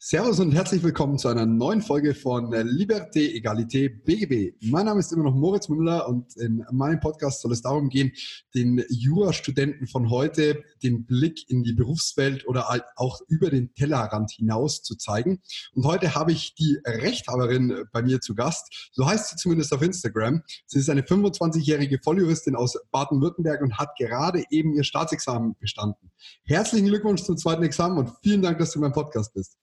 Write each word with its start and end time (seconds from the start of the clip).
Servus 0.00 0.38
und 0.38 0.52
herzlich 0.52 0.84
willkommen 0.84 1.18
zu 1.18 1.26
einer 1.26 1.44
neuen 1.44 1.82
Folge 1.82 2.14
von 2.14 2.54
Liberté, 2.54 3.34
Egalité, 3.34 3.88
BGB. 3.88 4.54
Mein 4.70 4.86
Name 4.86 5.00
ist 5.00 5.12
immer 5.12 5.24
noch 5.24 5.34
Moritz 5.34 5.68
Müller 5.68 6.08
und 6.08 6.36
in 6.36 6.64
meinem 6.70 7.00
Podcast 7.00 7.42
soll 7.42 7.50
es 7.50 7.62
darum 7.62 7.88
gehen, 7.88 8.12
den 8.54 8.84
Jurastudenten 8.90 9.88
von 9.88 10.08
heute 10.08 10.62
den 10.84 11.04
Blick 11.04 11.50
in 11.50 11.64
die 11.64 11.72
Berufswelt 11.72 12.46
oder 12.46 12.80
auch 12.94 13.20
über 13.26 13.50
den 13.50 13.74
Tellerrand 13.74 14.30
hinaus 14.30 14.84
zu 14.84 14.94
zeigen. 14.94 15.42
Und 15.74 15.84
heute 15.84 16.14
habe 16.14 16.30
ich 16.30 16.54
die 16.54 16.78
Rechthaberin 16.86 17.84
bei 17.90 18.00
mir 18.00 18.20
zu 18.20 18.36
Gast. 18.36 18.90
So 18.92 19.04
heißt 19.04 19.30
sie 19.30 19.36
zumindest 19.36 19.72
auf 19.74 19.82
Instagram. 19.82 20.44
Sie 20.66 20.78
ist 20.78 20.90
eine 20.90 21.02
25-jährige 21.02 21.98
Volljuristin 21.98 22.54
aus 22.54 22.78
Baden-Württemberg 22.92 23.62
und 23.62 23.78
hat 23.78 23.96
gerade 23.98 24.44
eben 24.50 24.74
ihr 24.74 24.84
Staatsexamen 24.84 25.56
bestanden. 25.58 26.12
Herzlichen 26.44 26.86
Glückwunsch 26.86 27.24
zum 27.24 27.36
zweiten 27.36 27.64
Examen 27.64 27.98
und 27.98 28.12
vielen 28.22 28.42
Dank, 28.42 28.60
dass 28.60 28.70
du 28.70 28.78
in 28.78 28.82
meinem 28.82 28.92
Podcast 28.92 29.34
bist. 29.34 29.56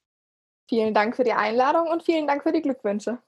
Vielen 0.67 0.93
Dank 0.93 1.15
für 1.15 1.23
die 1.23 1.33
Einladung 1.33 1.87
und 1.87 2.03
vielen 2.03 2.27
Dank 2.27 2.43
für 2.43 2.51
die 2.51 2.61
Glückwünsche. 2.61 3.19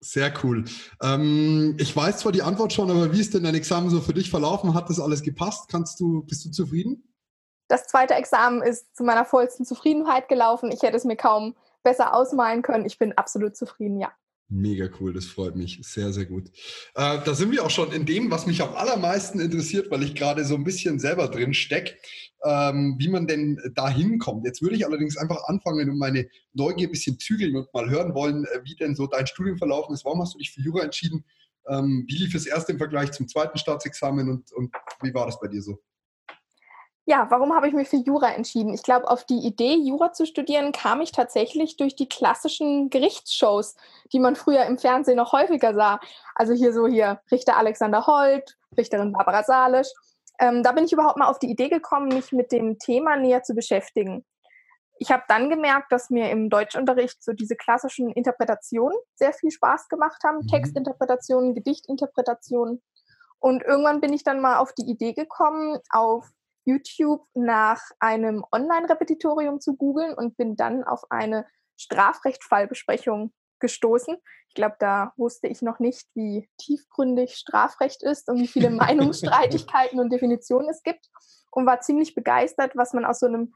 Sehr 0.00 0.32
cool. 0.42 0.64
Ähm, 1.00 1.76
ich 1.78 1.96
weiß 1.96 2.18
zwar 2.18 2.32
die 2.32 2.42
Antwort 2.42 2.72
schon, 2.72 2.90
aber 2.90 3.12
wie 3.12 3.20
ist 3.20 3.34
denn 3.34 3.44
dein 3.44 3.54
Examen 3.54 3.88
so 3.88 4.00
für 4.00 4.12
dich 4.12 4.30
verlaufen? 4.30 4.74
Hat 4.74 4.90
das 4.90 4.98
alles 4.98 5.22
gepasst? 5.22 5.68
Kannst 5.70 6.00
du, 6.00 6.22
bist 6.24 6.44
du 6.44 6.50
zufrieden? 6.50 7.14
Das 7.68 7.86
zweite 7.86 8.14
Examen 8.14 8.62
ist 8.62 8.96
zu 8.96 9.04
meiner 9.04 9.24
vollsten 9.24 9.64
Zufriedenheit 9.64 10.28
gelaufen. 10.28 10.72
Ich 10.72 10.82
hätte 10.82 10.96
es 10.96 11.04
mir 11.04 11.16
kaum 11.16 11.54
besser 11.84 12.14
ausmalen 12.14 12.62
können. 12.62 12.84
Ich 12.84 12.98
bin 12.98 13.16
absolut 13.16 13.56
zufrieden, 13.56 14.00
ja. 14.00 14.12
Mega 14.54 14.86
cool, 15.00 15.14
das 15.14 15.24
freut 15.24 15.56
mich. 15.56 15.78
Sehr, 15.80 16.12
sehr 16.12 16.26
gut. 16.26 16.48
Äh, 16.94 17.20
da 17.24 17.34
sind 17.34 17.52
wir 17.52 17.64
auch 17.64 17.70
schon 17.70 17.90
in 17.90 18.04
dem, 18.04 18.30
was 18.30 18.44
mich 18.44 18.60
am 18.60 18.74
allermeisten 18.74 19.40
interessiert, 19.40 19.90
weil 19.90 20.02
ich 20.02 20.14
gerade 20.14 20.44
so 20.44 20.56
ein 20.56 20.64
bisschen 20.64 20.98
selber 20.98 21.28
drin 21.28 21.54
stecke, 21.54 21.96
ähm, 22.44 22.96
wie 22.98 23.08
man 23.08 23.26
denn 23.26 23.58
da 23.74 23.88
hinkommt. 23.88 24.44
Jetzt 24.44 24.60
würde 24.60 24.76
ich 24.76 24.84
allerdings 24.84 25.16
einfach 25.16 25.42
anfangen 25.44 25.88
und 25.88 25.96
meine 25.96 26.28
Neugier 26.52 26.88
ein 26.88 26.90
bisschen 26.90 27.18
zügeln 27.18 27.56
und 27.56 27.72
mal 27.72 27.88
hören 27.88 28.14
wollen, 28.14 28.44
äh, 28.44 28.60
wie 28.64 28.76
denn 28.76 28.94
so 28.94 29.06
dein 29.06 29.26
Studium 29.26 29.56
verlaufen 29.56 29.94
ist. 29.94 30.04
Warum 30.04 30.20
hast 30.20 30.34
du 30.34 30.38
dich 30.38 30.50
für 30.50 30.60
Jura 30.60 30.82
entschieden? 30.82 31.24
Ähm, 31.70 32.04
wie 32.06 32.18
lief 32.18 32.34
es 32.34 32.44
erst 32.44 32.68
im 32.68 32.76
Vergleich 32.76 33.12
zum 33.12 33.28
zweiten 33.28 33.56
Staatsexamen 33.56 34.28
und, 34.28 34.52
und 34.52 34.70
wie 35.02 35.14
war 35.14 35.24
das 35.24 35.40
bei 35.40 35.48
dir 35.48 35.62
so? 35.62 35.80
Ja, 37.04 37.26
warum 37.30 37.52
habe 37.52 37.66
ich 37.66 37.74
mich 37.74 37.88
für 37.88 37.96
Jura 37.96 38.30
entschieden? 38.30 38.72
Ich 38.72 38.84
glaube, 38.84 39.10
auf 39.10 39.24
die 39.24 39.44
Idee, 39.44 39.74
Jura 39.74 40.12
zu 40.12 40.24
studieren, 40.24 40.70
kam 40.70 41.00
ich 41.00 41.10
tatsächlich 41.10 41.76
durch 41.76 41.96
die 41.96 42.08
klassischen 42.08 42.90
Gerichtsshows, 42.90 43.74
die 44.12 44.20
man 44.20 44.36
früher 44.36 44.64
im 44.66 44.78
Fernsehen 44.78 45.16
noch 45.16 45.32
häufiger 45.32 45.74
sah. 45.74 45.98
Also 46.36 46.52
hier 46.52 46.72
so 46.72 46.86
hier 46.86 47.20
Richter 47.32 47.56
Alexander 47.56 48.06
Holt, 48.06 48.56
Richterin 48.76 49.12
Barbara 49.12 49.42
Salisch. 49.42 49.88
Ähm, 50.38 50.62
da 50.62 50.70
bin 50.70 50.84
ich 50.84 50.92
überhaupt 50.92 51.18
mal 51.18 51.26
auf 51.26 51.40
die 51.40 51.50
Idee 51.50 51.68
gekommen, 51.68 52.08
mich 52.08 52.30
mit 52.30 52.52
dem 52.52 52.78
Thema 52.78 53.16
näher 53.16 53.42
zu 53.42 53.54
beschäftigen. 53.54 54.24
Ich 54.98 55.10
habe 55.10 55.24
dann 55.26 55.50
gemerkt, 55.50 55.90
dass 55.90 56.10
mir 56.10 56.30
im 56.30 56.50
Deutschunterricht 56.50 57.24
so 57.24 57.32
diese 57.32 57.56
klassischen 57.56 58.12
Interpretationen 58.12 58.96
sehr 59.16 59.32
viel 59.32 59.50
Spaß 59.50 59.88
gemacht 59.88 60.22
haben. 60.24 60.38
Mhm. 60.38 60.46
Textinterpretationen, 60.46 61.54
Gedichtinterpretationen. 61.56 62.80
Und 63.40 63.64
irgendwann 63.64 64.00
bin 64.00 64.12
ich 64.12 64.22
dann 64.22 64.40
mal 64.40 64.58
auf 64.58 64.72
die 64.72 64.88
Idee 64.88 65.14
gekommen, 65.14 65.80
auf 65.90 66.30
YouTube 66.64 67.26
nach 67.34 67.80
einem 67.98 68.44
Online-Repetitorium 68.52 69.60
zu 69.60 69.76
googeln 69.76 70.14
und 70.14 70.36
bin 70.36 70.56
dann 70.56 70.84
auf 70.84 71.10
eine 71.10 71.46
Strafrechtfallbesprechung 71.76 73.32
gestoßen. 73.58 74.16
Ich 74.48 74.54
glaube, 74.54 74.76
da 74.78 75.12
wusste 75.16 75.48
ich 75.48 75.62
noch 75.62 75.78
nicht, 75.78 76.06
wie 76.14 76.48
tiefgründig 76.58 77.36
Strafrecht 77.36 78.02
ist 78.02 78.28
und 78.28 78.38
wie 78.38 78.48
viele 78.48 78.70
Meinungsstreitigkeiten 78.70 79.98
und 79.98 80.10
Definitionen 80.10 80.68
es 80.68 80.82
gibt 80.82 81.08
und 81.50 81.66
war 81.66 81.80
ziemlich 81.80 82.14
begeistert, 82.14 82.76
was 82.76 82.92
man 82.92 83.04
aus 83.04 83.20
so 83.20 83.26
einem 83.26 83.54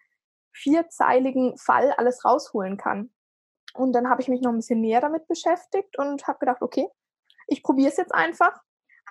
vierzeiligen 0.53 1.57
Fall 1.59 1.93
alles 1.93 2.25
rausholen 2.25 2.77
kann. 2.77 3.12
Und 3.75 3.93
dann 3.93 4.09
habe 4.09 4.23
ich 4.23 4.29
mich 4.29 4.41
noch 4.41 4.53
ein 4.53 4.57
bisschen 4.57 4.81
näher 4.81 5.03
damit 5.03 5.29
beschäftigt 5.29 5.99
und 5.99 6.27
habe 6.27 6.39
gedacht, 6.39 6.62
okay, 6.62 6.89
ich 7.47 7.62
probiere 7.62 7.91
es 7.91 7.99
jetzt 7.99 8.15
einfach. 8.15 8.59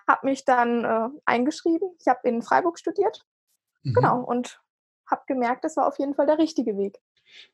Habe 0.08 0.28
mich 0.28 0.44
dann 0.44 0.84
äh, 0.84 1.10
eingeschrieben. 1.26 1.96
Ich 2.00 2.08
habe 2.08 2.20
in 2.24 2.42
Freiburg 2.42 2.80
studiert 2.80 3.26
mhm. 3.86 3.94
Genau, 3.94 4.22
und 4.22 4.60
habe 5.10 5.22
gemerkt, 5.28 5.64
das 5.64 5.78
war 5.78 5.88
auf 5.88 6.00
jeden 6.00 6.16
Fall 6.16 6.26
der 6.26 6.40
richtige 6.40 6.78
Weg. 6.78 7.00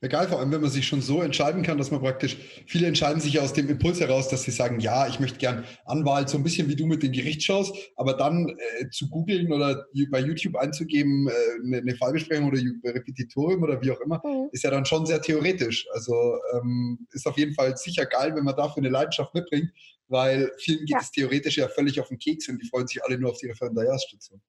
Ja, 0.02 0.10
geil, 0.10 0.28
vor 0.28 0.40
allem, 0.40 0.52
wenn 0.52 0.62
man 0.62 0.70
sich 0.70 0.86
schon 0.86 1.02
so 1.02 1.22
entscheiden 1.22 1.64
kann, 1.64 1.78
dass 1.78 1.92
man 1.92 2.02
praktisch, 2.02 2.38
viele 2.68 2.88
entscheiden 2.88 3.22
sich 3.22 3.40
aus 3.40 3.54
dem 3.54 3.70
Impuls 3.70 4.00
heraus, 4.00 4.30
dass 4.30 4.44
sie 4.44 4.52
sagen, 4.52 4.80
ja, 4.80 5.08
ich 5.08 5.20
möchte 5.20 5.40
gern 5.40 5.64
Anwalt, 5.86 6.30
so 6.30 6.38
ein 6.38 6.44
bisschen 6.44 6.68
wie 6.68 6.76
du 6.76 6.86
mit 6.86 7.04
den 7.04 7.12
Gerichtsshows, 7.12 7.72
aber 7.96 8.14
dann 8.14 8.50
äh, 8.50 8.90
zu 8.90 9.10
googeln 9.10 9.52
oder 9.52 9.86
bei 10.10 10.20
YouTube 10.20 10.56
einzugeben, 10.56 11.28
äh, 11.28 11.32
eine, 11.66 11.78
eine, 11.78 11.96
Fallbesprechung 11.96 12.48
oder 12.48 12.60
Repetitorium 12.84 13.64
oder 13.64 13.82
wie 13.82 13.92
auch 13.92 14.00
immer, 14.02 14.22
mhm. 14.24 14.50
ist 14.52 14.64
ja 14.64 14.72
dann 14.72 14.86
schon 14.86 15.06
sehr 15.06 15.22
theoretisch. 15.22 15.88
Also 15.94 16.14
ähm, 16.54 17.08
ist 17.12 17.28
auf 17.28 17.38
jeden 17.38 17.54
Fall 17.54 17.76
sicher 17.78 18.06
geil, 18.06 18.36
wenn 18.36 18.44
man 18.44 18.56
dafür 18.56 18.78
eine 18.78 18.90
Leidenschaft 18.90 19.34
mitbringt, 19.34 19.72
weil 20.08 20.52
vielen 20.58 20.80
geht 20.80 20.90
ja. 20.90 21.00
das 21.00 21.12
theoretisch 21.12 21.58
ja 21.58 21.68
völlig 21.68 22.00
auf 22.00 22.10
den 22.10 22.20
Keks 22.20 22.50
und 22.50 22.62
die 22.62 22.68
freuen 22.68 22.88
sich 22.88 23.04
alle 23.04 23.18
nur 23.18 23.32
auf 23.32 23.38
die 23.38 23.48
Referendariatsstation. 23.48 24.42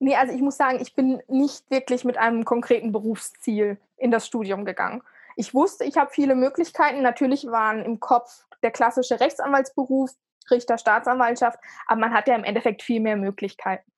Nee, 0.00 0.14
also 0.14 0.32
ich 0.32 0.40
muss 0.40 0.56
sagen, 0.56 0.78
ich 0.80 0.94
bin 0.94 1.20
nicht 1.28 1.70
wirklich 1.70 2.04
mit 2.04 2.16
einem 2.16 2.44
konkreten 2.44 2.92
Berufsziel 2.92 3.78
in 3.96 4.10
das 4.10 4.26
Studium 4.26 4.64
gegangen. 4.64 5.02
Ich 5.36 5.54
wusste, 5.54 5.84
ich 5.84 5.96
habe 5.96 6.10
viele 6.12 6.34
Möglichkeiten. 6.34 7.02
Natürlich 7.02 7.46
waren 7.46 7.84
im 7.84 8.00
Kopf 8.00 8.44
der 8.62 8.70
klassische 8.70 9.20
Rechtsanwaltsberuf, 9.20 10.10
Richter, 10.50 10.78
Staatsanwaltschaft, 10.78 11.58
aber 11.86 12.00
man 12.00 12.12
hat 12.12 12.28
ja 12.28 12.34
im 12.34 12.44
Endeffekt 12.44 12.82
viel 12.82 13.00
mehr 13.00 13.16
Möglichkeiten. 13.16 13.90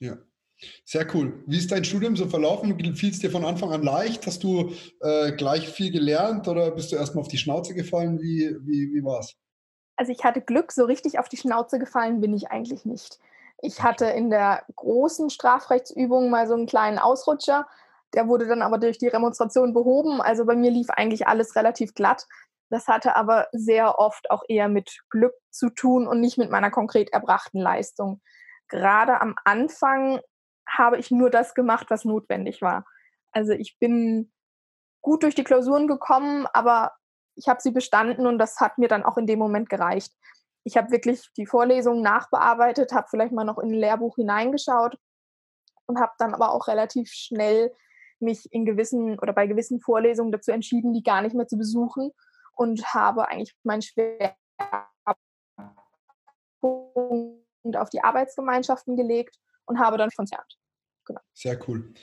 Ja. 0.00 0.16
Sehr 0.84 1.06
cool. 1.14 1.42
Wie 1.46 1.58
ist 1.58 1.70
dein 1.70 1.84
Studium 1.84 2.16
so 2.16 2.26
verlaufen? 2.26 2.78
Fiel 2.96 3.10
es 3.10 3.18
dir 3.18 3.30
von 3.30 3.44
Anfang 3.44 3.72
an 3.72 3.82
leicht? 3.82 4.26
Hast 4.26 4.42
du 4.42 4.72
äh, 5.00 5.32
gleich 5.32 5.68
viel 5.68 5.90
gelernt 5.90 6.48
oder 6.48 6.70
bist 6.70 6.92
du 6.92 6.96
erstmal 6.96 7.22
auf 7.22 7.28
die 7.28 7.36
Schnauze 7.36 7.74
gefallen? 7.74 8.20
Wie, 8.20 8.56
wie, 8.62 8.94
wie 8.94 9.04
war 9.04 9.20
es? 9.20 9.36
Also 9.96 10.12
ich 10.12 10.24
hatte 10.24 10.40
Glück, 10.40 10.72
so 10.72 10.84
richtig 10.84 11.18
auf 11.18 11.28
die 11.28 11.36
Schnauze 11.36 11.78
gefallen 11.78 12.20
bin 12.20 12.34
ich 12.34 12.50
eigentlich 12.50 12.84
nicht. 12.86 13.18
Ich 13.62 13.82
hatte 13.82 14.06
in 14.06 14.30
der 14.30 14.64
großen 14.74 15.30
Strafrechtsübung 15.30 16.30
mal 16.30 16.46
so 16.46 16.54
einen 16.54 16.66
kleinen 16.66 16.98
Ausrutscher. 16.98 17.66
Der 18.14 18.28
wurde 18.28 18.46
dann 18.46 18.62
aber 18.62 18.78
durch 18.78 18.98
die 18.98 19.08
Remonstration 19.08 19.72
behoben. 19.72 20.20
Also 20.20 20.44
bei 20.44 20.54
mir 20.54 20.70
lief 20.70 20.90
eigentlich 20.90 21.26
alles 21.26 21.56
relativ 21.56 21.94
glatt. 21.94 22.26
Das 22.68 22.88
hatte 22.88 23.16
aber 23.16 23.48
sehr 23.52 23.98
oft 23.98 24.30
auch 24.30 24.42
eher 24.48 24.68
mit 24.68 25.00
Glück 25.10 25.34
zu 25.50 25.70
tun 25.70 26.06
und 26.06 26.20
nicht 26.20 26.36
mit 26.36 26.50
meiner 26.50 26.70
konkret 26.70 27.12
erbrachten 27.12 27.60
Leistung. 27.60 28.20
Gerade 28.68 29.20
am 29.20 29.36
Anfang 29.44 30.20
habe 30.68 30.98
ich 30.98 31.10
nur 31.10 31.30
das 31.30 31.54
gemacht, 31.54 31.86
was 31.90 32.04
notwendig 32.04 32.60
war. 32.60 32.84
Also 33.32 33.52
ich 33.52 33.78
bin 33.78 34.32
gut 35.00 35.22
durch 35.22 35.36
die 35.36 35.44
Klausuren 35.44 35.86
gekommen, 35.86 36.46
aber 36.52 36.92
ich 37.36 37.48
habe 37.48 37.60
sie 37.62 37.70
bestanden 37.70 38.26
und 38.26 38.38
das 38.38 38.60
hat 38.60 38.78
mir 38.78 38.88
dann 38.88 39.04
auch 39.04 39.16
in 39.16 39.26
dem 39.26 39.38
Moment 39.38 39.68
gereicht 39.68 40.12
ich 40.66 40.76
habe 40.76 40.90
wirklich 40.90 41.30
die 41.36 41.46
Vorlesungen 41.46 42.02
nachbearbeitet, 42.02 42.92
habe 42.92 43.06
vielleicht 43.08 43.30
mal 43.30 43.44
noch 43.44 43.58
in 43.58 43.68
ein 43.68 43.74
Lehrbuch 43.74 44.16
hineingeschaut 44.16 44.98
und 45.86 46.00
habe 46.00 46.12
dann 46.18 46.34
aber 46.34 46.50
auch 46.50 46.66
relativ 46.66 47.08
schnell 47.08 47.72
mich 48.18 48.52
in 48.52 48.64
gewissen 48.64 49.16
oder 49.20 49.32
bei 49.32 49.46
gewissen 49.46 49.80
Vorlesungen 49.80 50.32
dazu 50.32 50.50
entschieden, 50.50 50.92
die 50.92 51.04
gar 51.04 51.22
nicht 51.22 51.36
mehr 51.36 51.46
zu 51.46 51.56
besuchen 51.56 52.10
und 52.56 52.84
habe 52.92 53.28
eigentlich 53.28 53.54
meinen 53.62 53.82
Schwerpunkt 53.82 54.36
auf 57.76 57.90
die 57.90 58.02
Arbeitsgemeinschaften 58.02 58.96
gelegt 58.96 59.38
und 59.66 59.78
habe 59.78 59.98
dann 59.98 60.10
Konzert. 60.16 60.58
Genau. 61.04 61.20
Sehr 61.32 61.60
cool. 61.68 61.94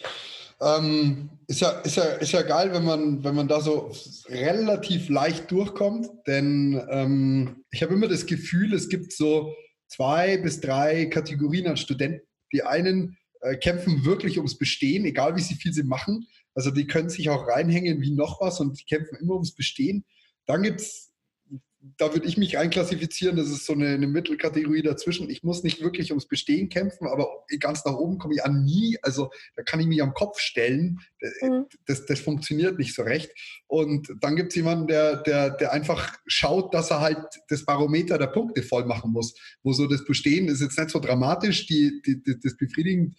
Ähm, 0.64 1.30
ist, 1.48 1.62
ja, 1.62 1.70
ist, 1.82 1.98
ja, 1.98 2.04
ist 2.04 2.32
ja 2.32 2.42
geil, 2.42 2.74
wenn 2.74 2.86
man, 2.86 3.24
wenn 3.24 3.36
man 3.36 3.48
da 3.48 3.60
so 3.60 3.92
relativ 4.28 5.10
leicht 5.10 5.52
durchkommt, 5.52 6.08
denn 6.26 6.82
ähm, 6.90 7.64
ich 7.72 7.84
habe 7.84 7.94
immer 7.94 8.08
das 8.08 8.26
Gefühl, 8.26 8.74
es 8.74 8.90
gibt 8.90 9.12
so 9.14 9.54
zwei 9.88 10.38
bis 10.38 10.62
drei 10.62 11.06
Kategorien 11.06 11.68
an 11.68 11.78
Studenten. 11.78 12.26
Die 12.54 12.64
einen 12.64 13.18
äh, 13.42 13.58
kämpfen 13.58 14.06
wirklich 14.06 14.38
ums 14.38 14.58
Bestehen, 14.58 15.06
egal 15.06 15.36
wie 15.36 15.42
viel 15.42 15.74
sie 15.74 15.84
machen. 15.84 16.28
Also 16.56 16.72
die 16.72 16.88
können 16.88 17.10
sich 17.10 17.30
auch 17.30 17.48
reinhängen 17.48 18.02
wie 18.02 18.12
noch 18.12 18.42
was 18.42 18.60
und 18.60 18.80
die 18.80 18.86
kämpfen 18.86 19.18
immer 19.20 19.34
ums 19.34 19.54
Bestehen. 19.54 20.06
Dann 20.46 20.64
gibt 20.64 20.82
es 20.82 21.13
da 21.98 22.14
würde 22.14 22.28
ich 22.28 22.38
mich 22.38 22.58
einklassifizieren, 22.58 23.36
das 23.36 23.50
ist 23.50 23.66
so 23.66 23.74
eine, 23.74 23.90
eine, 23.90 24.08
Mittelkategorie 24.08 24.84
dazwischen. 24.84 25.30
Ich 25.30 25.44
muss 25.44 25.64
nicht 25.64 25.82
wirklich 25.82 26.12
ums 26.12 26.28
Bestehen 26.28 26.70
kämpfen, 26.70 27.08
aber 27.08 27.28
ganz 27.60 27.84
nach 27.84 27.96
oben 27.96 28.20
komme 28.20 28.36
ich 28.36 28.46
an 28.46 28.64
nie. 28.64 28.98
Also 29.02 29.32
da 29.56 29.64
kann 29.64 29.82
ich 29.82 29.88
mich 29.88 30.02
am 30.02 30.14
Kopf 30.14 30.40
stellen. 30.40 31.00
Mhm. 31.42 31.66
Das, 31.86 32.06
das 32.06 32.22
funktioniert 32.22 32.80
nicht 32.80 32.96
so 32.96 33.02
recht. 33.02 33.32
Und 33.68 34.08
dann 34.22 34.38
gibt 34.38 34.52
es 34.52 34.56
jemanden, 34.56 34.88
der, 34.88 35.18
der, 35.24 35.50
der 35.50 35.74
einfach 35.74 36.18
schaut, 36.26 36.74
dass 36.74 36.90
er 36.90 37.02
halt 37.02 37.20
das 37.50 37.66
Barometer 37.66 38.18
der 38.18 38.28
Punkte 38.28 38.64
voll 38.64 38.86
machen 38.86 39.12
muss. 39.12 39.36
Wo 39.62 39.74
so 39.74 39.86
das 39.86 40.06
Bestehen 40.06 40.48
ist 40.48 40.62
jetzt 40.62 40.80
nicht 40.80 40.90
so 40.90 41.00
dramatisch, 41.00 41.68
die, 41.68 42.02
die, 42.06 42.24
die 42.24 42.40
das 42.40 42.56
befriedigend 42.56 43.16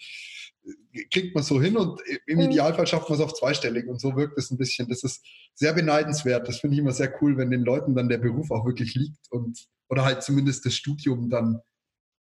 kriegt 1.11 1.35
man 1.35 1.45
so 1.45 1.61
hin 1.61 1.77
und 1.77 2.01
im 2.27 2.39
mhm. 2.39 2.45
Idealfall 2.45 2.87
schafft 2.87 3.09
man 3.09 3.19
es 3.19 3.25
auf 3.25 3.35
zweistellig 3.35 3.87
und 3.87 4.01
so 4.01 4.17
wirkt 4.17 4.39
es 4.39 4.51
ein 4.51 4.59
bisschen. 4.59 4.89
Das 4.89 5.03
ist 5.03 5.25
sehr 5.55 5.73
beneidenswert. 5.73 6.49
Das 6.49 6.61
finde 6.61 6.75
ich 6.75 6.81
immer 6.81 6.93
sehr 6.93 7.13
cool, 7.21 7.37
wenn 7.37 7.51
den 7.51 7.63
Leuten 7.63 7.95
dann 7.95 8.09
der 8.09 8.19
Beruf 8.19 8.51
auch 8.51 8.65
wirklich 8.65 8.95
liegt 8.95 9.31
und 9.31 9.67
oder 9.89 10.05
halt 10.05 10.23
zumindest 10.23 10.65
das 10.65 10.75
Studium 10.75 11.29
dann 11.31 11.61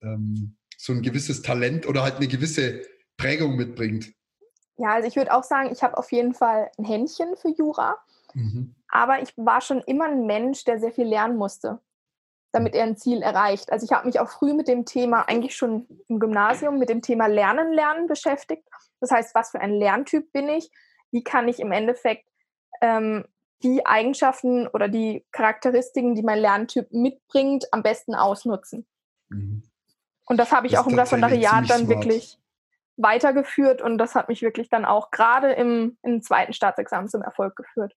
ähm, 0.02 0.56
so 0.76 0.92
ein 0.92 1.02
gewisses 1.02 1.42
Talent 1.42 1.86
oder 1.86 2.02
halt 2.02 2.16
eine 2.16 2.28
gewisse 2.28 2.82
Prägung 3.16 3.56
mitbringt. 3.56 4.12
Ja, 4.78 4.94
also 4.94 5.06
ich 5.06 5.16
würde 5.16 5.32
auch 5.32 5.44
sagen, 5.44 5.70
ich 5.72 5.82
habe 5.82 5.96
auf 5.96 6.10
jeden 6.10 6.34
Fall 6.34 6.70
ein 6.76 6.84
Händchen 6.84 7.36
für 7.36 7.50
Jura. 7.50 7.96
Mhm. 8.34 8.74
Aber 8.88 9.22
ich 9.22 9.32
war 9.36 9.60
schon 9.60 9.80
immer 9.82 10.06
ein 10.06 10.26
Mensch, 10.26 10.64
der 10.64 10.80
sehr 10.80 10.92
viel 10.92 11.06
lernen 11.06 11.36
musste, 11.36 11.80
damit 12.52 12.74
er 12.74 12.84
ein 12.84 12.96
Ziel 12.96 13.22
erreicht. 13.22 13.72
Also 13.72 13.84
ich 13.84 13.92
habe 13.92 14.06
mich 14.06 14.20
auch 14.20 14.28
früh 14.28 14.52
mit 14.52 14.68
dem 14.68 14.84
Thema, 14.84 15.22
eigentlich 15.22 15.56
schon 15.56 15.86
im 16.08 16.20
Gymnasium, 16.20 16.78
mit 16.78 16.90
dem 16.90 17.02
Thema 17.02 17.26
Lernen, 17.26 17.72
Lernen 17.72 18.06
beschäftigt. 18.06 18.68
Das 19.00 19.10
heißt, 19.10 19.34
was 19.34 19.50
für 19.50 19.60
ein 19.60 19.72
Lerntyp 19.72 20.32
bin 20.32 20.48
ich? 20.48 20.70
Wie 21.10 21.24
kann 21.24 21.48
ich 21.48 21.60
im 21.60 21.72
Endeffekt 21.72 22.28
ähm, 22.80 23.24
die 23.62 23.86
Eigenschaften 23.86 24.68
oder 24.68 24.88
die 24.88 25.24
Charakteristiken, 25.32 26.14
die 26.14 26.22
mein 26.22 26.38
Lerntyp 26.38 26.92
mitbringt, 26.92 27.66
am 27.72 27.82
besten 27.82 28.14
ausnutzen? 28.14 28.86
Mhm. 29.28 29.62
Und 30.26 30.36
das 30.36 30.52
habe 30.52 30.66
ich 30.66 30.74
das 30.74 30.82
auch 30.82 30.86
im 30.86 30.98
Referendariat 30.98 31.68
dann 31.68 31.88
wirklich 31.88 32.38
weitergeführt 32.96 33.82
und 33.82 33.98
das 33.98 34.14
hat 34.14 34.28
mich 34.28 34.42
wirklich 34.42 34.68
dann 34.68 34.84
auch 34.84 35.10
gerade 35.10 35.52
im, 35.52 35.96
im 36.02 36.22
zweiten 36.22 36.52
Staatsexamen 36.52 37.08
zum 37.08 37.22
Erfolg 37.22 37.56
geführt. 37.56 37.94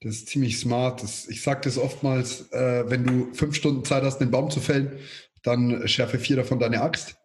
Das 0.00 0.16
ist 0.16 0.28
ziemlich 0.28 0.58
smart. 0.58 1.02
Das, 1.02 1.28
ich 1.28 1.42
sage 1.42 1.62
das 1.64 1.78
oftmals, 1.78 2.52
äh, 2.52 2.84
wenn 2.88 3.04
du 3.04 3.32
fünf 3.32 3.54
Stunden 3.54 3.84
Zeit 3.84 4.02
hast, 4.02 4.18
den 4.18 4.30
Baum 4.30 4.50
zu 4.50 4.60
fällen, 4.60 4.98
dann 5.42 5.86
schärfe 5.88 6.18
vier 6.18 6.36
davon 6.36 6.58
deine 6.58 6.82
Axt. 6.82 7.16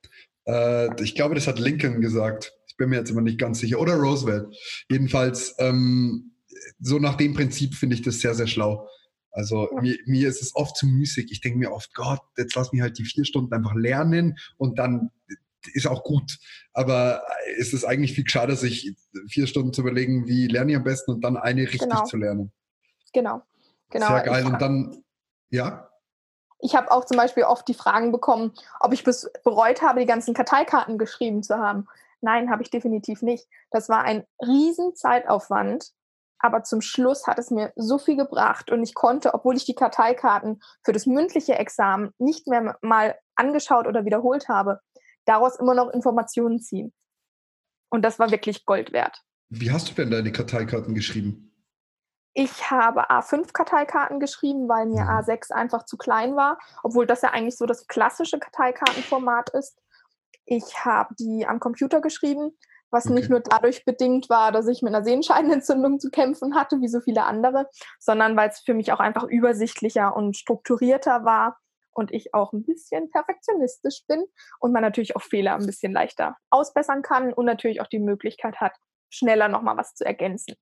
Äh, 0.46 1.02
ich 1.04 1.16
glaube, 1.16 1.36
das 1.36 1.48
hat 1.48 1.60
Lincoln 1.60 2.02
gesagt. 2.02 2.54
Ich 2.68 2.78
bin 2.78 2.90
mir 2.90 2.98
jetzt 2.98 3.10
immer 3.10 3.22
nicht 3.22 3.40
ganz 3.40 3.60
sicher. 3.60 3.80
Oder 3.80 3.96
Roosevelt. 3.96 4.56
Jedenfalls, 4.90 5.56
ähm, 5.60 6.34
so 6.80 7.00
nach 7.00 7.16
dem 7.16 7.34
Prinzip 7.34 7.76
finde 7.76 7.96
ich 7.96 8.02
das 8.02 8.20
sehr, 8.20 8.36
sehr 8.36 8.48
schlau. 8.48 8.88
Also 9.32 9.70
mir, 9.82 9.98
mir 10.06 10.28
ist 10.28 10.42
es 10.42 10.56
oft 10.56 10.76
zu 10.76 10.88
müßig. 10.88 11.32
Ich 11.32 11.42
denke 11.42 11.60
mir 11.60 11.72
oft, 11.72 11.94
Gott, 11.94 12.22
jetzt 12.38 12.56
lass 12.56 12.72
mich 12.72 12.82
halt 12.82 12.98
die 12.98 13.06
vier 13.06 13.26
Stunden 13.26 13.54
einfach 13.54 13.76
lernen 13.76 14.38
und 14.58 14.80
dann 14.80 15.12
ist 15.74 15.88
auch 15.88 16.04
gut. 16.04 16.38
Aber 16.74 17.22
es 17.58 17.74
ist 17.74 17.86
eigentlich 17.86 18.14
viel 18.14 18.24
gescheiter, 18.24 18.56
sich 18.56 18.96
vier 19.28 19.48
Stunden 19.48 19.74
zu 19.74 19.82
überlegen, 19.82 20.28
wie 20.28 20.48
lerne 20.48 20.72
ich 20.72 20.78
am 20.78 20.84
besten 20.84 21.12
und 21.12 21.24
dann 21.24 21.38
eine 21.38 21.62
richtig 21.62 21.82
genau. 21.82 22.06
zu 22.06 22.18
lernen. 22.18 22.52
Genau. 23.14 23.42
genau. 23.90 24.08
Sehr 24.08 24.24
geil. 24.24 24.42
Ich 24.42 24.48
und 24.48 24.62
dann, 24.62 25.04
ja? 25.50 25.90
Ich 26.60 26.76
habe 26.76 26.92
auch 26.92 27.06
zum 27.06 27.18
Beispiel 27.18 27.44
oft 27.44 27.68
die 27.68 27.74
Fragen 27.74 28.12
bekommen, 28.12 28.54
ob 28.80 28.92
ich 28.94 29.04
bereut 29.04 29.82
habe, 29.82 30.02
die 30.02 30.06
ganzen 30.06 30.34
Karteikarten 30.34 30.98
geschrieben 30.98 31.42
zu 31.42 31.58
haben. 31.58 31.88
Nein, 32.22 32.50
habe 32.50 32.64
ich 32.64 32.70
definitiv 32.70 33.22
nicht. 33.22 33.48
Das 33.72 33.88
war 33.88 34.04
ein 34.04 34.26
riesen 34.42 34.94
Zeitaufwand, 34.94 35.92
aber 36.38 36.64
zum 36.64 36.82
Schluss 36.82 37.28
hat 37.28 37.40
es 37.40 37.50
mir 37.50 37.72
so 37.76 37.98
viel 37.98 38.18
gebracht 38.18 38.72
und 38.72 38.84
ich 38.84 38.94
konnte, 38.94 39.34
obwohl 39.34 39.56
ich 39.56 39.66
die 39.66 39.76
Karteikarten 39.76 40.62
für 40.84 40.92
das 40.92 41.06
mündliche 41.06 41.56
Examen 41.56 42.12
nicht 42.18 42.48
mehr 42.48 42.78
mal 42.82 43.18
angeschaut 43.36 43.88
oder 43.88 44.04
wiederholt 44.06 44.50
habe, 44.50 44.80
daraus 45.26 45.58
immer 45.58 45.76
noch 45.76 45.90
Informationen 45.90 46.60
ziehen. 46.60 46.94
Und 47.90 48.04
das 48.04 48.20
war 48.20 48.32
wirklich 48.32 48.66
Gold 48.66 48.94
wert. 48.94 49.22
Wie 49.50 49.72
hast 49.72 49.90
du 49.90 49.94
denn 49.94 50.12
deine 50.12 50.32
Karteikarten 50.32 50.94
geschrieben? 50.94 51.49
Ich 52.42 52.72
habe 52.72 53.10
A5-Karteikarten 53.10 54.22
geschrieben, 54.22 54.70
weil 54.70 54.86
mir 54.86 55.04
mhm. 55.04 55.10
A6 55.10 55.52
einfach 55.52 55.84
zu 55.84 55.98
klein 55.98 56.38
war, 56.38 56.58
obwohl 56.84 57.06
das 57.06 57.22
ja 57.22 57.32
eigentlich 57.32 57.58
so 57.58 57.66
das 57.66 57.86
klassische 57.88 58.40
Karteikartenformat 58.40 59.50
ist. 59.50 59.78
Ich 60.46 60.86
habe 60.86 61.14
die 61.16 61.46
am 61.46 61.60
Computer 61.60 62.00
geschrieben, 62.00 62.58
was 62.92 63.08
okay. 63.08 63.16
nicht 63.16 63.30
nur 63.30 63.42
dadurch 63.42 63.84
bedingt 63.84 64.30
war, 64.30 64.54
dass 64.54 64.70
ich 64.70 64.82
mit 64.82 64.96
einer 64.96 65.04
Sehenscheidenentzündung 65.04 66.00
zu 66.00 66.12
kämpfen 66.12 66.56
hatte, 66.56 66.80
wie 66.80 66.88
so 66.88 67.02
viele 67.02 67.26
andere, 67.26 67.70
sondern 68.00 68.38
weil 68.38 68.48
es 68.48 68.62
für 68.62 68.74
mich 68.74 68.94
auch 68.94 69.02
einfach 69.02 69.26
übersichtlicher 69.26 70.16
und 70.16 70.38
strukturierter 70.38 71.26
war 71.26 71.58
und 71.92 72.14
ich 72.14 72.34
auch 72.34 72.54
ein 72.54 72.64
bisschen 72.64 73.12
perfektionistisch 73.12 74.06
bin 74.08 74.24
und 74.62 74.72
man 74.72 74.82
natürlich 74.82 75.18
auch 75.18 75.24
Fehler 75.24 75.56
ein 75.56 75.66
bisschen 75.66 75.92
leichter 75.92 76.38
ausbessern 76.52 77.02
kann 77.02 77.34
und 77.34 77.44
natürlich 77.44 77.82
auch 77.82 77.88
die 77.88 78.00
Möglichkeit 78.00 78.62
hat, 78.62 78.78
schneller 79.10 79.50
nochmal 79.50 79.76
was 79.76 79.94
zu 79.94 80.06
ergänzen. 80.06 80.56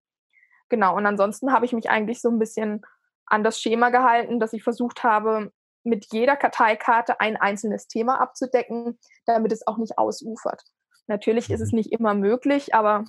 Genau, 0.70 0.96
und 0.96 1.06
ansonsten 1.06 1.52
habe 1.54 1.66
ich 1.66 1.74
mich 1.74 1.90
eigentlich 1.90 2.22
so 2.22 2.30
ein 2.30 2.40
bisschen 2.40 2.82
an 3.26 3.44
das 3.44 3.62
Schema 3.62 3.90
gehalten, 3.90 4.40
dass 4.40 4.54
ich 4.54 4.64
versucht 4.64 5.04
habe, 5.04 5.52
mit 5.84 6.08
jeder 6.12 6.36
Karteikarte 6.36 7.20
ein 7.20 7.38
einzelnes 7.38 7.88
Thema 7.88 8.20
abzudecken, 8.20 9.00
damit 9.26 9.52
es 9.52 9.66
auch 9.68 9.78
nicht 9.78 9.98
ausufert. 9.98 10.64
Natürlich 11.08 11.50
ist 11.50 11.62
es 11.62 11.72
mhm. 11.72 11.78
nicht 11.78 11.92
immer 11.92 12.14
möglich, 12.14 12.76
aber 12.76 13.06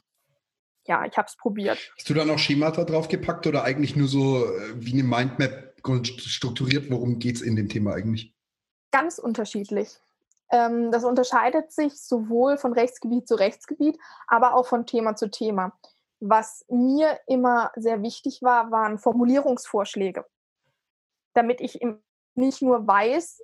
ja, 0.86 1.04
ich 1.04 1.16
habe 1.18 1.26
es 1.28 1.36
probiert. 1.36 1.78
Hast 1.96 2.08
du 2.08 2.14
dann 2.14 2.30
auch 2.30 2.38
Schemata 2.38 2.84
draufgepackt 2.84 3.46
oder 3.46 3.64
eigentlich 3.64 3.96
nur 3.96 4.08
so 4.08 4.44
äh, 4.44 4.72
wie 4.74 4.92
eine 4.92 5.02
Mindmap 5.02 5.74
strukturiert? 6.10 6.90
Worum 6.90 7.18
geht 7.18 7.36
es 7.36 7.42
in 7.42 7.56
dem 7.56 7.68
Thema 7.68 7.92
eigentlich? 7.94 8.34
Ganz 8.90 9.18
unterschiedlich. 9.18 9.98
Ähm, 10.50 10.90
das 10.90 11.04
unterscheidet 11.04 11.72
sich 11.72 12.00
sowohl 12.00 12.56
von 12.56 12.72
Rechtsgebiet 12.72 13.28
zu 13.28 13.34
Rechtsgebiet, 13.34 13.98
aber 14.26 14.54
auch 14.54 14.66
von 14.66 14.86
Thema 14.86 15.14
zu 15.14 15.30
Thema. 15.30 15.78
Was 16.20 16.64
mir 16.68 17.18
immer 17.26 17.70
sehr 17.76 18.02
wichtig 18.02 18.42
war, 18.42 18.70
waren 18.70 18.98
Formulierungsvorschläge, 18.98 20.24
damit 21.34 21.60
ich 21.60 21.80
nicht 22.34 22.62
nur 22.62 22.86
weiß 22.86 23.42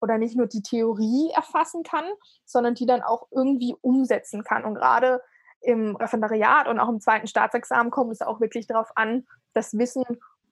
oder 0.00 0.18
nicht 0.18 0.36
nur 0.36 0.46
die 0.46 0.62
Theorie 0.62 1.30
erfassen 1.34 1.82
kann, 1.82 2.04
sondern 2.44 2.74
die 2.74 2.86
dann 2.86 3.02
auch 3.02 3.28
irgendwie 3.30 3.74
umsetzen 3.80 4.44
kann. 4.44 4.64
Und 4.64 4.74
gerade 4.74 5.22
im 5.62 5.96
Referendariat 5.96 6.68
und 6.68 6.78
auch 6.78 6.90
im 6.90 7.00
zweiten 7.00 7.26
Staatsexamen 7.26 7.90
kommt 7.90 8.12
es 8.12 8.20
auch 8.20 8.40
wirklich 8.40 8.66
darauf 8.66 8.90
an, 8.96 9.26
das 9.54 9.78
Wissen 9.78 10.04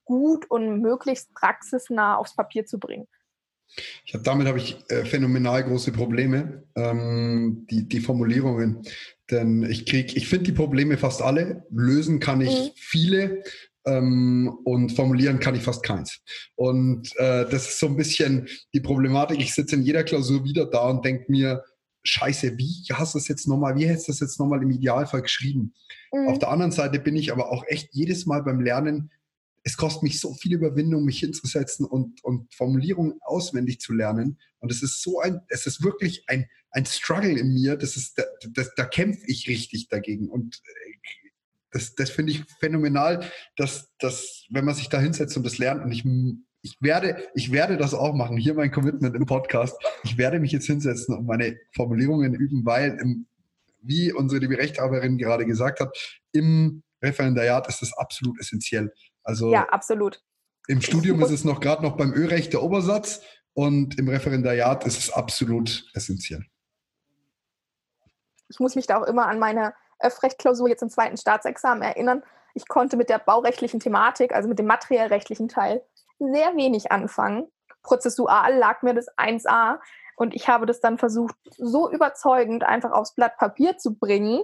gut 0.04 0.50
und 0.50 0.80
möglichst 0.80 1.34
praxisnah 1.34 2.16
aufs 2.16 2.34
Papier 2.34 2.64
zu 2.64 2.78
bringen. 2.78 3.06
Ich 4.04 4.14
hab, 4.14 4.24
damit 4.24 4.46
habe 4.46 4.58
ich 4.58 4.76
äh, 4.88 5.04
phänomenal 5.04 5.64
große 5.64 5.92
Probleme, 5.92 6.64
ähm, 6.74 7.66
die, 7.70 7.88
die 7.88 8.00
Formulierungen. 8.00 8.82
Denn 9.30 9.62
ich 9.62 9.86
kriege, 9.86 10.14
ich 10.14 10.28
finde 10.28 10.44
die 10.44 10.52
Probleme 10.52 10.98
fast 10.98 11.22
alle. 11.22 11.64
Lösen 11.70 12.20
kann 12.20 12.40
ich 12.40 12.50
mhm. 12.50 12.70
viele 12.74 13.42
ähm, 13.86 14.54
und 14.64 14.90
formulieren 14.92 15.40
kann 15.40 15.54
ich 15.54 15.62
fast 15.62 15.82
keins. 15.82 16.20
Und 16.54 17.16
äh, 17.16 17.48
das 17.48 17.68
ist 17.68 17.78
so 17.78 17.86
ein 17.86 17.96
bisschen 17.96 18.48
die 18.74 18.80
Problematik. 18.80 19.40
Ich 19.40 19.54
sitze 19.54 19.76
in 19.76 19.82
jeder 19.82 20.04
Klausur 20.04 20.44
wieder 20.44 20.66
da 20.66 20.90
und 20.90 21.04
denke 21.04 21.30
mir, 21.30 21.64
Scheiße, 22.04 22.58
wie 22.58 22.84
hast 22.92 23.14
du 23.14 23.18
das 23.18 23.28
jetzt 23.28 23.46
nochmal, 23.46 23.76
wie 23.76 23.86
hättest 23.86 24.08
du 24.08 24.12
das 24.12 24.20
jetzt 24.20 24.40
nochmal 24.40 24.62
im 24.62 24.70
Idealfall 24.70 25.22
geschrieben? 25.22 25.72
Mhm. 26.12 26.28
Auf 26.28 26.38
der 26.38 26.50
anderen 26.50 26.72
Seite 26.72 26.98
bin 26.98 27.16
ich 27.16 27.32
aber 27.32 27.50
auch 27.50 27.64
echt 27.66 27.90
jedes 27.92 28.26
Mal 28.26 28.42
beim 28.42 28.60
Lernen 28.60 29.10
es 29.64 29.76
kostet 29.76 30.02
mich 30.02 30.20
so 30.20 30.34
viel 30.34 30.54
Überwindung, 30.54 31.04
mich 31.04 31.20
hinzusetzen 31.20 31.86
und, 31.86 32.22
und 32.24 32.52
Formulierungen 32.54 33.18
auswendig 33.22 33.80
zu 33.80 33.92
lernen. 33.92 34.38
Und 34.58 34.72
es 34.72 34.82
ist 34.82 35.02
so 35.02 35.20
ein, 35.20 35.40
es 35.48 35.66
ist 35.66 35.82
wirklich 35.84 36.24
ein, 36.26 36.48
ein 36.70 36.84
Struggle 36.84 37.38
in 37.38 37.54
mir. 37.54 37.76
Das 37.76 37.96
ist, 37.96 38.18
da, 38.18 38.24
das, 38.50 38.74
da 38.74 38.84
kämpfe 38.84 39.22
ich 39.26 39.48
richtig 39.48 39.88
dagegen. 39.88 40.28
Und 40.28 40.56
äh, 40.56 40.92
das, 41.70 41.94
das 41.94 42.10
finde 42.10 42.32
ich 42.32 42.44
phänomenal, 42.58 43.24
dass, 43.56 43.92
dass, 43.98 44.46
wenn 44.50 44.64
man 44.64 44.74
sich 44.74 44.88
da 44.88 45.00
hinsetzt 45.00 45.36
und 45.36 45.44
das 45.44 45.58
lernt, 45.58 45.84
und 45.84 45.92
ich, 45.92 46.04
ich 46.62 46.76
werde, 46.80 47.22
ich 47.34 47.52
werde 47.52 47.76
das 47.76 47.94
auch 47.94 48.14
machen. 48.14 48.36
Hier 48.36 48.54
mein 48.54 48.72
Commitment 48.72 49.14
im 49.14 49.26
Podcast. 49.26 49.76
Ich 50.02 50.18
werde 50.18 50.40
mich 50.40 50.52
jetzt 50.52 50.66
hinsetzen 50.66 51.16
und 51.16 51.26
meine 51.26 51.56
Formulierungen 51.74 52.34
üben, 52.34 52.64
weil 52.64 52.98
im, 53.00 53.26
wie 53.80 54.12
unsere 54.12 54.40
liebe 54.40 54.58
Rechthaberin 54.58 55.18
gerade 55.18 55.46
gesagt 55.46 55.80
hat, 55.80 55.96
im 56.32 56.82
Referendariat 57.02 57.68
ist 57.68 57.82
das 57.82 57.92
absolut 57.94 58.38
essentiell. 58.40 58.92
Also 59.24 59.50
ja, 59.50 59.68
absolut. 59.68 60.22
Im 60.68 60.80
Studium 60.80 61.20
ist 61.22 61.30
es 61.30 61.44
noch 61.44 61.60
gerade 61.60 61.82
noch 61.82 61.96
beim 61.96 62.12
Ölrecht 62.12 62.52
der 62.52 62.62
Obersatz 62.62 63.22
und 63.54 63.98
im 63.98 64.08
Referendariat 64.08 64.84
ist 64.86 64.98
es 64.98 65.12
absolut 65.12 65.84
essentiell. 65.94 66.44
Ich 68.48 68.60
muss 68.60 68.76
mich 68.76 68.86
da 68.86 69.00
auch 69.00 69.06
immer 69.06 69.26
an 69.26 69.38
meine 69.38 69.74
Öffrechtklausur 69.98 70.68
jetzt 70.68 70.82
im 70.82 70.90
zweiten 70.90 71.16
Staatsexamen 71.16 71.82
erinnern. 71.82 72.22
Ich 72.54 72.68
konnte 72.68 72.96
mit 72.96 73.08
der 73.08 73.18
baurechtlichen 73.18 73.80
Thematik, 73.80 74.34
also 74.34 74.48
mit 74.48 74.58
dem 74.58 74.66
materiellrechtlichen 74.66 75.48
Teil, 75.48 75.82
sehr 76.18 76.54
wenig 76.56 76.92
anfangen. 76.92 77.50
Prozessual 77.82 78.56
lag 78.56 78.82
mir 78.82 78.94
das 78.94 79.08
1a 79.16 79.78
und 80.16 80.34
ich 80.34 80.48
habe 80.48 80.66
das 80.66 80.80
dann 80.80 80.98
versucht, 80.98 81.34
so 81.56 81.90
überzeugend 81.90 82.62
einfach 82.62 82.92
aufs 82.92 83.14
Blatt 83.14 83.36
Papier 83.38 83.78
zu 83.78 83.94
bringen, 83.94 84.42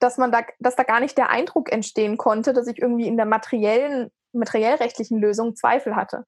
dass 0.00 0.18
man 0.18 0.32
da, 0.32 0.42
dass 0.58 0.76
da 0.76 0.82
gar 0.82 0.98
nicht 1.00 1.16
der 1.16 1.30
Eindruck 1.30 1.70
entstehen 1.70 2.16
konnte, 2.16 2.52
dass 2.52 2.66
ich 2.66 2.78
irgendwie 2.78 3.06
in 3.06 3.16
der 3.16 3.26
materiellen, 3.26 4.10
materiellrechtlichen 4.32 5.18
Lösung 5.20 5.54
Zweifel 5.54 5.94
hatte. 5.94 6.24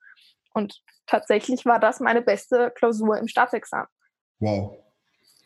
Und 0.54 0.82
tatsächlich 1.06 1.66
war 1.66 1.80
das 1.80 1.98
meine 1.98 2.22
beste 2.22 2.70
Klausur 2.76 3.18
im 3.18 3.28
Staatsexamen. 3.28 3.88
Wow. 4.38 4.76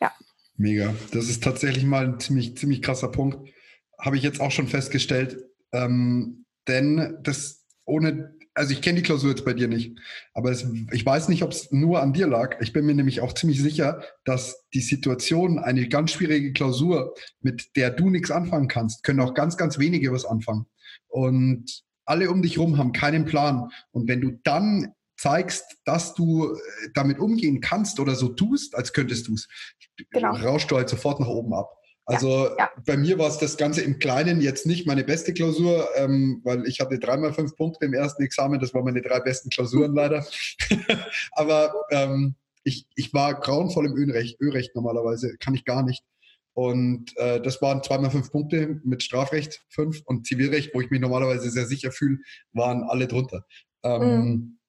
Ja. 0.01 0.11
Mega. 0.57 0.93
Das 1.13 1.29
ist 1.29 1.43
tatsächlich 1.43 1.85
mal 1.85 2.05
ein 2.05 2.19
ziemlich, 2.19 2.57
ziemlich 2.57 2.81
krasser 2.81 3.09
Punkt. 3.09 3.49
Habe 3.97 4.17
ich 4.17 4.23
jetzt 4.23 4.41
auch 4.41 4.51
schon 4.51 4.67
festgestellt. 4.67 5.43
Ähm, 5.71 6.45
denn 6.67 7.17
das 7.21 7.65
ohne 7.85 8.36
also 8.57 8.73
ich 8.73 8.81
kenne 8.81 8.97
die 8.97 9.03
Klausur 9.03 9.29
jetzt 9.29 9.45
bei 9.45 9.53
dir 9.53 9.67
nicht, 9.67 9.99
aber 10.33 10.49
es, 10.49 10.65
ich 10.91 11.05
weiß 11.05 11.29
nicht, 11.29 11.43
ob 11.43 11.51
es 11.51 11.71
nur 11.71 12.01
an 12.01 12.11
dir 12.11 12.27
lag. 12.27 12.59
Ich 12.59 12.73
bin 12.73 12.87
mir 12.87 12.95
nämlich 12.95 13.21
auch 13.21 13.33
ziemlich 13.33 13.61
sicher, 13.61 14.01
dass 14.25 14.67
die 14.73 14.81
Situation, 14.81 15.59
eine 15.59 15.87
ganz 15.87 16.11
schwierige 16.11 16.53
Klausur, 16.53 17.13
mit 17.41 17.75
der 17.75 17.91
du 17.91 18.09
nichts 18.09 18.31
anfangen 18.31 18.67
kannst, 18.67 19.03
können 19.03 19.19
auch 19.19 19.35
ganz, 19.35 19.57
ganz 19.57 19.77
wenige 19.77 20.11
was 20.11 20.25
anfangen. 20.25 20.65
Und 21.07 21.83
alle 22.05 22.31
um 22.31 22.41
dich 22.41 22.57
rum 22.57 22.79
haben 22.79 22.93
keinen 22.93 23.25
Plan. 23.25 23.69
Und 23.91 24.07
wenn 24.07 24.21
du 24.21 24.31
dann 24.43 24.93
zeigst, 25.17 25.77
dass 25.85 26.15
du 26.15 26.53
äh, 26.53 26.57
damit 26.95 27.19
umgehen 27.19 27.61
kannst 27.61 27.99
oder 27.99 28.15
so 28.15 28.29
tust, 28.29 28.75
als 28.75 28.91
könntest 28.91 29.27
du 29.27 29.35
es, 29.35 29.47
genau. 30.09 30.31
rauschst 30.31 30.71
du 30.71 30.77
halt 30.77 30.89
sofort 30.89 31.19
nach 31.19 31.27
oben 31.27 31.53
ab. 31.53 31.69
Also 32.09 32.55
ja. 32.57 32.71
bei 32.85 32.95
mir 32.95 33.19
war 33.19 33.27
es 33.27 33.37
das 33.37 33.57
Ganze 33.57 33.81
im 33.81 33.99
Kleinen 33.99 34.39
jetzt 34.39 34.65
nicht 34.65 34.87
meine 34.87 35.03
beste 35.03 35.33
Klausur, 35.33 35.89
ähm, 35.97 36.39
weil 36.45 36.65
ich 36.65 36.79
hatte 36.79 36.97
dreimal 36.99 37.33
fünf 37.33 37.53
Punkte 37.57 37.85
im 37.85 37.93
ersten 37.93 38.23
Examen. 38.23 38.61
Das 38.61 38.73
waren 38.73 38.85
meine 38.85 39.01
drei 39.01 39.19
besten 39.19 39.49
Klausuren 39.49 39.93
leider. 39.93 40.25
Aber 41.33 41.73
ähm, 41.91 42.35
ich, 42.63 42.87
ich 42.95 43.13
war 43.13 43.37
grauenvoll 43.37 43.87
im 43.87 43.97
Ölrecht, 43.97 44.39
Ölrecht 44.39 44.73
normalerweise, 44.73 45.35
kann 45.37 45.53
ich 45.53 45.65
gar 45.65 45.83
nicht. 45.83 46.05
Und 46.53 47.15
äh, 47.17 47.41
das 47.41 47.61
waren 47.61 47.83
zweimal 47.83 48.09
fünf 48.09 48.31
Punkte 48.31 48.79
mit 48.85 49.03
Strafrecht 49.03 49.65
fünf 49.69 50.01
und 50.05 50.25
Zivilrecht, 50.25 50.73
wo 50.73 50.79
ich 50.79 50.89
mich 50.89 51.01
normalerweise 51.01 51.49
sehr 51.51 51.65
sicher 51.65 51.91
fühle, 51.91 52.19
waren 52.53 52.83
alle 52.83 53.07
drunter. 53.07 53.45
Ähm, 53.83 54.01
mhm. 54.01 54.59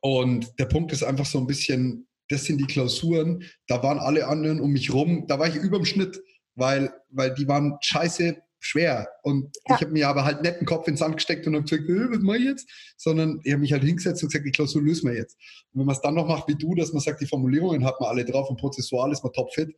Und 0.00 0.58
der 0.58 0.64
Punkt 0.64 0.90
ist 0.92 1.02
einfach 1.02 1.26
so 1.26 1.38
ein 1.38 1.46
bisschen, 1.46 2.08
das 2.30 2.44
sind 2.44 2.58
die 2.58 2.66
Klausuren, 2.66 3.44
da 3.66 3.82
waren 3.82 3.98
alle 3.98 4.26
anderen 4.26 4.58
um 4.58 4.70
mich 4.70 4.92
rum, 4.92 5.26
da 5.28 5.38
war 5.38 5.48
ich 5.48 5.54
über 5.54 5.76
dem 5.76 5.84
Schnitt 5.84 6.20
weil, 6.58 6.92
weil 7.10 7.34
die 7.34 7.46
waren 7.48 7.78
scheiße 7.80 8.36
schwer. 8.60 9.08
Und 9.22 9.56
ja. 9.68 9.76
ich 9.76 9.80
habe 9.82 9.92
mir 9.92 10.08
aber 10.08 10.24
halt 10.24 10.42
nicht 10.42 10.60
den 10.60 10.66
Kopf 10.66 10.88
ins 10.88 10.98
Sand 10.98 11.16
gesteckt 11.16 11.46
und 11.46 11.54
habe 11.54 11.64
gesagt, 11.64 11.88
äh, 11.88 12.10
was 12.10 12.18
mache 12.18 12.38
ich 12.38 12.44
jetzt? 12.44 12.68
Sondern 12.96 13.40
ich 13.44 13.52
habe 13.52 13.60
mich 13.60 13.72
halt 13.72 13.84
hingesetzt 13.84 14.22
und 14.22 14.30
gesagt, 14.30 14.46
die 14.46 14.50
Klausur 14.50 14.82
lösen 14.82 15.08
wir 15.08 15.16
jetzt. 15.16 15.36
Und 15.72 15.80
wenn 15.80 15.86
man 15.86 15.94
es 15.94 16.00
dann 16.00 16.14
noch 16.14 16.26
macht 16.26 16.48
wie 16.48 16.56
du, 16.56 16.74
dass 16.74 16.92
man 16.92 17.00
sagt, 17.00 17.20
die 17.20 17.26
Formulierungen 17.26 17.84
hat 17.84 18.00
man 18.00 18.10
alle 18.10 18.24
drauf 18.24 18.50
und 18.50 18.58
prozessual 18.58 19.12
ist 19.12 19.22
man 19.22 19.32
topfit, 19.32 19.74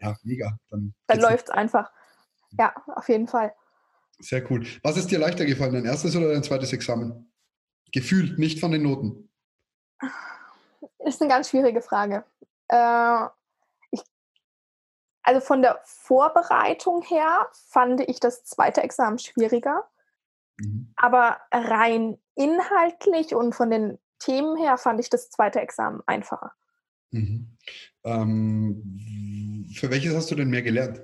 ja, 0.00 0.16
mega. 0.24 0.58
Dann, 0.70 0.94
dann 1.06 1.20
läuft 1.20 1.48
es 1.48 1.50
einfach. 1.50 1.90
Ja, 2.58 2.74
auf 2.94 3.08
jeden 3.08 3.28
Fall. 3.28 3.52
Sehr 4.18 4.48
cool. 4.50 4.66
Was 4.82 4.96
ist 4.96 5.10
dir 5.10 5.18
leichter 5.18 5.44
gefallen, 5.44 5.74
dein 5.74 5.84
erstes 5.84 6.14
oder 6.16 6.32
dein 6.32 6.42
zweites 6.42 6.72
Examen? 6.72 7.32
Gefühlt, 7.92 8.38
nicht 8.38 8.60
von 8.60 8.72
den 8.72 8.82
Noten. 8.82 9.28
Ist 10.98 11.20
eine 11.20 11.30
ganz 11.30 11.50
schwierige 11.50 11.80
Frage. 11.80 12.24
Äh, 12.68 13.26
also 15.24 15.40
von 15.40 15.62
der 15.62 15.80
Vorbereitung 15.84 17.02
her 17.02 17.48
fand 17.52 18.00
ich 18.02 18.20
das 18.20 18.44
zweite 18.44 18.82
Examen 18.82 19.18
schwieriger. 19.18 19.88
Mhm. 20.58 20.92
Aber 20.96 21.38
rein 21.50 22.18
inhaltlich 22.36 23.34
und 23.34 23.54
von 23.54 23.70
den 23.70 23.98
Themen 24.18 24.56
her 24.56 24.76
fand 24.76 25.00
ich 25.00 25.10
das 25.10 25.30
zweite 25.30 25.60
Examen 25.60 26.02
einfacher. 26.06 26.52
Mhm. 27.10 27.56
Ähm, 28.04 29.70
für 29.74 29.90
welches 29.90 30.14
hast 30.14 30.30
du 30.30 30.34
denn 30.34 30.50
mehr 30.50 30.62
gelernt? 30.62 31.00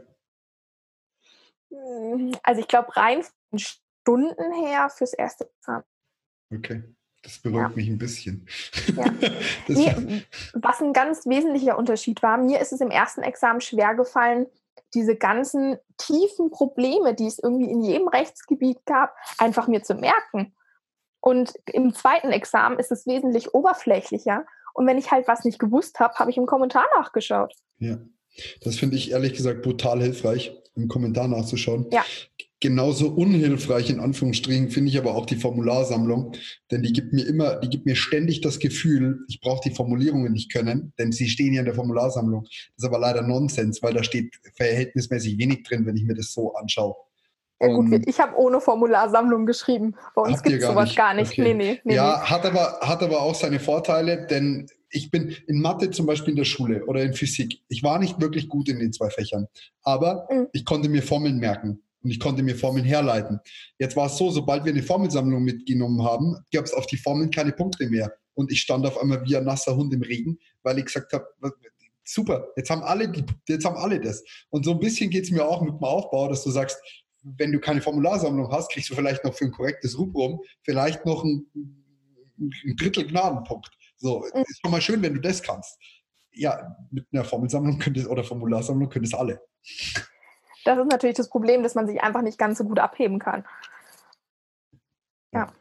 Hm, 1.70 2.36
also 2.42 2.60
ich 2.60 2.68
glaube 2.68 2.96
rein 2.96 3.24
von 3.48 3.58
Stunden 3.58 4.52
her 4.64 4.90
fürs 4.90 5.14
erste 5.14 5.48
Examen. 5.50 5.84
Okay. 6.52 6.82
Das 7.22 7.38
beruhigt 7.38 7.70
ja. 7.70 7.76
mich 7.76 7.88
ein 7.88 7.98
bisschen. 7.98 8.48
Ja. 8.96 9.04
nee, 9.68 10.22
was 10.54 10.80
ein 10.80 10.92
ganz 10.92 11.26
wesentlicher 11.26 11.76
Unterschied 11.76 12.22
war, 12.22 12.38
mir 12.38 12.60
ist 12.60 12.72
es 12.72 12.80
im 12.80 12.90
ersten 12.90 13.22
Examen 13.22 13.60
schwer 13.60 13.94
gefallen, 13.94 14.46
diese 14.94 15.16
ganzen 15.16 15.76
tiefen 15.98 16.50
Probleme, 16.50 17.14
die 17.14 17.26
es 17.26 17.38
irgendwie 17.38 17.70
in 17.70 17.82
jedem 17.82 18.08
Rechtsgebiet 18.08 18.84
gab, 18.86 19.14
einfach 19.38 19.68
mir 19.68 19.82
zu 19.82 19.94
merken. 19.94 20.54
Und 21.20 21.52
im 21.66 21.94
zweiten 21.94 22.30
Examen 22.30 22.78
ist 22.78 22.90
es 22.90 23.06
wesentlich 23.06 23.54
oberflächlicher. 23.54 24.46
Und 24.72 24.86
wenn 24.86 24.98
ich 24.98 25.10
halt 25.10 25.28
was 25.28 25.44
nicht 25.44 25.58
gewusst 25.58 26.00
habe, 26.00 26.14
habe 26.14 26.30
ich 26.30 26.38
im 26.38 26.46
Kommentar 26.46 26.86
nachgeschaut. 26.96 27.54
Ja, 27.78 27.98
das 28.62 28.76
finde 28.76 28.96
ich 28.96 29.10
ehrlich 29.10 29.34
gesagt 29.34 29.62
brutal 29.62 30.00
hilfreich, 30.00 30.56
im 30.74 30.88
Kommentar 30.88 31.28
nachzuschauen. 31.28 31.86
Ja. 31.90 32.04
Genauso 32.62 33.08
unhilfreich 33.08 33.88
in 33.88 34.00
Anführungsstrichen 34.00 34.68
finde 34.68 34.90
ich 34.90 34.98
aber 34.98 35.14
auch 35.14 35.24
die 35.24 35.36
Formularsammlung, 35.36 36.32
denn 36.70 36.82
die 36.82 36.92
gibt 36.92 37.14
mir 37.14 37.26
immer, 37.26 37.56
die 37.56 37.70
gibt 37.70 37.86
mir 37.86 37.96
ständig 37.96 38.42
das 38.42 38.58
Gefühl, 38.58 39.20
ich 39.28 39.40
brauche 39.40 39.66
die 39.66 39.74
Formulierungen 39.74 40.34
nicht 40.34 40.52
können, 40.52 40.92
denn 40.98 41.10
sie 41.10 41.30
stehen 41.30 41.54
ja 41.54 41.60
in 41.60 41.64
der 41.64 41.74
Formularsammlung. 41.74 42.42
Das 42.42 42.52
ist 42.76 42.84
aber 42.84 42.98
leider 42.98 43.22
Nonsens, 43.22 43.82
weil 43.82 43.94
da 43.94 44.02
steht 44.04 44.34
verhältnismäßig 44.56 45.38
wenig 45.38 45.62
drin, 45.62 45.86
wenn 45.86 45.96
ich 45.96 46.04
mir 46.04 46.14
das 46.14 46.34
so 46.34 46.52
anschaue. 46.52 46.96
Ja 47.62 47.68
gut, 47.68 47.86
um, 47.86 48.02
ich 48.06 48.20
habe 48.20 48.36
ohne 48.36 48.60
Formularsammlung 48.60 49.46
geschrieben. 49.46 49.94
Bei 50.14 50.22
uns 50.22 50.42
gibt 50.42 50.60
es 50.60 50.68
sowas 50.68 50.84
nicht? 50.84 50.96
gar 50.96 51.14
nicht. 51.14 51.32
Okay. 51.32 51.42
Nee, 51.42 51.54
nee, 51.54 51.80
nee, 51.84 51.94
ja, 51.94 52.20
Hat, 52.28 52.44
aber, 52.44 52.80
hat 52.82 53.02
aber 53.02 53.22
auch 53.22 53.34
seine 53.34 53.58
Vorteile, 53.58 54.26
denn 54.26 54.66
ich 54.90 55.10
bin 55.10 55.34
in 55.46 55.62
Mathe 55.62 55.90
zum 55.90 56.04
Beispiel 56.04 56.32
in 56.32 56.36
der 56.36 56.44
Schule 56.44 56.84
oder 56.84 57.02
in 57.02 57.14
Physik. 57.14 57.62
Ich 57.68 57.82
war 57.82 57.98
nicht 57.98 58.20
wirklich 58.20 58.50
gut 58.50 58.68
in 58.68 58.80
den 58.80 58.92
zwei 58.92 59.08
Fächern, 59.08 59.46
aber 59.82 60.28
mhm. 60.30 60.48
ich 60.52 60.66
konnte 60.66 60.90
mir 60.90 61.02
Formeln 61.02 61.38
merken 61.38 61.82
und 62.02 62.10
ich 62.10 62.20
konnte 62.20 62.42
mir 62.42 62.56
Formeln 62.56 62.84
herleiten. 62.84 63.40
Jetzt 63.78 63.96
war 63.96 64.06
es 64.06 64.16
so, 64.16 64.30
sobald 64.30 64.64
wir 64.64 64.72
eine 64.72 64.82
Formelsammlung 64.82 65.42
mitgenommen 65.42 66.02
haben, 66.02 66.36
gab 66.52 66.64
es 66.64 66.72
auf 66.72 66.86
die 66.86 66.96
Formeln 66.96 67.30
keine 67.30 67.52
Punkte 67.52 67.88
mehr. 67.88 68.12
Und 68.34 68.50
ich 68.50 68.60
stand 68.60 68.86
auf 68.86 68.98
einmal 68.98 69.24
wie 69.24 69.36
ein 69.36 69.44
nasser 69.44 69.76
Hund 69.76 69.92
im 69.92 70.02
Regen, 70.02 70.38
weil 70.62 70.78
ich 70.78 70.86
gesagt 70.86 71.12
habe, 71.12 71.26
super, 72.04 72.48
jetzt 72.56 72.70
haben 72.70 72.82
alle, 72.82 73.08
die, 73.08 73.24
jetzt 73.48 73.64
haben 73.64 73.76
alle 73.76 74.00
das. 74.00 74.22
Und 74.50 74.64
so 74.64 74.72
ein 74.72 74.80
bisschen 74.80 75.10
geht 75.10 75.24
es 75.24 75.30
mir 75.30 75.46
auch 75.46 75.62
mit 75.62 75.74
dem 75.74 75.84
Aufbau, 75.84 76.28
dass 76.28 76.42
du 76.42 76.50
sagst, 76.50 76.78
wenn 77.22 77.52
du 77.52 77.60
keine 77.60 77.82
Formularsammlung 77.82 78.50
hast, 78.50 78.72
kriegst 78.72 78.90
du 78.90 78.94
vielleicht 78.94 79.24
noch 79.24 79.34
für 79.34 79.44
ein 79.44 79.52
korrektes 79.52 79.98
Rubrum 79.98 80.40
vielleicht 80.62 81.04
noch 81.04 81.22
ein, 81.22 81.46
ein 82.38 82.76
Drittel 82.76 83.06
Gnadenpunkt. 83.06 83.70
So, 83.96 84.20
mhm. 84.20 84.42
ist 84.48 84.60
schon 84.62 84.70
mal 84.70 84.80
schön, 84.80 85.02
wenn 85.02 85.14
du 85.14 85.20
das 85.20 85.42
kannst. 85.42 85.78
Ja, 86.32 86.76
mit 86.90 87.06
einer 87.12 87.24
Formelsammlung 87.24 87.78
könntest 87.78 88.06
oder 88.08 88.24
Formularsammlung 88.24 88.88
könntest 88.88 89.14
alle. 89.14 89.40
Das 90.64 90.78
ist 90.78 90.90
natürlich 90.90 91.16
das 91.16 91.30
Problem, 91.30 91.62
dass 91.62 91.74
man 91.74 91.86
sich 91.86 92.02
einfach 92.02 92.22
nicht 92.22 92.38
ganz 92.38 92.58
so 92.58 92.64
gut 92.64 92.78
abheben 92.78 93.18
kann. 93.18 93.46
Ja. 95.32 95.52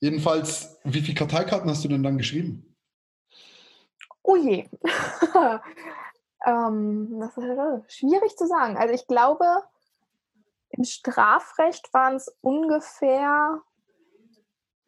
Jedenfalls, 0.00 0.78
wie 0.84 1.00
viele 1.00 1.14
Karteikarten 1.14 1.70
hast 1.70 1.84
du 1.84 1.88
denn 1.88 2.02
dann 2.02 2.18
geschrieben? 2.18 2.76
Oh 4.22 4.36
je. 4.36 4.68
ähm, 6.46 7.20
das 7.20 7.36
ist 7.36 7.96
schwierig 7.98 8.36
zu 8.36 8.46
sagen. 8.46 8.76
Also 8.76 8.92
ich 8.92 9.06
glaube, 9.06 9.46
im 10.70 10.84
Strafrecht 10.84 11.92
waren 11.94 12.16
es 12.16 12.28
ungefähr 12.40 13.62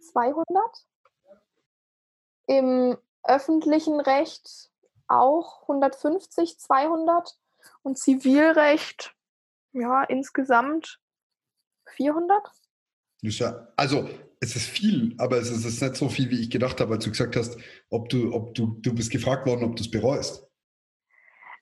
200. 0.01 0.47
Im 2.47 2.99
öffentlichen 3.23 4.01
Recht 4.01 4.71
auch 5.07 5.63
150, 5.63 6.59
200 6.59 7.39
und 7.83 7.99
Zivilrecht 7.99 9.15
ja, 9.73 10.05
insgesamt 10.05 11.01
400. 11.97 12.41
Ja, 13.23 13.69
also 13.77 14.09
es 14.41 14.55
ist 14.55 14.67
viel, 14.67 15.15
aber 15.19 15.39
es 15.39 15.51
ist 15.51 15.83
nicht 15.83 15.97
so 15.97 16.09
viel, 16.09 16.31
wie 16.31 16.41
ich 16.41 16.51
gedacht 16.51 16.81
habe, 16.81 16.95
als 16.95 17.05
du 17.05 17.11
gesagt 17.11 17.37
hast, 17.37 17.59
ob 17.91 18.09
du, 18.09 18.33
ob 18.33 18.55
du, 18.55 18.79
du 18.81 18.95
bist 18.95 19.11
gefragt 19.11 19.47
worden, 19.47 19.65
ob 19.65 19.77
du 19.77 19.83
es 19.83 19.91
bereust. 19.91 20.47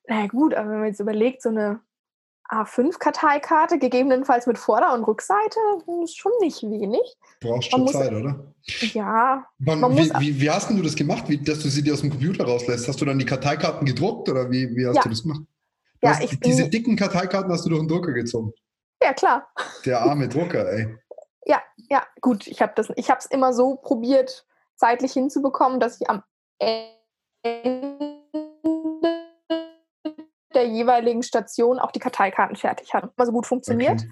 Na 0.06 0.16
naja, 0.16 0.26
gut, 0.28 0.54
aber 0.54 0.70
wenn 0.70 0.78
man 0.80 0.88
jetzt 0.88 1.00
überlegt, 1.00 1.42
so 1.42 1.48
eine 1.48 1.80
A5-Karteikarte, 2.50 3.78
gegebenenfalls 3.78 4.46
mit 4.46 4.58
Vorder- 4.58 4.94
und 4.94 5.04
Rückseite, 5.04 5.58
ist 6.04 6.16
schon 6.16 6.32
nicht 6.40 6.62
wenig. 6.62 7.16
Brauchst 7.40 7.70
schon 7.70 7.88
Zeit, 7.88 8.12
oder? 8.12 8.52
Ja. 8.92 9.46
Man, 9.58 9.96
wie, 9.96 10.10
wie, 10.20 10.40
wie, 10.40 10.50
hast 10.50 10.70
du 10.70 10.80
das 10.82 10.94
gemacht, 10.94 11.28
wie, 11.28 11.38
dass 11.38 11.60
du 11.60 11.68
sie 11.68 11.82
dir 11.82 11.94
aus 11.94 12.02
dem 12.02 12.10
Computer 12.10 12.44
rauslässt? 12.44 12.86
Hast 12.86 13.00
du 13.00 13.04
dann 13.04 13.18
die 13.18 13.24
Karteikarten 13.24 13.86
gedruckt 13.86 14.28
oder 14.28 14.50
wie, 14.50 14.76
wie 14.76 14.86
hast 14.86 14.96
ja. 14.96 15.02
du 15.02 15.08
das 15.08 15.22
gemacht? 15.22 15.42
Ja, 16.02 16.10
hast, 16.10 16.22
ich 16.22 16.38
diese 16.40 16.68
dicken 16.68 16.96
Karteikarten 16.96 17.50
hast 17.50 17.64
du 17.64 17.70
durch 17.70 17.80
den 17.80 17.88
Drucker 17.88 18.12
gezogen. 18.12 18.52
Ja, 19.02 19.12
klar. 19.12 19.48
Der 19.84 20.00
arme 20.00 20.28
Drucker, 20.28 20.70
ey. 20.70 20.98
Ja, 21.44 21.62
ja, 21.90 22.04
gut. 22.20 22.46
Ich 22.46 22.60
habe 22.60 22.72
es 22.76 23.26
immer 23.26 23.52
so 23.52 23.76
probiert, 23.76 24.46
zeitlich 24.76 25.12
hinzubekommen, 25.12 25.80
dass 25.80 26.00
ich 26.00 26.08
am 26.10 26.22
Ende 26.58 26.96
der 30.54 30.66
jeweiligen 30.66 31.22
Station 31.22 31.78
auch 31.78 31.92
die 31.92 32.00
Karteikarten 32.00 32.56
fertig 32.56 32.94
hatte. 32.94 33.12
Immer 33.16 33.26
so 33.26 33.32
gut 33.32 33.46
funktioniert. 33.46 34.00
Okay. 34.00 34.10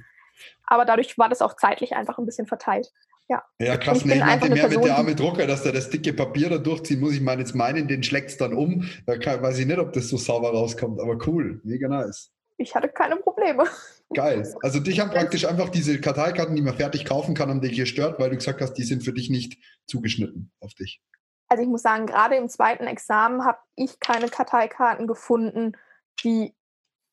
Aber 0.66 0.84
dadurch 0.84 1.16
war 1.18 1.28
das 1.28 1.42
auch 1.42 1.56
zeitlich 1.56 1.94
einfach 1.94 2.18
ein 2.18 2.26
bisschen 2.26 2.46
verteilt. 2.46 2.92
Ja, 3.28 3.42
ja 3.58 3.76
krass. 3.76 3.98
Ich, 3.98 4.04
nee, 4.04 4.14
ich 4.14 4.20
meinte 4.20 4.48
mehr 4.48 4.64
Person, 4.64 4.82
mit 4.82 4.88
der 4.88 4.96
arme 4.98 5.14
Drucker, 5.14 5.46
dass 5.46 5.62
der 5.62 5.72
das 5.72 5.88
dicke 5.88 6.12
Papier 6.12 6.50
da 6.50 6.58
durchziehen 6.58 7.00
muss. 7.00 7.14
Ich 7.14 7.20
meine, 7.20 7.40
jetzt 7.40 7.54
meinen, 7.54 7.88
den 7.88 8.02
schlägt 8.02 8.30
es 8.30 8.36
dann 8.36 8.52
um. 8.52 8.88
Da 9.06 9.16
kann, 9.16 9.42
weiß 9.42 9.58
ich 9.58 9.66
nicht, 9.66 9.78
ob 9.78 9.92
das 9.92 10.08
so 10.08 10.16
sauber 10.16 10.50
rauskommt, 10.50 11.00
aber 11.00 11.16
cool. 11.26 11.60
Mega 11.64 11.88
nice. 11.88 12.30
Ich 12.56 12.74
hatte 12.74 12.88
keine 12.88 13.16
Probleme. 13.16 13.64
Geil. 14.12 14.46
Also 14.62 14.80
dich 14.80 15.00
haben 15.00 15.10
praktisch 15.12 15.46
einfach 15.46 15.70
diese 15.70 16.00
Karteikarten, 16.00 16.54
die 16.54 16.62
man 16.62 16.76
fertig 16.76 17.04
kaufen 17.04 17.34
kann, 17.34 17.48
haben 17.48 17.60
dich 17.60 17.76
gestört, 17.76 18.20
weil 18.20 18.30
du 18.30 18.36
gesagt 18.36 18.60
hast, 18.60 18.74
die 18.74 18.84
sind 18.84 19.02
für 19.02 19.12
dich 19.12 19.30
nicht 19.30 19.58
zugeschnitten 19.86 20.52
auf 20.60 20.74
dich. 20.74 21.02
Also 21.48 21.62
ich 21.62 21.68
muss 21.68 21.82
sagen, 21.82 22.06
gerade 22.06 22.36
im 22.36 22.48
zweiten 22.48 22.86
Examen 22.86 23.44
habe 23.44 23.58
ich 23.76 24.00
keine 24.00 24.28
Karteikarten 24.28 25.06
gefunden, 25.06 25.76
die 26.22 26.54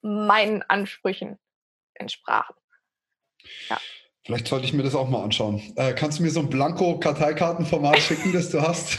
meinen 0.01 0.63
Ansprüchen 0.63 1.37
entsprachen. 1.93 2.55
Ja. 3.69 3.79
Vielleicht 4.31 4.47
sollte 4.47 4.63
ich 4.63 4.71
mir 4.71 4.83
das 4.83 4.95
auch 4.95 5.09
mal 5.09 5.25
anschauen. 5.25 5.61
Äh, 5.75 5.91
kannst 5.91 6.19
du 6.19 6.23
mir 6.23 6.29
so 6.29 6.39
ein 6.39 6.49
Blanko-Karteikartenformat 6.49 7.99
schicken, 7.99 8.31
das 8.31 8.49
du 8.49 8.61
hast? 8.61 8.97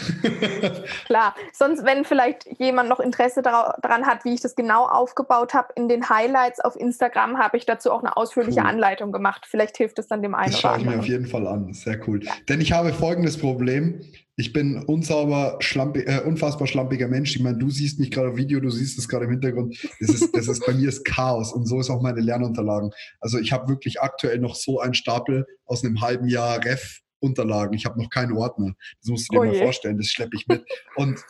Klar, 1.06 1.34
sonst, 1.54 1.86
wenn 1.86 2.04
vielleicht 2.04 2.46
jemand 2.58 2.90
noch 2.90 3.00
Interesse 3.00 3.40
daran 3.40 4.04
hat, 4.04 4.26
wie 4.26 4.34
ich 4.34 4.42
das 4.42 4.54
genau 4.54 4.86
aufgebaut 4.86 5.54
habe, 5.54 5.68
in 5.74 5.88
den 5.88 6.10
Highlights 6.10 6.60
auf 6.60 6.76
Instagram 6.76 7.38
habe 7.38 7.56
ich 7.56 7.64
dazu 7.64 7.90
auch 7.92 8.00
eine 8.00 8.14
ausführliche 8.14 8.60
cool. 8.60 8.66
Anleitung 8.66 9.10
gemacht. 9.10 9.46
Vielleicht 9.48 9.78
hilft 9.78 9.98
es 10.00 10.08
dann 10.08 10.20
dem 10.20 10.34
einen 10.34 10.52
das 10.52 10.62
oder 10.62 10.74
anderen. 10.74 10.98
Das 10.98 11.06
schaue 11.06 11.06
ich 11.06 11.08
mir 11.08 11.16
auf 11.16 11.22
jeden 11.22 11.30
Fall 11.30 11.46
an. 11.46 11.72
Sehr 11.72 11.98
cool. 12.06 12.22
Ja. 12.22 12.32
Denn 12.50 12.60
ich 12.60 12.72
habe 12.72 12.92
folgendes 12.92 13.38
Problem 13.38 14.02
Ich 14.36 14.52
bin 14.52 14.82
unsauber, 14.84 15.58
schlampig, 15.60 16.08
äh, 16.08 16.20
unfassbar 16.24 16.66
schlampiger 16.66 17.06
Mensch. 17.06 17.36
Ich 17.36 17.42
meine, 17.42 17.58
du 17.58 17.70
siehst 17.70 17.98
mich 17.98 18.10
gerade 18.10 18.30
auf 18.30 18.36
Video, 18.36 18.60
du 18.60 18.70
siehst 18.70 18.98
es 18.98 19.08
gerade 19.08 19.26
im 19.26 19.30
Hintergrund. 19.30 19.76
Das 20.00 20.08
ist, 20.08 20.34
das 20.34 20.48
ist 20.48 20.64
bei 20.64 20.72
mir 20.72 20.88
ist 20.88 21.04
Chaos 21.04 21.52
und 21.52 21.66
so 21.66 21.80
ist 21.80 21.90
auch 21.90 22.00
meine 22.00 22.20
Lernunterlagen. 22.20 22.90
Also 23.20 23.38
ich 23.38 23.52
habe 23.52 23.68
wirklich 23.68 24.00
aktuell 24.00 24.38
noch 24.38 24.54
so 24.54 24.80
einen 24.80 24.94
Stapel 24.94 25.46
aus 25.66 25.84
einem 25.84 26.00
halben 26.00 26.28
Jahr 26.28 26.64
Ref 26.64 27.00
Unterlagen. 27.20 27.74
Ich 27.74 27.84
habe 27.84 28.02
noch 28.02 28.10
keinen 28.10 28.32
Ordner. 28.32 28.74
Das 29.00 29.10
musst 29.10 29.28
du 29.28 29.36
dir 29.36 29.42
oh 29.42 29.44
mal 29.44 29.54
vorstellen. 29.54 29.96
Das 29.96 30.08
schleppe 30.08 30.36
ich 30.36 30.48
mit. 30.48 30.64
Und 30.96 31.20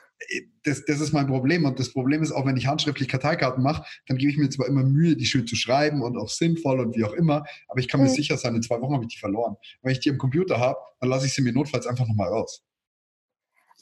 das, 0.65 0.85
das 0.85 1.01
ist 1.01 1.13
mein 1.13 1.27
Problem. 1.27 1.65
Und 1.65 1.79
das 1.79 1.93
Problem 1.93 2.23
ist 2.23 2.33
auch, 2.33 2.47
wenn 2.47 2.57
ich 2.57 2.67
handschriftlich 2.67 3.09
Karteikarten 3.09 3.63
mache, 3.63 3.85
dann 4.07 4.17
gebe 4.17 4.31
ich 4.31 4.39
mir 4.39 4.49
zwar 4.51 4.67
immer 4.69 4.85
Mühe, 4.85 5.17
die 5.17 5.27
schön 5.27 5.47
zu 5.47 5.57
schreiben 5.57 6.03
und 6.03 6.17
auch 6.17 6.29
sinnvoll 6.29 6.81
und 6.81 6.97
wie 6.97 7.05
auch 7.05 7.13
immer, 7.13 7.45
aber 7.69 7.81
ich 7.81 7.89
kann 7.89 8.01
mir 8.01 8.09
mhm. 8.09 8.15
sicher 8.15 8.37
sein, 8.37 8.55
in 8.55 8.63
zwei 8.63 8.81
Wochen 8.81 8.95
habe 8.95 9.05
ich 9.05 9.15
die 9.15 9.19
verloren. 9.19 9.57
Wenn 9.83 9.93
ich 9.93 10.01
die 10.01 10.11
am 10.11 10.19
Computer 10.19 10.59
habe, 10.59 10.79
dann 11.01 11.11
lasse 11.11 11.27
ich 11.27 11.35
sie 11.35 11.43
mir 11.43 11.53
notfalls 11.53 11.87
einfach 11.87 12.07
nochmal 12.07 12.29
raus. 12.29 12.63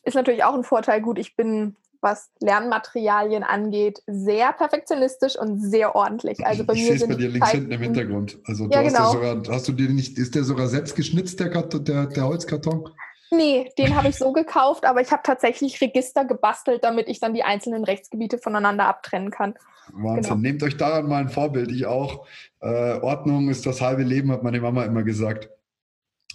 Ist 0.02 0.14
natürlich 0.14 0.44
auch 0.44 0.54
ein 0.54 0.64
Vorteil. 0.64 1.00
Gut, 1.00 1.18
ich 1.18 1.36
bin 1.36 1.76
was 2.02 2.30
Lernmaterialien 2.40 3.42
angeht, 3.42 4.02
sehr 4.06 4.52
perfektionistisch 4.52 5.38
und 5.38 5.60
sehr 5.60 5.94
ordentlich. 5.94 6.44
Also 6.46 6.64
bei 6.64 6.72
ich 6.72 6.86
sehe 6.86 6.94
es 6.94 7.06
bei 7.06 7.14
dir 7.14 7.28
links 7.28 7.50
hinten 7.50 7.70
im 7.70 7.80
Hintergrund. 7.80 8.38
Also 8.46 8.68
ja, 8.70 8.82
hast, 8.82 8.94
genau. 8.94 9.12
sogar, 9.12 9.42
hast 9.54 9.68
du 9.68 9.72
dir 9.72 9.90
nicht, 9.90 10.18
ist 10.18 10.34
der 10.34 10.44
sogar 10.44 10.68
selbst 10.68 10.96
geschnitzt, 10.96 11.40
der, 11.40 11.48
der, 11.50 12.06
der 12.06 12.24
Holzkarton? 12.24 12.88
Nee, 13.32 13.70
den 13.78 13.94
habe 13.94 14.08
ich 14.08 14.16
so 14.16 14.32
gekauft, 14.32 14.84
aber 14.84 15.00
ich 15.00 15.12
habe 15.12 15.22
tatsächlich 15.24 15.80
Register 15.80 16.24
gebastelt, 16.24 16.82
damit 16.82 17.08
ich 17.08 17.20
dann 17.20 17.32
die 17.32 17.44
einzelnen 17.44 17.84
Rechtsgebiete 17.84 18.38
voneinander 18.38 18.86
abtrennen 18.86 19.30
kann. 19.30 19.54
Wahnsinn. 19.92 20.22
Genau. 20.22 20.34
Nehmt 20.36 20.62
euch 20.62 20.76
daran 20.76 21.06
mal 21.06 21.20
ein 21.20 21.28
Vorbild. 21.28 21.70
Ich 21.70 21.86
auch. 21.86 22.26
Äh, 22.60 23.00
Ordnung 23.00 23.48
ist 23.48 23.66
das 23.66 23.80
halbe 23.80 24.02
Leben, 24.02 24.32
hat 24.32 24.42
meine 24.42 24.60
Mama 24.60 24.84
immer 24.84 25.04
gesagt. 25.04 25.48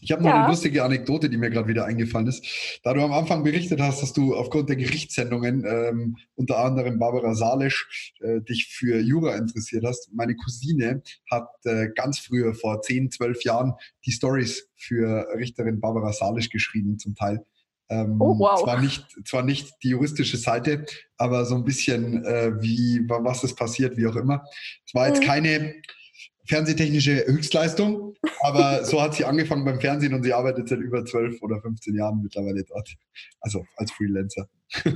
Ich 0.02 0.12
habe 0.12 0.24
noch 0.24 0.30
ja. 0.30 0.44
eine 0.44 0.48
lustige 0.50 0.84
Anekdote, 0.84 1.30
die 1.30 1.38
mir 1.38 1.50
gerade 1.50 1.68
wieder 1.68 1.86
eingefallen 1.86 2.28
ist. 2.28 2.46
Da 2.84 2.94
du 2.94 3.02
am 3.02 3.14
Anfang 3.14 3.44
berichtet 3.44 3.80
hast, 3.82 4.02
dass 4.02 4.14
du 4.14 4.36
aufgrund 4.36 4.70
der 4.70 4.76
Gerichtssendungen, 4.76 5.66
ähm, 5.66 6.18
unter 6.36 6.60
anderem 6.60 7.00
Barbara 7.00 7.34
Salisch, 7.34 8.14
äh, 8.20 8.42
dich 8.42 8.68
für 8.68 9.00
Jura 9.00 9.36
interessiert 9.36 9.86
hast. 9.86 10.10
Meine 10.14 10.36
Cousine 10.36 11.02
hat 11.32 11.50
äh, 11.64 11.88
ganz 11.96 12.20
früher, 12.20 12.54
vor 12.54 12.82
10, 12.82 13.12
12 13.12 13.44
Jahren, 13.44 13.74
die 14.06 14.12
Stories 14.12 14.68
für 14.76 15.28
Richterin 15.38 15.80
Barbara 15.80 16.12
Salisch 16.12 16.50
geschrieben, 16.50 17.00
zum 17.00 17.16
Teil. 17.16 17.46
Ähm, 17.88 18.20
oh, 18.20 18.38
wow. 18.38 18.62
zwar, 18.62 18.82
nicht, 18.82 19.06
zwar 19.26 19.44
nicht 19.44 19.72
die 19.84 19.90
juristische 19.90 20.38
Seite, 20.38 20.86
aber 21.18 21.46
so 21.46 21.56
ein 21.56 21.64
bisschen, 21.64 22.26
äh, 22.26 22.52
wie, 22.60 23.02
was 23.08 23.44
ist 23.44 23.56
passiert, 23.56 23.96
wie 23.96 24.08
auch 24.08 24.16
immer. 24.16 24.44
Es 24.86 24.94
war 24.94 25.08
jetzt 25.08 25.22
mhm. 25.22 25.26
keine 25.26 25.76
fernsehtechnische 26.48 27.26
Höchstleistung, 27.26 28.16
aber 28.42 28.84
so 28.86 29.02
hat 29.02 29.14
sie 29.14 29.26
angefangen 29.26 29.66
beim 29.66 29.80
Fernsehen 29.80 30.14
und 30.14 30.24
sie 30.24 30.34
arbeitet 30.34 30.70
seit 30.70 30.80
über 30.80 31.06
12 31.06 31.42
oder 31.42 31.62
15 31.62 31.96
Jahren 31.96 32.22
mittlerweile 32.22 32.64
dort. 32.64 32.90
Also 33.42 33.66
als 33.78 33.92
Freelancer. 33.92 34.48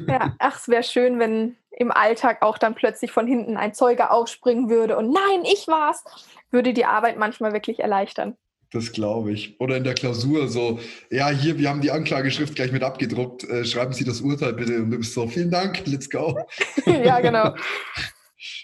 Ja, 0.07 0.35
ach, 0.39 0.57
es 0.59 0.67
wäre 0.67 0.83
schön, 0.83 1.19
wenn 1.19 1.55
im 1.71 1.91
Alltag 1.91 2.41
auch 2.41 2.57
dann 2.57 2.75
plötzlich 2.75 3.11
von 3.11 3.27
hinten 3.27 3.55
ein 3.55 3.73
Zeuge 3.73 4.11
aufspringen 4.11 4.69
würde 4.69 4.97
und 4.97 5.11
nein, 5.11 5.43
ich 5.43 5.67
war's, 5.67 6.03
würde 6.51 6.73
die 6.73 6.85
Arbeit 6.85 7.17
manchmal 7.17 7.53
wirklich 7.53 7.79
erleichtern. 7.79 8.35
Das 8.71 8.91
glaube 8.91 9.31
ich. 9.31 9.59
Oder 9.59 9.77
in 9.77 9.83
der 9.83 9.95
Klausur 9.95 10.47
so, 10.47 10.79
ja, 11.09 11.29
hier, 11.29 11.57
wir 11.57 11.69
haben 11.69 11.81
die 11.81 11.89
Anklageschrift 11.89 12.55
gleich 12.55 12.71
mit 12.71 12.83
abgedruckt, 12.83 13.43
äh, 13.45 13.65
schreiben 13.65 13.93
Sie 13.93 14.03
das 14.03 14.21
Urteil 14.21 14.53
bitte 14.53 14.77
und 14.77 14.91
du 14.91 14.97
bist 14.97 15.13
so, 15.13 15.27
vielen 15.27 15.49
Dank, 15.49 15.81
let's 15.87 16.09
go. 16.09 16.37
ja, 16.85 17.19
genau. 17.19 17.55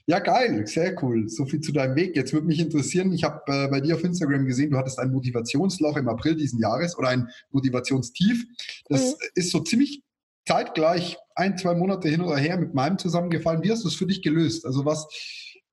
Ja, 0.05 0.19
geil, 0.19 0.65
sehr 0.67 1.01
cool. 1.03 1.27
So 1.27 1.45
viel 1.45 1.59
zu 1.59 1.71
deinem 1.71 1.95
Weg. 1.95 2.15
Jetzt 2.15 2.33
würde 2.33 2.47
mich 2.47 2.59
interessieren, 2.59 3.11
ich 3.11 3.23
habe 3.23 3.41
äh, 3.47 3.67
bei 3.67 3.81
dir 3.81 3.95
auf 3.95 4.03
Instagram 4.03 4.45
gesehen, 4.45 4.71
du 4.71 4.77
hattest 4.77 4.99
ein 4.99 5.11
Motivationsloch 5.11 5.97
im 5.97 6.07
April 6.07 6.35
diesen 6.35 6.59
Jahres 6.59 6.97
oder 6.97 7.09
ein 7.09 7.29
Motivationstief. 7.51 8.45
Das 8.87 9.11
mhm. 9.11 9.15
ist 9.35 9.51
so 9.51 9.59
ziemlich 9.59 10.03
zeitgleich 10.47 11.17
ein, 11.35 11.57
zwei 11.57 11.75
Monate 11.75 12.07
hin 12.07 12.21
oder 12.21 12.37
her 12.37 12.57
mit 12.57 12.73
meinem 12.73 12.97
zusammengefallen. 12.97 13.63
Wie 13.63 13.71
hast 13.71 13.83
du 13.83 13.87
es 13.87 13.95
für 13.95 14.05
dich 14.05 14.21
gelöst? 14.21 14.65
Also 14.65 14.85
was 14.85 15.07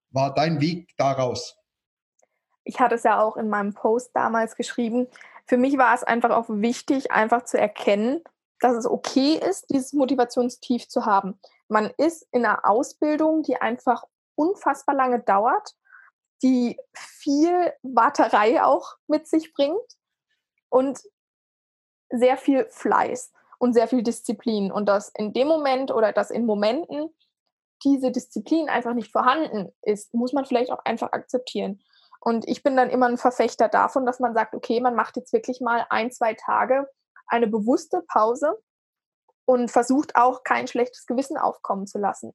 war 0.09 0.33
dein 0.33 0.59
Weg 0.61 0.89
daraus? 0.97 1.57
Ich 2.63 2.79
hatte 2.79 2.95
es 2.95 3.03
ja 3.03 3.21
auch 3.21 3.37
in 3.37 3.49
meinem 3.49 3.73
Post 3.73 4.11
damals 4.13 4.55
geschrieben. 4.55 5.07
Für 5.45 5.57
mich 5.57 5.77
war 5.77 5.93
es 5.93 6.03
einfach 6.03 6.31
auch 6.31 6.49
wichtig, 6.49 7.11
einfach 7.11 7.43
zu 7.43 7.57
erkennen, 7.57 8.21
dass 8.59 8.75
es 8.75 8.85
okay 8.85 9.39
ist, 9.49 9.69
dieses 9.69 9.93
Motivationstief 9.93 10.87
zu 10.87 11.05
haben. 11.05 11.39
Man 11.67 11.91
ist 11.97 12.27
in 12.31 12.45
einer 12.45 12.65
Ausbildung, 12.65 13.43
die 13.43 13.57
einfach 13.57 14.03
unfassbar 14.35 14.95
lange 14.95 15.21
dauert, 15.21 15.73
die 16.41 16.77
viel 16.93 17.73
Warterei 17.83 18.63
auch 18.63 18.97
mit 19.07 19.27
sich 19.27 19.53
bringt 19.53 19.97
und 20.69 21.01
sehr 22.09 22.37
viel 22.37 22.67
Fleiß 22.69 23.31
und 23.59 23.73
sehr 23.73 23.87
viel 23.87 24.03
Disziplin. 24.03 24.71
Und 24.71 24.87
dass 24.87 25.09
in 25.09 25.33
dem 25.33 25.47
Moment 25.47 25.91
oder 25.91 26.11
dass 26.11 26.31
in 26.31 26.45
Momenten 26.45 27.15
diese 27.83 28.11
Disziplin 28.11 28.69
einfach 28.69 28.93
nicht 28.93 29.11
vorhanden 29.11 29.73
ist, 29.81 30.13
muss 30.13 30.33
man 30.33 30.45
vielleicht 30.45 30.71
auch 30.71 30.83
einfach 30.85 31.11
akzeptieren. 31.11 31.81
Und 32.19 32.47
ich 32.47 32.63
bin 32.63 32.77
dann 32.77 32.89
immer 32.89 33.07
ein 33.07 33.17
Verfechter 33.17 33.67
davon, 33.67 34.05
dass 34.05 34.19
man 34.19 34.33
sagt, 34.33 34.55
okay, 34.55 34.79
man 34.79 34.95
macht 34.95 35.17
jetzt 35.17 35.33
wirklich 35.33 35.59
mal 35.59 35.85
ein, 35.89 36.11
zwei 36.11 36.33
Tage 36.33 36.87
eine 37.27 37.47
bewusste 37.47 38.01
Pause 38.07 38.57
und 39.45 39.71
versucht 39.71 40.15
auch 40.15 40.43
kein 40.43 40.67
schlechtes 40.67 41.05
Gewissen 41.05 41.37
aufkommen 41.37 41.87
zu 41.87 41.97
lassen. 41.97 42.33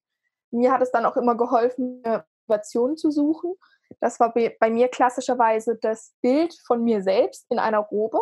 Mir 0.51 0.73
hat 0.73 0.83
es 0.83 0.90
dann 0.90 1.07
auch 1.07 1.16
immer 1.16 1.37
geholfen, 1.37 2.03
Motivation 2.49 2.97
zu 2.97 3.11
suchen. 3.11 3.55
Das 4.01 4.21
war 4.21 4.33
bei 4.33 4.71
mir 4.71 4.88
klassischerweise 4.88 5.77
das 5.81 6.14
Bild 6.21 6.55
von 6.66 6.83
mir 6.83 7.03
selbst 7.03 7.47
in 7.51 7.59
einer 7.59 7.79
Robe, 7.79 8.21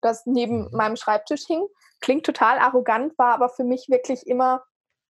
das 0.00 0.26
neben 0.26 0.64
mhm. 0.64 0.70
meinem 0.72 0.96
Schreibtisch 0.96 1.46
hing. 1.46 1.66
Klingt 2.00 2.24
total 2.24 2.58
arrogant, 2.58 3.18
war 3.18 3.34
aber 3.34 3.48
für 3.48 3.64
mich 3.64 3.88
wirklich 3.88 4.26
immer 4.26 4.64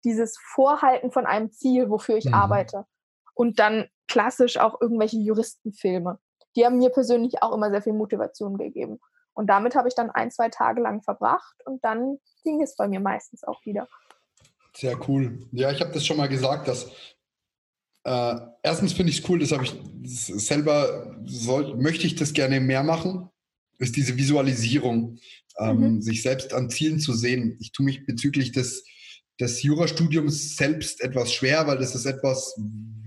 dieses 0.05 0.37
Vorhalten 0.39 1.11
von 1.11 1.27
einem 1.27 1.51
Ziel, 1.51 1.89
wofür 1.89 2.17
ich 2.17 2.27
mhm. 2.27 2.35
arbeite. 2.35 2.87
Und 3.35 3.59
dann 3.59 3.89
klassisch 4.09 4.59
auch 4.59 4.81
irgendwelche 4.81 5.17
Juristenfilme. 5.17 6.19
Die 6.57 6.65
haben 6.65 6.79
mir 6.79 6.91
persönlich 6.91 7.43
auch 7.43 7.53
immer 7.53 7.71
sehr 7.71 7.83
viel 7.83 7.95
Motivation 7.95 8.59
gegeben. 8.59 9.01
Und 9.35 9.49
damit 9.49 9.75
habe 9.75 9.89
ich 9.89 9.95
dann 9.95 10.11
ein, 10.11 10.31
zwei 10.31 10.49
Tage 10.49 10.81
lang 10.81 11.03
verbracht 11.03 11.57
und 11.67 11.85
dann 11.85 12.19
ging 12.45 12.63
es 12.63 12.77
bei 12.77 12.89
mir 12.89 13.01
meistens 13.01 13.45
auch 13.45 13.65
wieder. 13.65 13.89
Sehr 14.77 14.97
cool. 15.09 15.47
Ja, 15.53 15.71
ich 15.71 15.81
habe 15.81 15.93
das 15.93 16.07
schon 16.07 16.17
mal 16.17 16.29
gesagt, 16.29 16.69
dass 16.69 16.91
äh, 18.05 18.37
erstens 18.63 18.93
finde 18.93 19.11
ich 19.11 19.21
es 19.21 19.29
cool, 19.29 19.39
das 19.39 19.53
habe 19.53 19.65
ich 19.65 19.75
selber, 20.05 21.17
soll, 21.25 21.77
möchte 21.77 22.07
ich 22.07 22.15
das 22.15 22.33
gerne 22.33 22.61
mehr 22.61 22.83
machen, 22.83 23.29
ist 23.79 23.97
diese 23.97 24.17
Visualisierung, 24.17 25.19
ähm, 25.59 25.79
mhm. 25.79 26.03
sich 26.03 26.23
selbst 26.23 26.53
an 26.53 26.71
Zielen 26.71 27.01
zu 27.01 27.13
sehen. 27.13 27.57
Ich 27.61 27.73
tue 27.73 27.85
mich 27.85 28.07
bezüglich 28.07 28.53
des, 28.53 28.85
des 29.41 29.63
Jurastudiums 29.63 30.57
selbst 30.57 31.01
etwas 31.01 31.33
schwer, 31.33 31.67
weil 31.67 31.79
das 31.79 31.95
ist 31.95 32.07
etwas, 32.07 32.55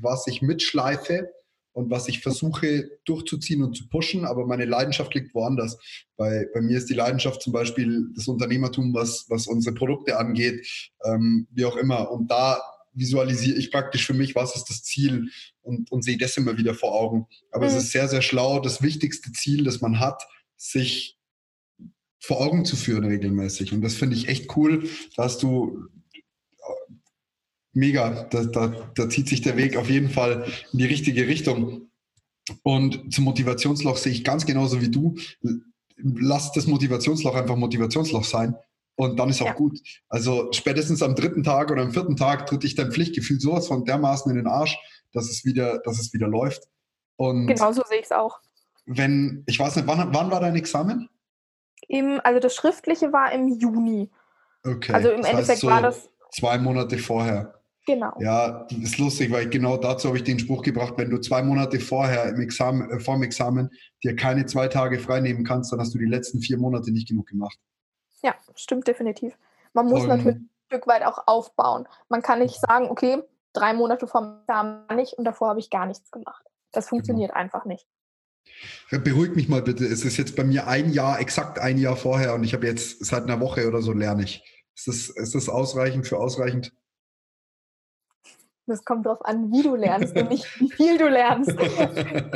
was 0.01 0.27
ich 0.27 0.41
mitschleife 0.41 1.29
und 1.77 1.91
was 1.91 2.07
ich 2.07 2.21
versuche 2.21 2.89
durchzuziehen 3.05 3.61
und 3.61 3.77
zu 3.77 3.87
pushen, 3.87 4.25
aber 4.25 4.47
meine 4.47 4.65
Leidenschaft 4.65 5.13
liegt 5.13 5.35
woanders. 5.35 5.77
Bei, 6.15 6.47
bei 6.51 6.59
mir 6.59 6.75
ist 6.79 6.89
die 6.89 6.95
Leidenschaft 6.95 7.43
zum 7.43 7.53
Beispiel 7.53 8.09
das 8.15 8.27
Unternehmertum, 8.27 8.95
was, 8.95 9.27
was 9.29 9.45
unsere 9.45 9.75
Produkte 9.75 10.17
angeht, 10.17 10.67
ähm, 11.05 11.47
wie 11.51 11.65
auch 11.65 11.77
immer. 11.77 12.09
Und 12.09 12.31
da 12.31 12.59
visualisiere 12.93 13.59
ich 13.59 13.71
praktisch 13.71 14.07
für 14.07 14.15
mich, 14.15 14.33
was 14.33 14.55
ist 14.55 14.65
das 14.71 14.81
Ziel 14.81 15.29
und, 15.61 15.91
und 15.91 16.03
sehe 16.03 16.17
das 16.17 16.35
immer 16.35 16.57
wieder 16.57 16.73
vor 16.73 16.95
Augen. 16.95 17.27
Aber 17.51 17.65
mhm. 17.65 17.75
es 17.75 17.83
ist 17.83 17.91
sehr, 17.91 18.07
sehr 18.07 18.23
schlau, 18.23 18.59
das 18.59 18.81
wichtigste 18.81 19.31
Ziel, 19.33 19.63
das 19.63 19.79
man 19.79 19.99
hat, 19.99 20.23
sich 20.55 21.19
vor 22.19 22.41
Augen 22.41 22.65
zu 22.65 22.75
führen 22.75 23.05
regelmäßig. 23.05 23.71
Und 23.71 23.81
das 23.81 23.93
finde 23.93 24.15
ich 24.15 24.29
echt 24.29 24.57
cool, 24.57 24.89
dass 25.15 25.37
du 25.37 25.85
mega. 27.77 28.23
Da, 28.29 28.43
da, 28.43 28.73
da 28.95 29.09
zieht 29.09 29.29
sich 29.29 29.41
der 29.41 29.55
Weg 29.55 29.77
auf 29.77 29.89
jeden 29.89 30.09
Fall 30.09 30.45
in 30.73 30.79
die 30.79 30.85
richtige 30.85 31.27
Richtung. 31.27 31.89
Und 32.63 33.13
zum 33.13 33.23
Motivationsloch 33.25 33.97
sehe 33.97 34.11
ich 34.11 34.23
ganz 34.23 34.45
genauso 34.45 34.81
wie 34.81 34.89
du. 34.89 35.15
Lass 35.97 36.51
das 36.51 36.67
Motivationsloch 36.67 37.35
einfach 37.35 37.55
Motivationsloch 37.55 38.23
sein. 38.23 38.55
Und 38.95 39.19
dann 39.19 39.29
ist 39.29 39.41
auch 39.41 39.47
ja. 39.47 39.53
gut. 39.53 39.79
Also 40.09 40.51
spätestens 40.53 41.03
am 41.03 41.13
dritten 41.13 41.43
Tag 41.43 41.71
oder 41.71 41.83
am 41.83 41.91
vierten 41.91 42.15
Tag 42.15 42.47
tritt 42.47 42.63
ich 42.63 42.75
dein 42.75 42.91
Pflichtgefühl 42.91 43.39
sowas 43.39 43.67
von 43.67 43.85
dermaßen 43.85 44.29
in 44.31 44.37
den 44.37 44.47
Arsch, 44.47 44.77
dass 45.13 45.29
es 45.29 45.45
wieder, 45.45 45.79
dass 45.79 45.99
es 45.99 46.13
wieder 46.13 46.27
läuft. 46.27 46.63
Und 47.15 47.47
genau 47.47 47.71
so 47.71 47.83
sehe 47.87 47.99
ich 47.99 48.05
es 48.05 48.11
auch. 48.11 48.39
Wenn, 48.85 49.43
ich 49.45 49.59
weiß 49.59 49.75
nicht, 49.75 49.87
wann, 49.87 50.13
wann 50.13 50.31
war 50.31 50.39
dein 50.39 50.55
Examen? 50.55 51.09
Im, 51.87 52.19
also 52.23 52.39
das 52.39 52.55
Schriftliche 52.55 53.13
war 53.13 53.31
im 53.31 53.47
Juni. 53.47 54.09
Okay. 54.63 54.93
Also 54.93 55.09
im 55.09 55.21
das 55.21 55.31
Endeffekt 55.31 55.59
so 55.59 55.67
war 55.67 55.81
das. 55.81 56.09
Zwei 56.31 56.57
Monate 56.57 56.97
vorher. 56.97 57.57
Genau. 57.88 58.13
Ja, 58.19 58.67
das 58.69 58.80
ist 58.80 58.97
lustig, 58.97 59.32
weil 59.32 59.50
genau 59.50 59.78
dazu 59.78 60.10
habe 60.10 60.17
ich 60.17 60.26
den 60.26 60.39
Spruch 60.39 60.62
gebracht, 60.62 60.95
wenn 60.97 61.10
du 61.10 61.19
zwei 61.19 61.41
Monate 61.41 61.80
vorher 61.80 62.26
im 62.26 62.41
Examen, 62.41 62.89
äh, 62.91 63.00
vor 63.00 63.15
dem 63.15 63.23
Examen 63.23 63.69
dir 64.04 64.13
keine 64.13 64.45
zwei 64.45 64.67
Tage 64.67 65.00
frei 65.00 65.21
nehmen 65.21 65.45
kannst, 65.45 65.71
dann 65.71 65.80
hast 65.80 65.93
du 65.93 65.97
die 65.97 66.06
letzten 66.06 66.41
vier 66.41 66.58
Monate 66.58 66.91
nicht 66.91 67.08
genug 67.08 67.28
gemacht. 67.28 67.58
Ja, 68.21 68.36
stimmt 68.56 68.89
definitiv. 68.89 69.38
Man 69.71 69.88
muss 69.88 70.02
Und, 70.02 70.10
natürlich 70.10 70.36
ein 70.36 70.50
Stück 70.65 70.86
weit 70.88 71.04
auch 71.04 71.28
aufbauen. 71.28 71.88
Man 72.10 72.21
kann 72.21 72.39
nicht 72.39 72.60
sagen, 72.60 72.89
okay, 72.89 73.23
drei 73.54 73.73
Monate 73.73 74.06
vor 74.06 74.19
dem 74.19 74.41
Examen 74.41 74.97
nicht 74.97 75.13
und 75.13 75.23
davor 75.23 75.47
habe 75.47 75.60
ich 75.62 75.69
gar 75.69 75.86
nichts 75.86 76.12
gemacht. 76.12 76.43
Das 76.73 76.86
genau. 76.86 76.97
funktioniert 76.97 77.32
genau. 77.32 77.39
einfach 77.39 77.63
nicht. 77.63 77.88
Beruhig 78.91 79.34
mich 79.34 79.47
mal 79.47 79.62
bitte. 79.62 79.86
Es 79.86 80.04
ist 80.04 80.17
jetzt 80.17 80.36
bei 80.36 80.43
mir 80.43 80.67
ein 80.67 80.91
Jahr, 80.91 81.21
exakt 81.21 81.58
ein 81.58 81.78
Jahr 81.78 81.95
vorher 81.95 82.36
und 82.36 82.43
ich 82.43 82.54
habe 82.54 82.67
jetzt 82.67 83.06
seit 83.06 83.23
einer 83.23 83.39
Woche 83.39 83.65
oder 83.65 83.82
so 83.82 83.93
lerne 83.93 84.23
ich. 84.23 84.43
Ist 84.76 84.88
das, 84.88 85.10
ist 85.10 85.36
das 85.36 85.47
ausreichend 85.47 86.06
für 86.06 86.17
ausreichend? 86.17 86.73
Das 88.67 88.84
kommt 88.84 89.06
darauf 89.06 89.23
an, 89.25 89.49
wie 89.49 89.63
du 89.63 89.75
lernst 89.75 90.13
und 90.17 90.30
nicht 90.30 90.45
wie 90.60 90.69
viel 90.69 90.97
du 90.97 91.08
lernst. 91.08 91.56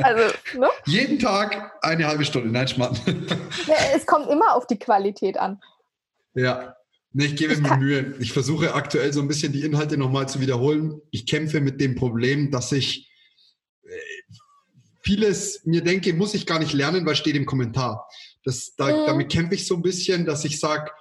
Also, 0.01 0.33
ne? 0.57 0.67
Jeden 0.85 1.19
Tag 1.19 1.73
eine 1.81 2.07
halbe 2.07 2.23
Stunde, 2.23 2.49
nein, 2.49 2.67
Schmarrn. 2.67 2.97
es 3.95 4.05
kommt 4.05 4.29
immer 4.29 4.55
auf 4.55 4.65
die 4.65 4.79
Qualität 4.79 5.37
an. 5.37 5.61
Ja, 6.33 6.75
nee, 7.11 7.25
ich 7.25 7.35
gebe 7.35 7.55
mir 7.57 7.77
Mühe. 7.77 8.15
Ich 8.19 8.31
versuche 8.31 8.73
aktuell 8.73 9.11
so 9.11 9.21
ein 9.21 9.27
bisschen 9.27 9.51
die 9.51 9.63
Inhalte 9.63 9.97
nochmal 9.97 10.29
zu 10.29 10.39
wiederholen. 10.39 11.01
Ich 11.11 11.25
kämpfe 11.25 11.59
mit 11.59 11.81
dem 11.81 11.95
Problem, 11.95 12.49
dass 12.49 12.71
ich 12.71 13.11
äh, 13.83 13.89
vieles 15.01 15.65
mir 15.65 15.83
denke, 15.83 16.13
muss 16.13 16.33
ich 16.33 16.45
gar 16.45 16.59
nicht 16.59 16.73
lernen, 16.73 17.05
weil 17.05 17.15
steht 17.15 17.35
im 17.35 17.45
Kommentar. 17.45 18.07
Das, 18.45 18.73
da, 18.75 18.85
mhm. 18.85 19.05
Damit 19.05 19.31
kämpfe 19.31 19.55
ich 19.55 19.67
so 19.67 19.75
ein 19.75 19.81
bisschen, 19.81 20.25
dass 20.25 20.45
ich 20.45 20.59
sage, 20.59 20.91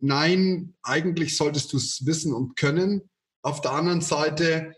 nein, 0.00 0.74
eigentlich 0.82 1.36
solltest 1.36 1.72
du 1.72 1.76
es 1.76 2.04
wissen 2.04 2.34
und 2.34 2.56
können. 2.56 3.08
Auf 3.42 3.60
der 3.60 3.72
anderen 3.72 4.00
Seite, 4.00 4.74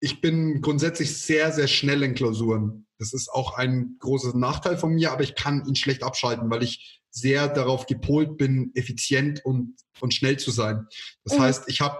ich 0.00 0.20
bin 0.20 0.60
grundsätzlich 0.60 1.18
sehr, 1.18 1.52
sehr 1.52 1.66
schnell 1.68 2.02
in 2.02 2.14
Klausuren. 2.14 2.86
Das 2.98 3.12
ist 3.12 3.28
auch 3.28 3.56
ein 3.56 3.96
großer 3.98 4.36
Nachteil 4.36 4.78
von 4.78 4.94
mir, 4.94 5.12
aber 5.12 5.22
ich 5.22 5.34
kann 5.34 5.66
ihn 5.66 5.76
schlecht 5.76 6.02
abschalten, 6.02 6.48
weil 6.50 6.62
ich 6.62 7.02
sehr 7.10 7.48
darauf 7.48 7.86
gepolt 7.86 8.36
bin, 8.36 8.72
effizient 8.74 9.44
und, 9.44 9.76
und 10.00 10.14
schnell 10.14 10.38
zu 10.38 10.50
sein. 10.50 10.86
Das 11.24 11.38
mhm. 11.38 11.42
heißt, 11.42 11.64
ich 11.68 11.80
habe 11.80 11.98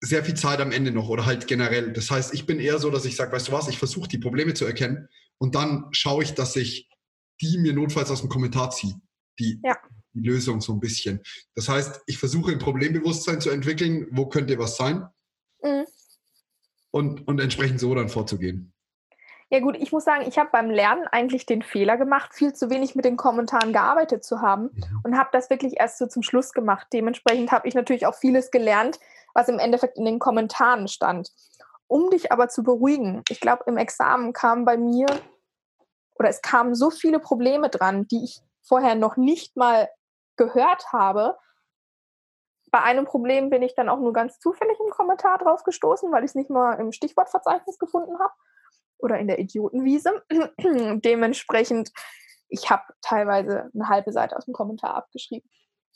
sehr 0.00 0.24
viel 0.24 0.34
Zeit 0.34 0.60
am 0.60 0.72
Ende 0.72 0.90
noch 0.90 1.08
oder 1.08 1.24
halt 1.24 1.46
generell. 1.46 1.92
Das 1.92 2.10
heißt, 2.10 2.34
ich 2.34 2.44
bin 2.44 2.58
eher 2.58 2.78
so, 2.78 2.90
dass 2.90 3.04
ich 3.04 3.16
sage, 3.16 3.32
weißt 3.32 3.48
du 3.48 3.52
was, 3.52 3.68
ich 3.68 3.78
versuche 3.78 4.08
die 4.08 4.18
Probleme 4.18 4.54
zu 4.54 4.64
erkennen 4.64 5.08
und 5.38 5.54
dann 5.54 5.86
schaue 5.92 6.24
ich, 6.24 6.34
dass 6.34 6.56
ich 6.56 6.88
die 7.40 7.58
mir 7.58 7.72
notfalls 7.72 8.10
aus 8.10 8.20
dem 8.20 8.28
Kommentar 8.28 8.70
ziehe. 8.70 8.94
Die, 9.38 9.60
ja. 9.64 9.76
Die 10.14 10.26
Lösung 10.26 10.60
so 10.60 10.72
ein 10.72 10.80
bisschen. 10.80 11.22
Das 11.54 11.68
heißt, 11.68 12.02
ich 12.06 12.18
versuche 12.18 12.52
ein 12.52 12.58
Problembewusstsein 12.58 13.40
zu 13.40 13.50
entwickeln, 13.50 14.06
wo 14.10 14.26
könnte 14.26 14.58
was 14.58 14.76
sein 14.76 15.06
mhm. 15.62 15.84
und, 16.90 17.26
und 17.26 17.40
entsprechend 17.40 17.80
so 17.80 17.94
dann 17.94 18.08
vorzugehen. 18.08 18.72
Ja 19.52 19.60
gut, 19.60 19.76
ich 19.76 19.92
muss 19.92 20.04
sagen, 20.04 20.24
ich 20.26 20.38
habe 20.38 20.48
beim 20.50 20.70
Lernen 20.70 21.06
eigentlich 21.08 21.44
den 21.44 21.60
Fehler 21.60 21.98
gemacht, 21.98 22.32
viel 22.32 22.54
zu 22.54 22.70
wenig 22.70 22.94
mit 22.94 23.04
den 23.04 23.18
Kommentaren 23.18 23.74
gearbeitet 23.74 24.24
zu 24.24 24.40
haben 24.40 24.70
mhm. 24.72 25.00
und 25.04 25.18
habe 25.18 25.28
das 25.32 25.50
wirklich 25.50 25.78
erst 25.78 25.98
so 25.98 26.06
zum 26.06 26.22
Schluss 26.22 26.52
gemacht. 26.52 26.86
Dementsprechend 26.92 27.52
habe 27.52 27.68
ich 27.68 27.74
natürlich 27.74 28.06
auch 28.06 28.14
vieles 28.14 28.50
gelernt, 28.50 28.98
was 29.34 29.48
im 29.48 29.58
Endeffekt 29.58 29.98
in 29.98 30.06
den 30.06 30.18
Kommentaren 30.18 30.88
stand. 30.88 31.30
Um 31.86 32.08
dich 32.08 32.32
aber 32.32 32.48
zu 32.48 32.62
beruhigen, 32.62 33.22
ich 33.28 33.40
glaube, 33.40 33.64
im 33.66 33.76
Examen 33.76 34.32
kam 34.32 34.64
bei 34.64 34.78
mir 34.78 35.06
oder 36.14 36.30
es 36.30 36.40
kamen 36.40 36.74
so 36.74 36.90
viele 36.90 37.18
Probleme 37.18 37.68
dran, 37.68 38.06
die 38.08 38.24
ich 38.24 38.40
vorher 38.62 38.94
noch 38.94 39.18
nicht 39.18 39.54
mal 39.54 39.90
gehört 40.36 40.92
habe. 40.92 41.38
Bei 42.70 42.82
einem 42.82 43.04
Problem 43.04 43.50
bin 43.50 43.62
ich 43.62 43.74
dann 43.74 43.88
auch 43.88 43.98
nur 43.98 44.12
ganz 44.12 44.38
zufällig 44.38 44.78
im 44.80 44.90
Kommentar 44.90 45.38
drauf 45.38 45.62
gestoßen, 45.62 46.10
weil 46.10 46.24
ich 46.24 46.30
es 46.30 46.34
nicht 46.34 46.50
mal 46.50 46.74
im 46.74 46.92
Stichwortverzeichnis 46.92 47.78
gefunden 47.78 48.18
habe 48.18 48.32
oder 48.98 49.18
in 49.18 49.28
der 49.28 49.38
Idiotenwiese. 49.38 50.22
Dementsprechend, 51.04 51.92
ich 52.48 52.70
habe 52.70 52.82
teilweise 53.02 53.70
eine 53.74 53.88
halbe 53.88 54.12
Seite 54.12 54.36
aus 54.36 54.46
dem 54.46 54.54
Kommentar 54.54 54.94
abgeschrieben, 54.94 55.48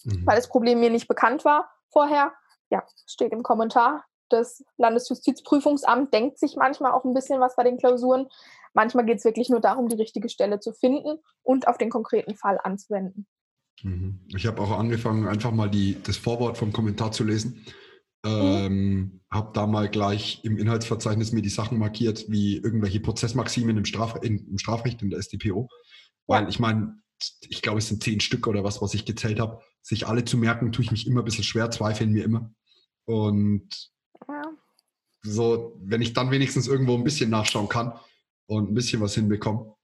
mhm. 0.04 0.26
weil 0.26 0.36
das 0.36 0.48
Problem 0.48 0.80
mir 0.80 0.90
nicht 0.90 1.08
bekannt 1.08 1.44
war 1.44 1.70
vorher. 1.90 2.34
Ja, 2.68 2.84
steht 3.06 3.32
im 3.32 3.42
Kommentar. 3.42 4.04
Das 4.28 4.64
Landesjustizprüfungsamt 4.76 6.12
denkt 6.12 6.38
sich 6.38 6.56
manchmal 6.56 6.92
auch 6.92 7.04
ein 7.04 7.14
bisschen 7.14 7.40
was 7.40 7.54
bei 7.54 7.62
den 7.62 7.78
Klausuren. 7.78 8.28
Manchmal 8.74 9.06
geht 9.06 9.18
es 9.18 9.24
wirklich 9.24 9.48
nur 9.48 9.60
darum, 9.60 9.88
die 9.88 9.96
richtige 9.96 10.28
Stelle 10.28 10.60
zu 10.60 10.72
finden 10.72 11.22
und 11.42 11.68
auf 11.68 11.78
den 11.78 11.90
konkreten 11.90 12.34
Fall 12.34 12.58
anzuwenden. 12.62 13.26
Mhm. 13.82 14.20
Ich 14.34 14.46
habe 14.46 14.60
auch 14.60 14.78
angefangen, 14.78 15.26
einfach 15.26 15.52
mal 15.52 15.70
die, 15.70 15.96
das 16.02 16.16
Vorwort 16.16 16.58
vom 16.58 16.72
Kommentar 16.72 17.12
zu 17.12 17.24
lesen 17.24 17.64
ähm, 18.26 19.20
habe 19.30 19.52
da 19.54 19.66
mal 19.66 19.88
gleich 19.88 20.40
im 20.42 20.56
Inhaltsverzeichnis 20.56 21.32
mir 21.32 21.42
die 21.42 21.48
Sachen 21.48 21.78
markiert, 21.78 22.24
wie 22.28 22.56
irgendwelche 22.56 23.00
Prozessmaximen 23.00 23.76
im, 23.76 23.84
Straf 23.84 24.16
in, 24.22 24.46
im 24.48 24.58
Strafrecht 24.58 25.02
in 25.02 25.10
der 25.10 25.22
StPO. 25.22 25.68
Weil 26.26 26.44
ja. 26.44 26.48
ich 26.48 26.58
meine, 26.58 27.00
ich 27.48 27.62
glaube, 27.62 27.78
es 27.78 27.88
sind 27.88 28.02
zehn 28.02 28.20
Stück 28.20 28.46
oder 28.46 28.64
was, 28.64 28.82
was 28.82 28.94
ich 28.94 29.04
gezählt 29.04 29.38
habe. 29.38 29.62
Sich 29.82 30.06
alle 30.06 30.24
zu 30.24 30.36
merken, 30.36 30.72
tue 30.72 30.84
ich 30.84 30.90
mich 30.90 31.06
immer 31.06 31.22
ein 31.22 31.24
bisschen 31.24 31.44
schwer, 31.44 31.70
zweifeln 31.70 32.12
mir 32.12 32.24
immer. 32.24 32.52
Und 33.04 33.92
ja. 34.28 34.42
so, 35.22 35.78
wenn 35.82 36.02
ich 36.02 36.12
dann 36.12 36.30
wenigstens 36.30 36.66
irgendwo 36.66 36.96
ein 36.96 37.04
bisschen 37.04 37.30
nachschauen 37.30 37.68
kann 37.68 37.92
und 38.46 38.70
ein 38.70 38.74
bisschen 38.74 39.00
was 39.00 39.14
hinbekomme. 39.14 39.74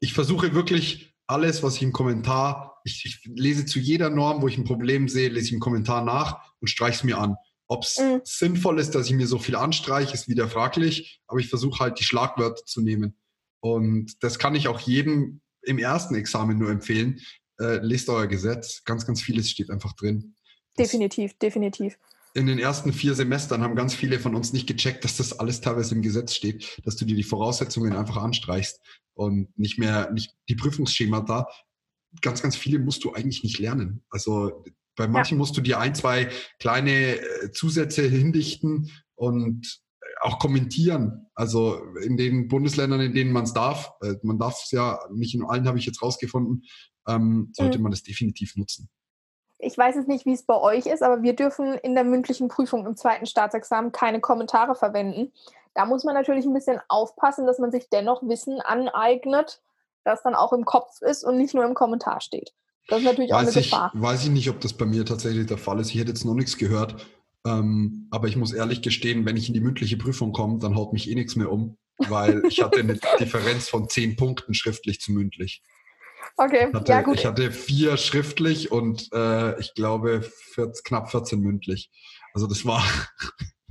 Ich 0.00 0.12
versuche 0.12 0.54
wirklich 0.54 1.07
alles, 1.28 1.62
was 1.62 1.76
ich 1.76 1.82
im 1.82 1.92
Kommentar, 1.92 2.80
ich, 2.84 3.04
ich 3.04 3.30
lese 3.32 3.66
zu 3.66 3.78
jeder 3.78 4.10
Norm, 4.10 4.42
wo 4.42 4.48
ich 4.48 4.58
ein 4.58 4.64
Problem 4.64 5.08
sehe, 5.08 5.28
lese 5.28 5.48
ich 5.48 5.52
im 5.52 5.60
Kommentar 5.60 6.04
nach 6.04 6.52
und 6.60 6.68
streiche 6.68 6.96
es 6.96 7.04
mir 7.04 7.18
an. 7.18 7.36
Ob 7.68 7.84
es 7.84 7.98
mhm. 7.98 8.22
sinnvoll 8.24 8.80
ist, 8.80 8.94
dass 8.94 9.06
ich 9.06 9.12
mir 9.12 9.26
so 9.26 9.38
viel 9.38 9.54
anstreiche, 9.54 10.14
ist 10.14 10.28
wieder 10.28 10.48
fraglich, 10.48 11.20
aber 11.26 11.38
ich 11.38 11.48
versuche 11.48 11.80
halt 11.80 12.00
die 12.00 12.04
Schlagwörter 12.04 12.64
zu 12.64 12.80
nehmen. 12.80 13.14
Und 13.60 14.22
das 14.22 14.38
kann 14.38 14.54
ich 14.54 14.68
auch 14.68 14.80
jedem 14.80 15.42
im 15.62 15.78
ersten 15.78 16.14
Examen 16.14 16.58
nur 16.58 16.70
empfehlen. 16.70 17.20
Äh, 17.60 17.78
lest 17.82 18.08
euer 18.08 18.26
Gesetz. 18.26 18.84
Ganz, 18.84 19.06
ganz 19.06 19.20
vieles 19.20 19.50
steht 19.50 19.70
einfach 19.70 19.92
drin. 19.92 20.34
Definitiv, 20.78 21.36
definitiv. 21.38 21.98
In 22.38 22.46
den 22.46 22.60
ersten 22.60 22.92
vier 22.92 23.14
Semestern 23.14 23.62
haben 23.62 23.74
ganz 23.74 23.94
viele 23.94 24.20
von 24.20 24.36
uns 24.36 24.52
nicht 24.52 24.68
gecheckt, 24.68 25.02
dass 25.02 25.16
das 25.16 25.38
alles 25.40 25.60
teilweise 25.60 25.96
im 25.96 26.02
Gesetz 26.02 26.34
steht, 26.34 26.80
dass 26.84 26.94
du 26.94 27.04
dir 27.04 27.16
die 27.16 27.24
Voraussetzungen 27.24 27.94
einfach 27.94 28.16
anstreichst 28.16 28.80
und 29.14 29.58
nicht 29.58 29.76
mehr, 29.76 30.12
nicht 30.12 30.36
die 30.48 30.54
Prüfungsschemata. 30.54 31.48
Ganz, 32.22 32.40
ganz 32.40 32.54
viele 32.54 32.78
musst 32.78 33.02
du 33.02 33.12
eigentlich 33.12 33.42
nicht 33.42 33.58
lernen. 33.58 34.04
Also 34.08 34.62
bei 34.94 35.08
manchen 35.08 35.34
ja. 35.34 35.38
musst 35.38 35.56
du 35.56 35.60
dir 35.60 35.80
ein, 35.80 35.96
zwei 35.96 36.30
kleine 36.60 37.18
äh, 37.18 37.50
Zusätze 37.50 38.02
hindichten 38.02 38.88
und 39.16 39.80
auch 40.20 40.38
kommentieren. 40.38 41.26
Also 41.34 41.82
in 42.04 42.16
den 42.16 42.46
Bundesländern, 42.46 43.00
in 43.00 43.14
denen 43.14 43.32
man 43.32 43.44
es 43.44 43.52
darf, 43.52 43.90
äh, 44.00 44.14
man 44.22 44.38
darf 44.38 44.62
es 44.64 44.70
ja 44.70 45.00
nicht 45.12 45.34
in 45.34 45.44
allen, 45.44 45.66
habe 45.66 45.78
ich 45.78 45.86
jetzt 45.86 46.02
rausgefunden, 46.02 46.62
ähm, 47.08 47.50
sollte 47.52 47.78
mhm. 47.78 47.82
man 47.82 47.90
das 47.90 48.04
definitiv 48.04 48.54
nutzen. 48.54 48.88
Ich 49.58 49.76
weiß 49.76 49.96
jetzt 49.96 50.08
nicht, 50.08 50.24
wie 50.24 50.32
es 50.32 50.44
bei 50.44 50.56
euch 50.56 50.86
ist, 50.86 51.02
aber 51.02 51.22
wir 51.22 51.34
dürfen 51.34 51.74
in 51.74 51.94
der 51.94 52.04
mündlichen 52.04 52.48
Prüfung 52.48 52.86
im 52.86 52.96
zweiten 52.96 53.26
Staatsexamen 53.26 53.92
keine 53.92 54.20
Kommentare 54.20 54.74
verwenden. 54.74 55.32
Da 55.74 55.84
muss 55.84 56.04
man 56.04 56.14
natürlich 56.14 56.44
ein 56.44 56.54
bisschen 56.54 56.80
aufpassen, 56.88 57.46
dass 57.46 57.58
man 57.58 57.70
sich 57.70 57.88
dennoch 57.88 58.22
Wissen 58.22 58.60
aneignet, 58.60 59.60
das 60.04 60.22
dann 60.22 60.34
auch 60.34 60.52
im 60.52 60.64
Kopf 60.64 61.02
ist 61.02 61.24
und 61.24 61.38
nicht 61.38 61.54
nur 61.54 61.64
im 61.64 61.74
Kommentar 61.74 62.20
steht. 62.20 62.52
Das 62.88 63.00
ist 63.00 63.04
natürlich 63.04 63.30
weiß 63.30 63.48
auch 63.48 63.52
eine 63.52 63.60
ich, 63.60 63.70
Gefahr. 63.70 63.90
Weiß 63.94 64.24
ich 64.24 64.30
nicht, 64.30 64.48
ob 64.48 64.60
das 64.60 64.72
bei 64.72 64.86
mir 64.86 65.04
tatsächlich 65.04 65.46
der 65.46 65.58
Fall 65.58 65.78
ist. 65.80 65.90
Ich 65.90 65.98
hätte 65.98 66.10
jetzt 66.10 66.24
noch 66.24 66.34
nichts 66.34 66.56
gehört. 66.56 67.06
Ähm, 67.46 68.08
aber 68.10 68.28
ich 68.28 68.36
muss 68.36 68.52
ehrlich 68.52 68.82
gestehen, 68.82 69.24
wenn 69.26 69.36
ich 69.36 69.48
in 69.48 69.54
die 69.54 69.60
mündliche 69.60 69.96
Prüfung 69.96 70.32
komme, 70.32 70.58
dann 70.58 70.74
haut 70.74 70.92
mich 70.92 71.10
eh 71.10 71.14
nichts 71.14 71.36
mehr 71.36 71.52
um, 71.52 71.76
weil 72.08 72.42
ich 72.48 72.62
hatte 72.62 72.80
eine 72.80 72.98
Differenz 73.20 73.68
von 73.68 73.88
zehn 73.88 74.16
Punkten 74.16 74.54
schriftlich 74.54 75.00
zu 75.00 75.12
mündlich. 75.12 75.62
Okay, 76.40 76.72
hatte, 76.72 76.92
ja 76.92 77.02
gut. 77.02 77.18
Ich 77.18 77.26
hatte 77.26 77.50
vier 77.50 77.96
schriftlich 77.96 78.70
und 78.70 79.12
äh, 79.12 79.58
ich 79.58 79.74
glaube 79.74 80.22
14, 80.22 80.84
knapp 80.84 81.10
14 81.10 81.40
mündlich. 81.40 81.90
Also 82.32 82.46
das 82.46 82.64
war. 82.64 82.82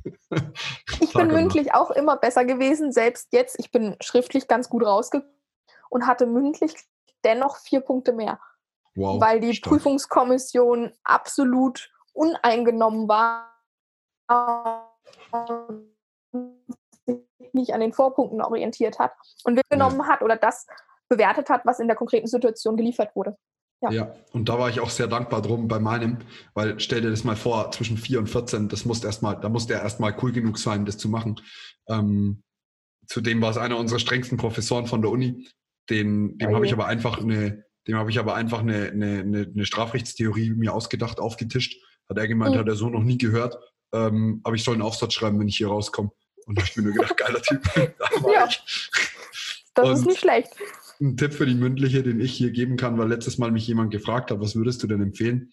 ich 1.00 1.14
bin 1.14 1.28
mündlich 1.28 1.74
auch 1.74 1.92
immer 1.92 2.18
besser 2.18 2.44
gewesen, 2.44 2.92
selbst 2.92 3.30
jetzt. 3.32 3.58
Ich 3.58 3.72
bin 3.72 3.96
schriftlich 4.02 4.50
ganz 4.50 4.68
gut 4.68 4.86
rausgekommen 4.86 5.34
und 5.90 6.08
hatte 6.08 6.26
mündlich 6.26 6.74
dennoch 7.24 7.58
vier 7.58 7.80
Punkte 7.80 8.12
mehr. 8.12 8.38
Wow, 8.96 9.22
weil 9.22 9.40
die 9.40 9.56
stark. 9.56 9.72
Prüfungskommission 9.72 10.92
absolut 11.06 11.90
uneingenommen 12.12 13.08
war 13.08 13.54
nicht 17.54 17.74
an 17.74 17.80
den 17.80 17.94
Vorpunkten 17.94 18.42
orientiert 18.42 19.00
hat 19.00 19.14
und 19.46 19.62
genommen 19.70 20.06
hat 20.08 20.22
oder 20.22 20.36
das 20.36 20.68
bewertet 21.10 21.50
hat, 21.50 21.66
was 21.66 21.80
in 21.80 21.88
der 21.88 21.96
konkreten 21.96 22.28
Situation 22.28 22.78
geliefert 22.78 23.16
wurde. 23.16 23.36
Ja. 23.82 23.92
ja. 23.92 24.16
und 24.32 24.50
da 24.50 24.58
war 24.58 24.70
ich 24.70 24.80
auch 24.80 24.90
sehr 24.90 25.08
dankbar 25.08 25.44
drum 25.44 25.68
bei 25.68 25.78
meinem, 25.78 26.18
weil 26.56 26.80
stell 26.80 27.02
dir 27.02 27.12
das 27.12 27.24
mal 27.24 27.36
vor, 27.36 27.70
zwischen 27.72 27.98
4 27.98 28.20
und 28.20 28.28
14, 28.28 28.70
das 28.70 28.86
muss 28.86 29.04
erstmal, 29.04 29.40
da 29.40 29.50
muss 29.50 29.68
der 29.68 29.84
erstmal 29.84 30.16
cool 30.24 30.32
genug 30.32 30.58
sein, 30.58 30.86
das 30.86 30.98
zu 30.98 31.10
machen. 31.10 31.40
Ähm, 31.88 32.42
zudem 33.06 33.40
war 33.42 33.52
es 33.52 33.58
einer 33.58 33.78
unserer 33.78 34.00
strengsten 34.00 34.38
Professoren 34.38 34.88
von 34.88 35.04
der 35.04 35.12
Uni. 35.12 35.48
Den, 35.92 36.38
dem 36.40 36.56
habe 36.56 36.66
ich 36.66 36.74
aber 36.74 36.88
einfach 36.88 37.20
eine, 37.20 37.66
dem 37.88 37.96
habe 37.96 38.10
ich 38.10 38.20
aber 38.20 38.34
einfach 38.34 38.60
eine, 38.60 38.90
eine, 38.90 39.20
eine, 39.54 39.66
Strafrechtstheorie 39.66 40.52
mir 40.52 40.74
ausgedacht, 40.74 41.20
aufgetischt. 41.20 41.82
Hat 42.10 42.18
er 42.18 42.28
gemeint, 42.28 42.56
mhm. 42.56 42.60
hat 42.60 42.68
er 42.68 42.76
so 42.76 42.90
noch 42.90 43.04
nie 43.04 43.18
gehört. 43.18 43.58
Ähm, 43.94 44.42
aber 44.44 44.56
ich 44.56 44.64
soll 44.64 44.74
einen 44.74 44.84
Aufsatz 44.84 45.14
schreiben, 45.14 45.40
wenn 45.40 45.48
ich 45.48 45.58
hier 45.58 45.68
rauskomme. 45.68 46.10
Und 46.46 46.58
da 46.58 46.62
habe 46.62 46.70
ich 46.70 46.78
mir 46.78 46.84
nur 46.84 46.94
gedacht, 46.94 47.16
geiler 47.16 47.42
Typ. 47.42 47.62
Ja, 48.34 48.50
das 49.76 49.90
Und 49.90 49.94
ist 49.94 50.06
nicht 50.06 50.20
schlecht. 50.20 50.50
Ein 51.00 51.18
Tipp 51.18 51.34
für 51.34 51.46
die 51.46 51.56
mündliche, 51.56 52.04
den 52.04 52.20
ich 52.20 52.34
hier 52.34 52.52
geben 52.52 52.78
kann, 52.78 52.98
weil 52.98 53.08
letztes 53.08 53.38
Mal 53.38 53.52
mich 53.52 53.68
jemand 53.68 53.92
gefragt 53.92 54.32
hat, 54.32 54.40
was 54.40 54.56
würdest 54.56 54.82
du 54.84 54.88
denn 54.88 55.02
empfehlen? 55.02 55.52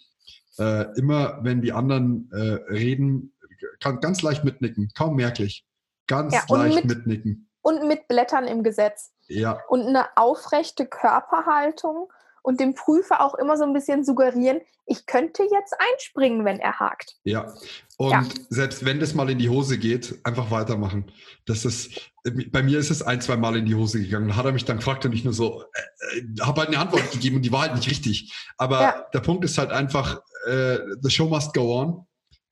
Äh, 0.58 0.96
immer, 0.98 1.40
wenn 1.42 1.60
die 1.60 1.72
anderen 1.72 2.30
äh, 2.32 2.72
reden, 2.72 3.32
kann 3.80 4.00
ganz 4.00 4.22
leicht 4.22 4.44
mitnicken, 4.44 4.90
kaum 4.94 5.16
merklich. 5.16 5.66
Ganz 6.06 6.34
ja, 6.34 6.44
leicht 6.48 6.84
mit, 6.84 6.98
mitnicken. 6.98 7.50
Und 7.60 7.86
mit 7.88 8.08
Blättern 8.08 8.46
im 8.46 8.62
Gesetz. 8.62 9.12
Ja. 9.26 9.60
Und 9.68 9.82
eine 9.82 10.16
aufrechte 10.16 10.86
Körperhaltung 10.86 12.12
und 12.44 12.60
dem 12.60 12.74
Prüfer 12.74 13.22
auch 13.22 13.34
immer 13.34 13.56
so 13.56 13.64
ein 13.64 13.72
bisschen 13.72 14.04
suggerieren, 14.04 14.60
ich 14.84 15.06
könnte 15.06 15.42
jetzt 15.44 15.74
einspringen, 15.78 16.44
wenn 16.44 16.60
er 16.60 16.78
hakt. 16.78 17.16
Ja, 17.24 17.54
und 17.96 18.10
ja. 18.10 18.22
selbst 18.50 18.84
wenn 18.84 19.00
das 19.00 19.14
mal 19.14 19.30
in 19.30 19.38
die 19.38 19.48
Hose 19.48 19.78
geht, 19.78 20.20
einfach 20.24 20.50
weitermachen. 20.50 21.10
Das 21.46 21.64
ist, 21.64 22.12
bei 22.52 22.62
mir 22.62 22.78
ist 22.78 22.90
es 22.90 23.02
ein, 23.02 23.22
zwei 23.22 23.38
Mal 23.38 23.56
in 23.56 23.64
die 23.64 23.74
Hose 23.74 23.98
gegangen. 23.98 24.28
Da 24.28 24.36
hat 24.36 24.44
er 24.44 24.52
mich 24.52 24.66
dann 24.66 24.76
gefragt 24.76 25.06
und 25.06 25.14
ich 25.14 25.24
nur 25.24 25.32
so, 25.32 25.62
äh, 25.62 26.18
äh 26.18 26.40
habe 26.42 26.60
halt 26.60 26.68
eine 26.68 26.78
Antwort 26.78 27.10
gegeben 27.12 27.36
und 27.36 27.42
die 27.42 27.50
war 27.52 27.62
halt 27.62 27.74
nicht 27.76 27.88
richtig. 27.88 28.34
Aber 28.58 28.80
ja. 28.80 29.06
der 29.14 29.20
Punkt 29.20 29.42
ist 29.46 29.56
halt 29.56 29.70
einfach, 29.70 30.20
äh, 30.46 30.76
the 31.00 31.10
show 31.10 31.26
must 31.26 31.54
go 31.54 31.80
on. 31.80 32.06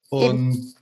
Und 0.09 0.55
Eben. 0.55 0.75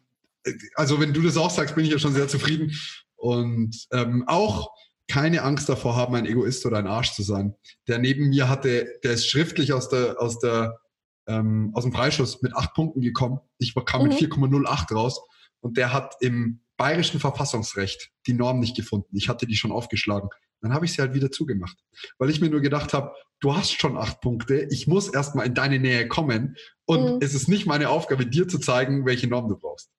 Äh, 0.45 0.53
also 0.77 1.01
wenn 1.01 1.13
du 1.13 1.23
das 1.23 1.37
auch 1.37 1.51
sagst, 1.51 1.75
bin 1.75 1.85
ich 1.85 1.91
ja 1.91 1.99
schon 1.99 2.15
sehr 2.15 2.29
zufrieden. 2.29 2.73
Und 3.17 3.89
ähm, 3.91 4.23
auch 4.29 4.71
keine 5.11 5.43
Angst 5.43 5.69
davor 5.69 5.97
haben, 5.97 6.15
ein 6.15 6.25
Egoist 6.25 6.65
oder 6.67 6.79
ein 6.79 6.87
Arsch 6.87 7.13
zu 7.13 7.23
sein. 7.23 7.55
Der 7.89 7.99
neben 7.99 8.29
mir 8.29 8.49
hatte, 8.49 9.01
der 9.03 9.13
ist 9.13 9.27
schriftlich 9.29 9.73
aus 9.73 9.89
der, 9.89 10.21
aus 10.21 10.39
der, 10.39 10.79
ähm, 11.27 11.73
aus 11.75 11.83
dem 11.83 11.93
Freischuss 11.93 12.41
mit 12.43 12.55
acht 12.55 12.75
Punkten 12.75 13.01
gekommen. 13.01 13.41
Ich 13.59 13.75
kam 13.85 14.03
mhm. 14.03 14.09
mit 14.09 14.19
4,08 14.19 14.95
raus 14.95 15.21
und 15.61 15.77
der 15.77 15.93
hat 15.93 16.15
im 16.21 16.61
bayerischen 16.77 17.19
Verfassungsrecht 17.19 18.11
die 18.27 18.35
Norm 18.35 18.61
nicht 18.61 18.77
gefunden. 18.77 19.17
Ich 19.17 19.29
hatte 19.29 19.47
die 19.47 19.57
schon 19.57 19.73
aufgeschlagen. 19.73 20.31
Dann 20.63 20.73
habe 20.73 20.85
ich 20.85 20.93
sie 20.93 21.03
halt 21.03 21.15
wieder 21.15 21.31
zugemacht, 21.31 21.77
weil 22.19 22.31
ich 22.31 22.41
mir 22.41 22.51
nur 22.51 22.61
gedacht 22.61 22.93
habe, 22.93 23.13
du 23.41 23.57
hast 23.57 23.73
schon 23.73 23.97
acht 23.97 24.21
Punkte, 24.21 24.69
ich 24.71 24.87
muss 24.87 25.09
erstmal 25.09 25.47
in 25.47 25.55
deine 25.55 25.79
Nähe 25.79 26.07
kommen 26.07 26.57
und 26.85 27.15
mhm. 27.15 27.19
es 27.21 27.35
ist 27.35 27.49
nicht 27.49 27.67
meine 27.67 27.89
Aufgabe, 27.89 28.27
dir 28.27 28.47
zu 28.47 28.59
zeigen, 28.59 29.07
welche 29.07 29.27
Norm 29.27 29.49
du 29.49 29.57
brauchst. 29.57 29.91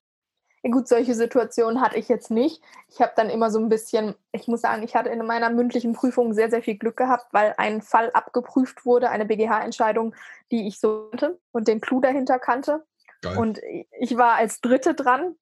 Gut, 0.70 0.86
solche 0.86 1.14
Situationen 1.14 1.80
hatte 1.80 1.96
ich 1.96 2.08
jetzt 2.08 2.30
nicht. 2.30 2.62
Ich 2.88 3.00
habe 3.00 3.12
dann 3.16 3.30
immer 3.30 3.50
so 3.50 3.58
ein 3.58 3.68
bisschen, 3.68 4.14
ich 4.30 4.46
muss 4.46 4.60
sagen, 4.60 4.84
ich 4.84 4.94
hatte 4.94 5.08
in 5.08 5.26
meiner 5.26 5.50
mündlichen 5.50 5.92
Prüfung 5.92 6.34
sehr, 6.34 6.50
sehr 6.50 6.62
viel 6.62 6.76
Glück 6.76 6.96
gehabt, 6.96 7.32
weil 7.32 7.54
ein 7.56 7.82
Fall 7.82 8.10
abgeprüft 8.12 8.86
wurde, 8.86 9.10
eine 9.10 9.24
BGH-Entscheidung, 9.24 10.14
die 10.52 10.68
ich 10.68 10.78
so 10.78 11.08
kannte 11.10 11.40
und 11.50 11.66
den 11.66 11.80
Clou 11.80 12.00
dahinter 12.00 12.38
kannte. 12.38 12.84
Geil. 13.22 13.36
Und 13.38 13.60
ich 13.98 14.16
war 14.16 14.34
als 14.34 14.60
Dritte 14.60 14.94
dran 14.94 15.34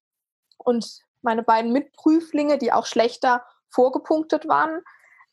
und 0.56 1.02
meine 1.20 1.42
beiden 1.42 1.72
Mitprüflinge, 1.72 2.56
die 2.56 2.72
auch 2.72 2.86
schlechter 2.86 3.44
vorgepunktet 3.68 4.48
waren, 4.48 4.80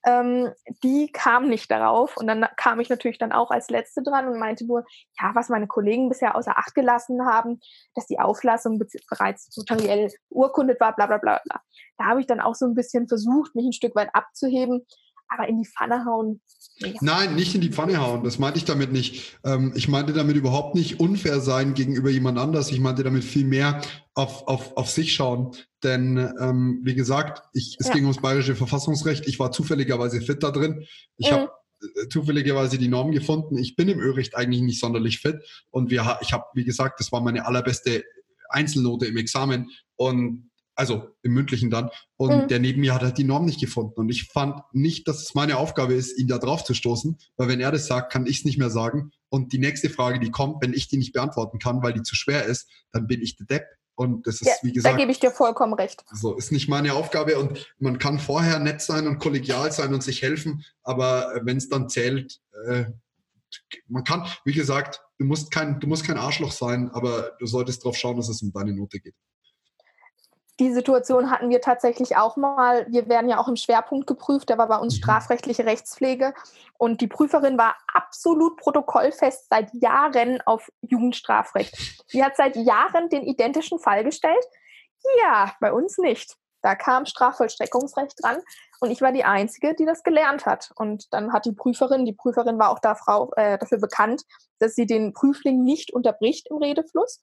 ähm, 0.08 0.54
die 0.84 1.12
kam 1.12 1.50
nicht 1.50 1.70
darauf. 1.70 2.16
Und 2.16 2.28
dann 2.28 2.46
kam 2.56 2.80
ich 2.80 2.88
natürlich 2.88 3.18
dann 3.18 3.34
auch 3.34 3.52
als 3.52 3.70
Letzte 3.70 4.02
dran 4.02 4.28
und 4.28 4.40
meinte 4.40 4.66
nur, 4.66 4.86
ja, 5.22 5.32
was 5.36 5.50
meine 5.50 5.68
Kollegen 5.68 6.08
bisher 6.08 6.36
außer 6.36 6.58
Acht 6.58 6.74
gelassen 6.74 7.26
haben, 7.28 7.60
dass 7.94 8.08
die 8.08 8.20
Auflassung 8.20 8.80
bereits 9.10 9.56
notariell 9.58 10.10
urkundet 10.30 10.80
war, 10.80 10.96
bla 10.96 11.08
bla 11.08 11.18
bla 11.18 11.42
bla. 11.44 11.62
Da 11.98 12.06
habe 12.06 12.22
ich 12.22 12.28
dann 12.28 12.40
auch 12.40 12.56
so 12.56 12.66
ein 12.66 12.74
bisschen 12.74 13.10
versucht, 13.10 13.54
mich 13.54 13.66
ein 13.66 13.74
Stück 13.74 13.96
weit 13.96 14.10
abzuheben 14.14 14.86
aber 15.30 15.48
in 15.48 15.58
die 15.58 15.68
Pfanne 15.68 16.06
hauen. 16.06 16.42
Nee. 16.80 16.96
Nein, 17.02 17.36
nicht 17.36 17.56
in 17.56 17.62
die 17.62 17.72
Pfanne 17.72 17.98
hauen. 17.98 18.24
Das 18.24 18.40
meinte 18.40 18.60
ich 18.60 18.66
damit 18.66 18.92
nicht. 18.92 19.38
Ähm, 19.44 19.74
ich 19.76 19.88
meinte 19.88 20.14
damit 20.14 20.36
überhaupt 20.36 20.76
nicht 20.76 21.00
unfair 21.00 21.40
sein 21.42 21.74
gegenüber 21.74 22.10
jemand 22.10 22.38
anders. 22.38 22.72
Ich 22.72 22.80
meinte 22.80 23.04
damit 23.04 23.24
viel 23.24 23.46
mehr 23.46 23.82
auf, 24.14 24.48
auf, 24.48 24.78
auf 24.78 24.90
sich 24.90 25.14
schauen. 25.14 25.52
Denn 25.84 26.18
ähm, 26.40 26.82
wie 26.84 26.96
gesagt, 26.96 27.44
ich, 27.54 27.78
es 27.80 27.88
ja. 27.88 27.94
ging 27.94 28.04
ums 28.04 28.22
bayerische 28.22 28.56
Verfassungsrecht. 28.56 29.28
Ich 29.28 29.40
war 29.40 29.52
zufälligerweise 29.52 30.22
fit 30.22 30.44
da 30.44 30.52
drin. 30.52 30.86
Ich 31.18 31.30
mhm. 31.30 31.36
habe 31.36 31.52
äh, 31.82 32.08
zufälligerweise 32.10 32.78
die 32.78 32.88
Norm 32.88 33.12
gefunden. 33.12 33.58
Ich 33.58 33.76
bin 33.76 33.90
im 33.90 34.00
Örecht 34.00 34.36
eigentlich 34.36 34.62
nicht 34.62 34.80
sonderlich 34.80 35.20
fit. 35.20 35.38
Und 35.72 35.90
wir, 35.90 36.20
ich 36.22 36.32
habe, 36.32 36.46
wie 36.54 36.66
gesagt, 36.66 37.00
das 37.00 37.12
war 37.12 37.22
meine 37.22 37.46
allerbeste 37.46 38.04
Einzelnote 38.50 39.08
im 39.08 39.18
Examen. 39.18 39.72
Und 39.96 40.50
also 40.78 41.10
im 41.24 41.34
mündlichen 41.34 41.70
dann. 41.70 41.90
Und 42.16 42.44
mhm. 42.44 42.48
der 42.48 42.60
neben 42.60 42.82
mir 42.82 42.94
hat 42.94 43.02
halt 43.02 43.18
die 43.18 43.24
Norm 43.24 43.46
nicht 43.46 43.60
gefunden. 43.60 44.00
Und 44.00 44.10
ich 44.10 44.30
fand 44.32 44.62
nicht, 44.72 45.08
dass 45.08 45.22
es 45.24 45.36
meine 45.36 45.58
Aufgabe 45.58 45.96
ist, 45.96 46.18
ihn 46.18 46.28
da 46.28 46.38
drauf 46.38 46.64
zu 46.64 46.74
stoßen, 46.74 47.18
weil 47.36 47.48
wenn 47.50 47.60
er 47.60 47.72
das 47.72 47.88
sagt, 47.88 48.14
kann 48.14 48.26
ich 48.28 48.40
es 48.40 48.46
nicht 48.46 48.60
mehr 48.60 48.70
sagen. 48.70 49.12
Und 49.30 49.52
die 49.52 49.60
nächste 49.60 49.90
Frage, 49.90 50.20
die 50.20 50.32
kommt, 50.32 50.62
wenn 50.62 50.74
ich 50.74 50.88
die 50.88 50.98
nicht 50.98 51.14
beantworten 51.14 51.60
kann, 51.60 51.82
weil 51.82 51.94
die 51.94 52.04
zu 52.04 52.16
schwer 52.16 52.46
ist, 52.46 52.70
dann 52.92 53.08
bin 53.08 53.22
ich 53.22 53.36
der 53.36 53.48
Depp. 53.48 53.66
Und 53.96 54.28
das 54.28 54.42
ist, 54.42 54.48
ja, 54.48 54.54
wie 54.62 54.72
gesagt. 54.72 54.94
Da 54.94 54.98
gebe 55.00 55.12
ich 55.12 55.20
dir 55.20 55.32
vollkommen 55.32 55.74
recht. 55.74 56.06
So, 56.14 56.36
ist 56.36 56.52
nicht 56.52 56.70
meine 56.70 56.94
Aufgabe. 56.94 57.40
Und 57.40 57.68
man 57.80 57.98
kann 57.98 58.20
vorher 58.20 58.60
nett 58.60 58.82
sein 58.82 59.08
und 59.08 59.18
kollegial 59.18 59.72
sein 59.72 59.92
und 59.94 60.04
sich 60.04 60.22
helfen. 60.22 60.64
Aber 60.84 61.36
äh, 61.36 61.42
wenn 61.44 61.58
es 61.58 61.68
dann 61.68 61.90
zählt, 61.90 62.40
äh, 62.68 62.86
man 63.88 64.04
kann, 64.04 64.28
wie 64.46 64.54
gesagt, 64.54 65.02
du 65.18 65.26
musst 65.26 65.50
kein, 65.50 65.80
du 65.80 65.88
musst 65.88 66.06
kein 66.06 66.18
Arschloch 66.18 66.52
sein, 66.52 66.92
aber 66.92 67.32
du 67.40 67.48
solltest 67.48 67.84
darauf 67.84 67.98
schauen, 67.98 68.18
dass 68.18 68.30
es 68.30 68.44
um 68.44 68.52
deine 68.52 68.74
Note 68.74 69.00
geht 69.00 69.16
die 70.60 70.74
Situation 70.74 71.30
hatten 71.30 71.50
wir 71.50 71.62
tatsächlich 71.62 72.18
auch 72.18 72.36
mal. 72.36 72.88
Wir 72.90 73.08
werden 73.08 73.30
ja 73.30 73.38
auch 73.38 73.48
im 73.48 73.56
Schwerpunkt 73.56 74.08
geprüft. 74.08 74.50
Der 74.50 74.58
war 74.58 74.68
bei 74.68 74.78
uns 74.78 74.96
mhm. 74.96 74.98
strafrechtliche 74.98 75.66
Rechtspflege. 75.66 76.34
Und 76.78 77.02
die 77.02 77.08
Prüferin 77.08 77.58
war 77.58 77.76
absolut 77.94 78.58
protokollfest 78.58 79.48
seit 79.50 79.72
Jahren 79.74 80.42
auf 80.46 80.72
Jugendstrafrecht. 80.82 82.04
Sie 82.08 82.24
hat 82.24 82.36
seit 82.36 82.56
Jahren 82.56 83.10
den 83.10 83.24
identischen 83.24 83.80
Fall 83.80 84.04
gestellt. 84.04 84.44
Ja, 85.22 85.54
bei 85.60 85.72
uns 85.72 85.98
nicht. 86.00 86.36
Da 86.64 86.74
kam 86.76 87.06
Strafvollstreckungsrecht 87.06 88.22
dran 88.22 88.42
und 88.80 88.90
ich 88.90 89.02
war 89.02 89.12
die 89.12 89.24
Einzige, 89.24 89.76
die 89.76 89.86
das 89.86 90.04
gelernt 90.04 90.48
hat. 90.48 90.72
Und 90.76 91.14
dann 91.14 91.32
hat 91.32 91.46
die 91.46 91.52
Prüferin, 91.52 92.04
die 92.04 92.14
Prüferin 92.14 92.58
war 92.58 92.72
auch 92.72 92.80
da 92.80 92.96
Frau, 92.96 93.32
äh, 93.36 93.60
dafür 93.60 93.78
bekannt, 93.78 94.24
dass 94.60 94.74
sie 94.74 94.88
den 94.88 95.14
Prüfling 95.14 95.64
nicht 95.64 95.94
unterbricht 95.94 96.48
im 96.50 96.58
Redefluss 96.58 97.22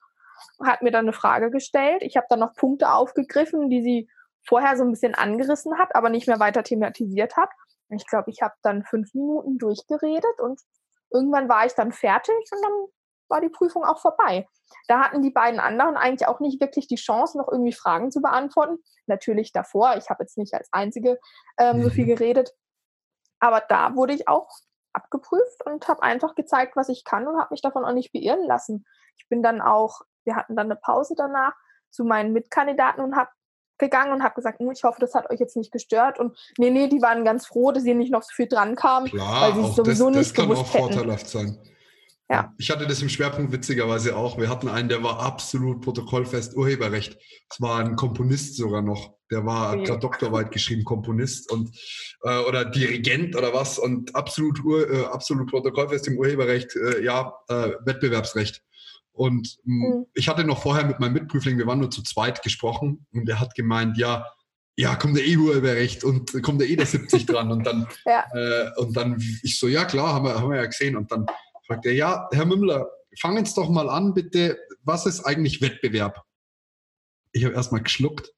hat 0.65 0.83
mir 0.83 0.91
dann 0.91 1.05
eine 1.05 1.13
Frage 1.13 1.51
gestellt. 1.51 2.03
Ich 2.03 2.17
habe 2.17 2.27
dann 2.29 2.41
noch 2.41 2.55
Punkte 2.55 2.93
aufgegriffen, 2.93 3.71
die 3.71 3.83
sie 3.83 4.09
vorher 4.47 4.77
so 4.77 4.85
ein 4.85 4.91
bisschen 4.91 5.15
angerissen 5.15 5.79
hat, 5.79 5.95
aber 5.95 6.11
nicht 6.11 6.27
mehr 6.27 6.41
weiter 6.41 6.63
thematisiert 6.63 7.37
hat. 7.37 7.51
Ich 7.91 8.07
glaube, 8.07 8.31
ich 8.31 8.43
habe 8.43 8.55
dann 8.63 8.85
fünf 8.85 9.15
Minuten 9.15 9.59
durchgeredet 9.59 10.41
und 10.41 10.61
irgendwann 11.11 11.49
war 11.49 11.65
ich 11.67 11.75
dann 11.75 11.93
fertig 11.93 12.35
und 12.51 12.65
dann 12.65 12.73
war 13.29 13.41
die 13.41 13.49
Prüfung 13.49 13.85
auch 13.85 14.01
vorbei. 14.01 14.47
Da 14.89 15.01
hatten 15.01 15.23
die 15.23 15.31
beiden 15.31 15.61
anderen 15.61 15.97
eigentlich 15.97 16.29
auch 16.29 16.41
nicht 16.41 16.61
wirklich 16.61 16.89
die 16.89 16.97
Chance, 16.97 17.39
noch 17.39 17.49
irgendwie 17.51 17.73
Fragen 17.73 18.11
zu 18.11 18.21
beantworten. 18.21 18.79
Natürlich 19.07 19.53
davor, 19.53 19.97
ich 19.97 20.11
habe 20.11 20.25
jetzt 20.25 20.39
nicht 20.39 20.55
als 20.55 20.69
Einzige 20.73 21.19
ähm, 21.59 21.83
so 21.83 21.91
viel 21.91 22.05
mhm. 22.05 22.09
geredet, 22.09 22.55
aber 23.41 23.61
da 23.61 23.95
wurde 23.95 24.15
ich 24.15 24.29
auch 24.29 24.49
abgeprüft 24.93 25.67
und 25.67 25.89
habe 25.89 26.03
einfach 26.03 26.35
gezeigt, 26.35 26.77
was 26.77 26.89
ich 26.89 27.05
kann 27.05 27.27
und 27.27 27.39
habe 27.39 27.49
mich 27.51 27.63
davon 27.63 27.85
auch 27.85 27.93
nicht 27.93 28.13
beirren 28.13 28.47
lassen. 28.47 28.87
Ich 29.17 29.29
bin 29.29 29.43
dann 29.43 29.61
auch 29.61 30.03
wir 30.25 30.37
hatten 30.37 30.57
dann 30.57 30.67
eine 30.67 30.77
Pause 30.77 31.15
danach 31.17 31.55
zu 31.91 32.05
meinen 32.05 32.33
Mitkandidaten 32.33 33.03
und 33.03 33.17
habe 33.17 33.31
gegangen 33.79 34.13
und 34.13 34.23
habe 34.23 34.35
gesagt, 34.35 34.61
hm, 34.61 34.71
ich 34.71 34.85
hoffe, 34.85 35.01
das 35.01 35.15
hat 35.15 35.31
euch 35.31 35.41
jetzt 35.41 35.57
nicht 35.57 35.73
gestört. 35.73 36.19
Und 36.19 36.37
nee, 36.59 36.71
nee, 36.71 36.89
die 36.89 37.03
waren 37.03 37.25
ganz 37.25 37.47
froh, 37.47 37.73
dass 37.73 37.83
sie 37.83 37.95
nicht 37.95 38.13
noch 38.13 38.23
so 38.23 38.31
viel 38.33 38.49
dran 38.49 38.77
kamen, 38.77 39.09
Klar, 39.09 39.43
weil 39.43 39.55
sie 39.55 39.69
es 39.69 39.77
sowieso 39.77 40.11
das, 40.11 40.17
nicht 40.17 40.39
das 40.39 40.45
gewusst 40.45 40.61
hätten. 40.61 40.67
Das 40.67 40.73
kann 40.73 40.83
auch 40.83 40.95
vorteilhaft 40.95 41.29
sein. 41.29 41.59
Ja. 42.31 42.55
Ich 42.57 42.71
hatte 42.71 42.87
das 42.87 43.03
im 43.03 43.11
Schwerpunkt 43.11 43.53
witzigerweise 43.53 44.17
auch. 44.17 44.39
Wir 44.39 44.49
hatten 44.49 44.69
einen, 44.69 44.89
der 44.89 45.03
war 45.03 45.21
absolut 45.21 45.83
protokollfest 45.83 46.57
Urheberrecht. 46.57 47.19
Es 47.51 47.61
war 47.61 47.81
ein 47.81 47.97
Komponist 47.97 48.57
sogar 48.57 48.81
noch. 48.81 49.15
Der 49.31 49.45
war 49.45 49.75
okay. 49.75 49.85
gerade 49.85 50.01
Doktorarbeit 50.01 50.51
geschrieben, 50.51 50.85
Komponist 50.85 51.53
und 51.53 51.71
äh, 52.23 52.39
oder 52.45 52.65
Dirigent 52.65 53.37
oder 53.37 53.53
was 53.53 53.79
und 53.79 54.15
absolut, 54.15 54.59
äh, 54.65 55.05
absolut 55.05 55.51
protokollfest 55.51 56.09
im 56.09 56.19
Urheberrecht, 56.19 56.75
äh, 56.77 57.05
ja, 57.05 57.35
äh, 57.49 57.73
Wettbewerbsrecht. 57.85 58.63
Und 59.15 59.59
mhm. 59.65 60.07
ich 60.15 60.29
hatte 60.29 60.45
noch 60.45 60.61
vorher 60.61 60.85
mit 60.85 60.99
meinem 60.99 61.15
Mitprüfling, 61.15 61.57
wir 61.57 61.67
waren 61.67 61.79
nur 61.79 61.91
zu 61.91 62.03
zweit 62.03 62.43
gesprochen 62.43 63.07
und 63.13 63.27
der 63.27 63.39
hat 63.41 63.55
gemeint, 63.55 63.97
ja, 63.97 64.27
ja, 64.77 64.97
kommt 64.97 65.17
der 65.17 65.25
E-Urheberrecht 65.25 66.03
und 66.03 66.43
kommt 66.43 66.61
der 66.61 66.69
eh 66.69 66.75
der 66.75 66.87
70 66.87 67.27
dran. 67.27 67.53
Und 67.53 67.65
dann, 67.65 67.87
ja. 68.05 68.25
äh, 68.35 68.71
und 68.77 68.97
dann, 68.97 69.23
ich 69.43 69.59
so, 69.59 69.69
ja 69.69 69.85
klar, 69.85 70.15
haben 70.15 70.25
wir, 70.25 70.35
haben 70.35 70.51
wir 70.51 70.57
ja 70.57 70.67
gesehen. 70.67 70.97
Und 70.97 71.13
dann 71.13 71.27
fragt 71.67 71.87
er, 71.87 71.95
ja, 71.95 72.29
Herr 72.33 72.45
Mümmler, 72.45 72.89
fangen 73.21 73.45
Sie 73.45 73.55
doch 73.55 73.69
mal 73.71 73.89
an, 73.89 74.15
bitte. 74.15 74.59
Was 74.83 75.07
ist 75.07 75.25
eigentlich 75.25 75.63
Wettbewerb? 75.63 76.23
Ich 77.31 77.45
habe 77.45 77.55
erstmal 77.55 77.83
geschluckt, 77.83 78.33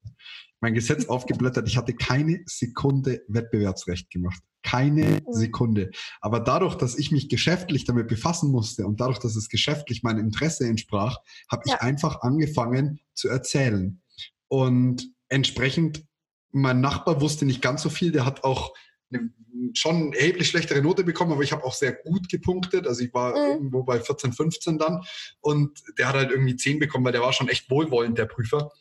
mein 0.67 0.75
Gesetz 0.75 1.05
aufgeblättert. 1.09 1.69
Ich 1.69 1.77
hatte 1.77 1.95
keine 1.95 2.43
Sekunde 2.47 3.23
Wettbewerbsrecht 3.29 4.11
gemacht. 4.11 4.43
Keine 4.65 5.05
mhm. 5.05 5.33
Sekunde. 5.33 5.91
Aber 6.21 6.41
dadurch, 6.41 6.75
dass 6.75 6.99
ich 6.99 7.13
mich 7.13 7.29
geschäftlich 7.29 7.85
damit 7.85 8.09
befassen 8.09 8.51
musste 8.51 8.85
und 8.85 9.01
dadurch, 9.01 9.21
dass 9.21 9.37
es 9.37 9.49
geschäftlich 9.49 10.03
meinem 10.03 10.19
Interesse 10.19 10.67
entsprach, 10.67 11.19
habe 11.49 11.63
ja. 11.67 11.75
ich 11.75 11.81
einfach 11.81 12.23
angefangen 12.23 12.99
zu 13.15 13.29
erzählen. 13.29 14.03
Und 14.49 15.09
entsprechend, 15.29 16.05
mein 16.51 16.81
Nachbar 16.81 17.21
wusste 17.21 17.47
nicht 17.47 17.63
ganz 17.63 17.83
so 17.83 17.89
viel, 17.89 18.11
der 18.11 18.27
hat 18.27 18.43
auch 18.43 18.75
eine 19.13 19.31
schon 19.73 20.13
erheblich 20.15 20.49
schlechtere 20.49 20.83
Note 20.83 21.05
bekommen, 21.05 21.33
aber 21.33 21.43
ich 21.43 21.53
habe 21.53 21.65
auch 21.65 21.75
sehr 21.75 21.93
gut 21.93 22.29
gepunktet. 22.29 22.89
Also 22.89 23.05
ich 23.05 23.15
war 23.15 23.31
mhm. 23.31 23.53
irgendwo 23.53 23.85
bei 23.85 24.01
14, 24.01 24.33
15 24.33 24.79
dann 24.79 25.03
und 25.41 25.79
der 25.97 26.09
hat 26.09 26.17
halt 26.17 26.33
irgendwie 26.33 26.57
10 26.57 26.81
bekommen, 26.81 27.05
weil 27.05 27.13
der 27.13 27.23
war 27.23 27.33
schon 27.33 27.49
echt 27.49 27.71
wohlwollend, 27.71 28.19
der 28.19 28.27
Prüfer. 28.27 28.73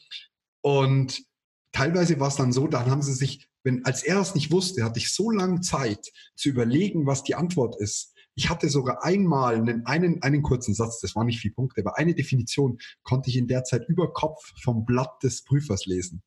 Und 0.62 1.24
teilweise 1.76 2.20
war 2.20 2.30
es 2.30 2.38
dann 2.38 2.54
so, 2.54 2.68
dann 2.68 2.90
haben 2.90 3.02
sie 3.02 3.14
sich, 3.14 3.50
wenn, 3.64 3.86
als 3.86 4.02
er 4.02 4.22
es 4.22 4.34
nicht 4.34 4.52
wusste, 4.52 4.84
hatte 4.84 5.00
ich 5.00 5.14
so 5.14 5.30
lange 5.30 5.60
Zeit 5.60 6.12
zu 6.36 6.50
überlegen, 6.50 7.06
was 7.06 7.24
die 7.24 7.36
Antwort 7.36 7.76
ist. 7.80 8.14
Ich 8.36 8.50
hatte 8.50 8.70
sogar 8.70 9.04
einmal 9.04 9.56
einen, 9.56 9.86
einen, 9.86 10.22
einen 10.22 10.42
kurzen 10.42 10.74
Satz, 10.74 11.02
das 11.02 11.16
waren 11.16 11.26
nicht 11.28 11.40
vier 11.40 11.54
Punkte, 11.54 11.82
aber 11.82 11.98
eine 11.98 12.16
Definition 12.16 12.78
konnte 13.04 13.30
ich 13.30 13.38
in 13.38 13.48
der 13.48 13.64
Zeit 13.66 13.88
über 13.90 14.14
Kopf 14.14 14.42
vom 14.64 14.86
Blatt 14.86 15.22
des 15.22 15.44
Prüfers 15.44 15.86
lesen. 15.86 16.22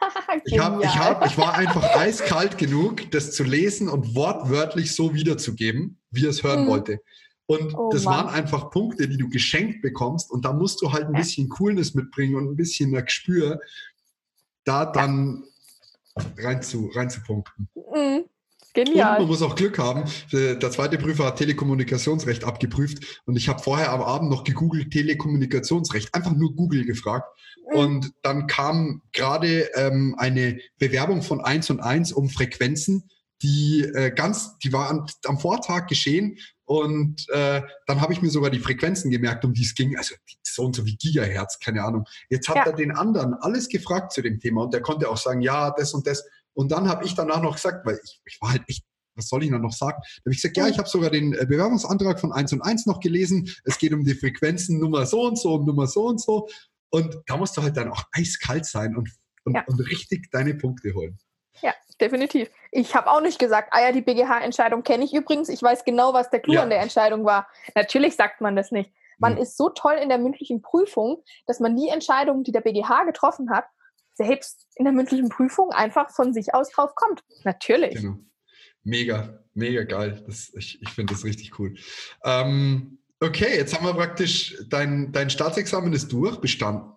ich, 0.44 0.58
hab, 0.58 0.82
ich, 0.82 0.98
hab, 0.98 1.24
ich 1.24 1.38
war 1.38 1.54
einfach 1.54 1.96
eiskalt 1.96 2.58
genug, 2.58 3.10
das 3.12 3.30
zu 3.32 3.44
lesen 3.44 3.88
und 3.88 4.14
wortwörtlich 4.16 4.94
so 4.94 5.14
wiederzugeben, 5.14 6.00
wie 6.10 6.26
er 6.26 6.30
es 6.30 6.42
hören 6.42 6.64
mhm. 6.64 6.68
wollte. 6.68 6.98
Und 7.46 7.74
oh, 7.74 7.90
das 7.92 8.04
Mann. 8.04 8.26
waren 8.26 8.34
einfach 8.34 8.70
Punkte, 8.70 9.06
die 9.06 9.18
du 9.18 9.28
geschenkt 9.28 9.82
bekommst. 9.82 10.30
Und 10.30 10.44
da 10.44 10.52
musst 10.52 10.80
du 10.80 10.92
halt 10.92 11.06
ein 11.06 11.12
bisschen 11.12 11.48
Coolness 11.50 11.94
mitbringen 11.94 12.36
und 12.36 12.48
ein 12.48 12.56
bisschen 12.56 12.94
ein 12.94 13.04
Gespür, 13.04 13.60
da 14.64 14.86
dann 14.86 15.44
rein 16.38 16.62
zu, 16.62 16.90
rein 16.94 17.10
zu 17.10 17.22
punkten. 17.22 17.68
Mhm. 17.74 18.24
Genial. 18.74 19.12
Und 19.12 19.22
man 19.22 19.28
muss 19.28 19.42
auch 19.42 19.54
Glück 19.54 19.78
haben. 19.78 20.04
Der 20.32 20.58
zweite 20.58 20.98
Prüfer 20.98 21.26
hat 21.26 21.36
Telekommunikationsrecht 21.36 22.42
abgeprüft 22.42 23.22
und 23.24 23.36
ich 23.36 23.48
habe 23.48 23.62
vorher 23.62 23.92
am 23.92 24.02
Abend 24.02 24.30
noch 24.30 24.42
gegoogelt 24.42 24.90
Telekommunikationsrecht, 24.92 26.12
einfach 26.12 26.32
nur 26.32 26.56
Google 26.56 26.84
gefragt. 26.84 27.28
Mhm. 27.70 27.78
Und 27.78 28.12
dann 28.22 28.48
kam 28.48 29.02
gerade 29.12 29.70
ähm, 29.76 30.16
eine 30.18 30.58
Bewerbung 30.78 31.22
von 31.22 31.40
1 31.40 31.70
und 31.70 31.80
1 31.80 32.12
um 32.12 32.28
Frequenzen, 32.28 33.08
die 33.42 33.82
äh, 33.82 34.10
ganz, 34.10 34.58
die 34.58 34.72
war 34.72 34.90
am, 34.90 35.06
am 35.24 35.38
Vortag 35.38 35.86
geschehen 35.86 36.38
und 36.64 37.28
äh, 37.30 37.62
dann 37.86 38.00
habe 38.00 38.12
ich 38.12 38.22
mir 38.22 38.30
sogar 38.30 38.50
die 38.50 38.58
Frequenzen 38.58 39.10
gemerkt, 39.10 39.44
um 39.44 39.52
die 39.52 39.62
es 39.62 39.74
ging. 39.74 39.96
Also 39.96 40.14
so 40.42 40.64
und 40.64 40.74
so 40.74 40.86
wie 40.86 40.96
Gigahertz, 40.96 41.58
keine 41.58 41.84
Ahnung. 41.84 42.04
Jetzt 42.30 42.48
hat 42.48 42.56
ja. 42.56 42.66
er 42.66 42.72
den 42.72 42.92
anderen 42.92 43.34
alles 43.34 43.68
gefragt 43.68 44.12
zu 44.12 44.22
dem 44.22 44.40
Thema 44.40 44.62
und 44.62 44.72
der 44.72 44.80
konnte 44.80 45.08
auch 45.08 45.18
sagen, 45.18 45.42
ja, 45.42 45.70
das 45.70 45.92
und 45.92 46.06
das. 46.06 46.24
Und 46.54 46.72
dann 46.72 46.88
habe 46.88 47.04
ich 47.04 47.14
danach 47.14 47.42
noch 47.42 47.56
gesagt, 47.56 47.84
weil 47.84 48.00
ich, 48.02 48.20
ich 48.24 48.40
war 48.40 48.52
halt 48.52 48.62
echt 48.68 48.84
was 49.16 49.28
soll 49.28 49.44
ich 49.44 49.50
noch 49.50 49.72
sagen? 49.72 49.98
Da 50.00 50.20
habe 50.22 50.32
ich 50.32 50.42
gesagt, 50.42 50.56
ja, 50.56 50.66
ich 50.66 50.78
habe 50.78 50.88
sogar 50.88 51.10
den 51.10 51.34
äh, 51.34 51.46
Bewerbungsantrag 51.46 52.20
von 52.20 52.32
1 52.32 52.52
und 52.52 52.62
1 52.62 52.86
noch 52.86 52.98
gelesen. 52.98 53.48
Es 53.64 53.78
geht 53.78 53.92
um 53.92 54.04
die 54.04 54.14
Frequenzen 54.14 54.80
Nummer 54.80 55.06
so 55.06 55.22
und 55.26 55.38
so 55.38 55.54
und 55.54 55.66
Nummer 55.66 55.86
so 55.86 56.08
und 56.08 56.20
so. 56.20 56.48
Und 56.90 57.16
da 57.26 57.36
musst 57.36 57.56
du 57.56 57.62
halt 57.62 57.76
dann 57.76 57.90
auch 57.90 58.02
eiskalt 58.12 58.66
sein 58.66 58.96
und, 58.96 59.10
und, 59.44 59.54
ja. 59.54 59.64
und 59.66 59.78
richtig 59.80 60.30
deine 60.30 60.54
Punkte 60.54 60.94
holen. 60.94 61.18
Ja, 61.62 61.74
definitiv. 62.00 62.50
Ich 62.70 62.94
habe 62.94 63.10
auch 63.10 63.20
nicht 63.20 63.38
gesagt, 63.38 63.68
ah 63.72 63.80
ja, 63.80 63.92
die 63.92 64.02
BGH-Entscheidung 64.02 64.82
kenne 64.82 65.04
ich 65.04 65.14
übrigens. 65.14 65.48
Ich 65.48 65.62
weiß 65.62 65.84
genau, 65.84 66.12
was 66.12 66.30
der 66.30 66.40
Clou 66.40 66.54
ja. 66.54 66.62
an 66.62 66.70
der 66.70 66.80
Entscheidung 66.80 67.24
war. 67.24 67.48
Natürlich 67.74 68.16
sagt 68.16 68.40
man 68.40 68.56
das 68.56 68.70
nicht. 68.70 68.90
Man 69.18 69.34
mhm. 69.34 69.42
ist 69.42 69.56
so 69.56 69.68
toll 69.68 69.94
in 69.94 70.08
der 70.08 70.18
mündlichen 70.18 70.62
Prüfung, 70.62 71.22
dass 71.46 71.60
man 71.60 71.76
die 71.76 71.88
Entscheidung, 71.88 72.42
die 72.42 72.52
der 72.52 72.60
BGH 72.60 73.04
getroffen 73.04 73.50
hat, 73.50 73.64
selbst 74.14 74.66
in 74.76 74.84
der 74.84 74.92
mündlichen 74.92 75.28
Prüfung 75.28 75.70
einfach 75.70 76.10
von 76.10 76.32
sich 76.32 76.54
aus 76.54 76.70
drauf 76.70 76.94
kommt. 76.94 77.22
Natürlich. 77.44 77.94
Genau. 77.94 78.16
Mega, 78.82 79.40
mega 79.54 79.84
geil. 79.84 80.22
Das, 80.26 80.52
ich 80.54 80.80
ich 80.82 80.90
finde 80.90 81.14
das 81.14 81.24
richtig 81.24 81.58
cool. 81.58 81.74
Ähm, 82.24 82.98
okay, 83.20 83.56
jetzt 83.56 83.74
haben 83.74 83.86
wir 83.86 83.94
praktisch, 83.94 84.56
dein, 84.68 85.10
dein 85.12 85.30
Staatsexamen 85.30 85.92
ist 85.92 86.12
durch, 86.12 86.38
bestanden. 86.38 86.92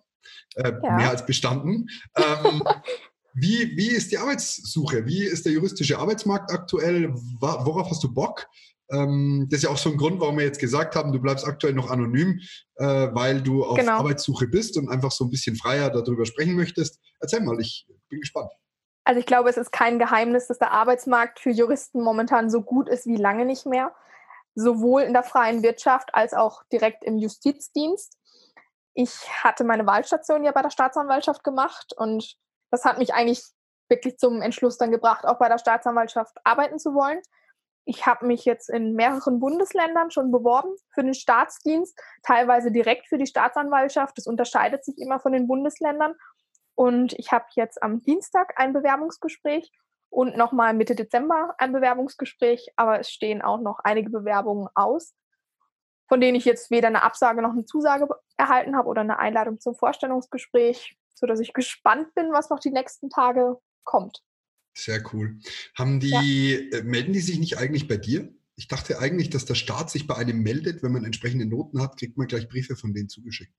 Äh, 0.54 0.72
ja. 0.82 0.96
Mehr 0.96 1.10
als 1.10 1.24
bestanden. 1.24 1.88
Ähm, 2.16 2.62
wie, 3.40 3.76
wie 3.76 3.88
ist 3.88 4.10
die 4.10 4.18
Arbeitssuche? 4.18 5.06
Wie 5.06 5.24
ist 5.24 5.44
der 5.44 5.52
juristische 5.52 5.98
Arbeitsmarkt 5.98 6.52
aktuell? 6.52 7.12
Worauf 7.40 7.90
hast 7.90 8.02
du 8.04 8.12
Bock? 8.12 8.46
Ähm, 8.90 9.46
das 9.50 9.58
ist 9.58 9.64
ja 9.64 9.70
auch 9.70 9.78
so 9.78 9.90
ein 9.90 9.96
Grund, 9.96 10.20
warum 10.20 10.38
wir 10.38 10.44
jetzt 10.44 10.60
gesagt 10.60 10.96
haben, 10.96 11.12
du 11.12 11.20
bleibst 11.20 11.46
aktuell 11.46 11.74
noch 11.74 11.90
anonym, 11.90 12.40
äh, 12.76 13.08
weil 13.12 13.42
du 13.42 13.64
auf 13.64 13.76
genau. 13.76 13.98
Arbeitssuche 13.98 14.46
bist 14.46 14.76
und 14.78 14.88
einfach 14.88 15.12
so 15.12 15.24
ein 15.24 15.30
bisschen 15.30 15.56
freier 15.56 15.90
darüber 15.90 16.24
sprechen 16.24 16.56
möchtest. 16.56 16.98
Erzähl 17.20 17.40
mal, 17.40 17.60
ich 17.60 17.86
bin 18.08 18.20
gespannt. 18.20 18.50
Also 19.04 19.20
ich 19.20 19.26
glaube, 19.26 19.48
es 19.50 19.56
ist 19.56 19.72
kein 19.72 19.98
Geheimnis, 19.98 20.48
dass 20.48 20.58
der 20.58 20.72
Arbeitsmarkt 20.72 21.40
für 21.40 21.50
Juristen 21.50 22.02
momentan 22.02 22.50
so 22.50 22.62
gut 22.62 22.88
ist 22.88 23.06
wie 23.06 23.16
lange 23.16 23.44
nicht 23.44 23.66
mehr. 23.66 23.94
Sowohl 24.54 25.02
in 25.02 25.12
der 25.12 25.22
freien 25.22 25.62
Wirtschaft 25.62 26.14
als 26.14 26.34
auch 26.34 26.62
direkt 26.72 27.04
im 27.04 27.18
Justizdienst. 27.18 28.16
Ich 28.94 29.12
hatte 29.44 29.64
meine 29.64 29.86
Wahlstation 29.86 30.44
ja 30.44 30.52
bei 30.52 30.62
der 30.62 30.70
Staatsanwaltschaft 30.70 31.44
gemacht 31.44 31.94
und 31.96 32.36
das 32.70 32.84
hat 32.84 32.98
mich 32.98 33.14
eigentlich 33.14 33.42
wirklich 33.88 34.18
zum 34.18 34.42
Entschluss 34.42 34.78
dann 34.78 34.90
gebracht, 34.90 35.24
auch 35.24 35.38
bei 35.38 35.48
der 35.48 35.58
Staatsanwaltschaft 35.58 36.36
arbeiten 36.44 36.78
zu 36.78 36.94
wollen. 36.94 37.20
Ich 37.84 38.04
habe 38.04 38.26
mich 38.26 38.44
jetzt 38.44 38.68
in 38.68 38.92
mehreren 38.92 39.40
Bundesländern 39.40 40.10
schon 40.10 40.30
beworben 40.30 40.74
für 40.92 41.02
den 41.02 41.14
Staatsdienst, 41.14 41.98
teilweise 42.22 42.70
direkt 42.70 43.06
für 43.08 43.16
die 43.16 43.26
Staatsanwaltschaft. 43.26 44.18
Das 44.18 44.26
unterscheidet 44.26 44.84
sich 44.84 44.98
immer 44.98 45.20
von 45.20 45.32
den 45.32 45.46
Bundesländern. 45.46 46.14
Und 46.74 47.14
ich 47.14 47.32
habe 47.32 47.46
jetzt 47.54 47.82
am 47.82 48.02
Dienstag 48.02 48.52
ein 48.56 48.74
Bewerbungsgespräch 48.74 49.72
und 50.10 50.36
nochmal 50.36 50.74
Mitte 50.74 50.94
Dezember 50.94 51.54
ein 51.58 51.72
Bewerbungsgespräch, 51.72 52.68
aber 52.76 53.00
es 53.00 53.10
stehen 53.10 53.42
auch 53.42 53.60
noch 53.60 53.78
einige 53.82 54.10
Bewerbungen 54.10 54.68
aus, 54.74 55.14
von 56.08 56.20
denen 56.20 56.36
ich 56.36 56.44
jetzt 56.44 56.70
weder 56.70 56.88
eine 56.88 57.02
Absage 57.02 57.42
noch 57.42 57.52
eine 57.52 57.64
Zusage 57.64 58.06
erhalten 58.36 58.76
habe 58.76 58.88
oder 58.88 59.00
eine 59.00 59.18
Einladung 59.18 59.60
zum 59.60 59.74
Vorstellungsgespräch, 59.74 60.96
sodass 61.18 61.40
ich 61.40 61.52
gespannt 61.52 62.14
bin, 62.14 62.32
was 62.32 62.50
noch 62.50 62.60
die 62.60 62.70
nächsten 62.70 63.10
Tage 63.10 63.56
kommt. 63.84 64.22
Sehr 64.76 65.02
cool. 65.12 65.38
Haben 65.76 66.00
die, 66.00 66.68
ja. 66.70 66.78
Äh, 66.78 66.82
melden 66.82 67.12
die 67.12 67.20
sich 67.20 67.38
nicht 67.38 67.58
eigentlich 67.58 67.88
bei 67.88 67.96
dir? 67.96 68.32
Ich 68.56 68.68
dachte 68.68 68.98
eigentlich, 68.98 69.30
dass 69.30 69.44
der 69.44 69.54
Staat 69.54 69.90
sich 69.90 70.06
bei 70.06 70.16
einem 70.16 70.42
meldet, 70.42 70.82
wenn 70.82 70.92
man 70.92 71.04
entsprechende 71.04 71.46
Noten 71.46 71.80
hat, 71.80 71.96
kriegt 71.96 72.16
man 72.16 72.26
gleich 72.26 72.48
Briefe 72.48 72.76
von 72.76 72.92
denen 72.92 73.08
zugeschickt. 73.08 73.52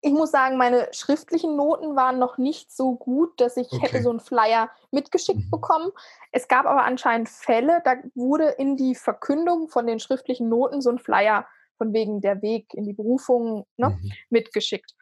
Ich 0.00 0.12
muss 0.12 0.30
sagen, 0.30 0.58
meine 0.58 0.88
schriftlichen 0.92 1.56
Noten 1.56 1.96
waren 1.96 2.18
noch 2.18 2.36
nicht 2.36 2.70
so 2.70 2.94
gut, 2.94 3.40
dass 3.40 3.56
ich 3.56 3.72
okay. 3.72 3.80
hätte 3.80 4.02
so 4.02 4.10
einen 4.10 4.20
Flyer 4.20 4.70
mitgeschickt 4.90 5.46
mhm. 5.46 5.50
bekommen. 5.50 5.92
Es 6.30 6.46
gab 6.46 6.66
aber 6.66 6.84
anscheinend 6.84 7.30
Fälle, 7.30 7.80
da 7.86 7.96
wurde 8.14 8.50
in 8.58 8.76
die 8.76 8.94
Verkündung 8.94 9.70
von 9.70 9.86
den 9.86 10.00
schriftlichen 10.00 10.50
Noten 10.50 10.82
so 10.82 10.90
ein 10.90 10.98
Flyer 10.98 11.46
von 11.78 11.94
wegen 11.94 12.20
der 12.20 12.42
Weg 12.42 12.74
in 12.74 12.84
die 12.84 12.92
Berufung 12.92 13.66
ne, 13.78 13.90
mhm. 13.90 14.12
mitgeschickt. 14.28 14.94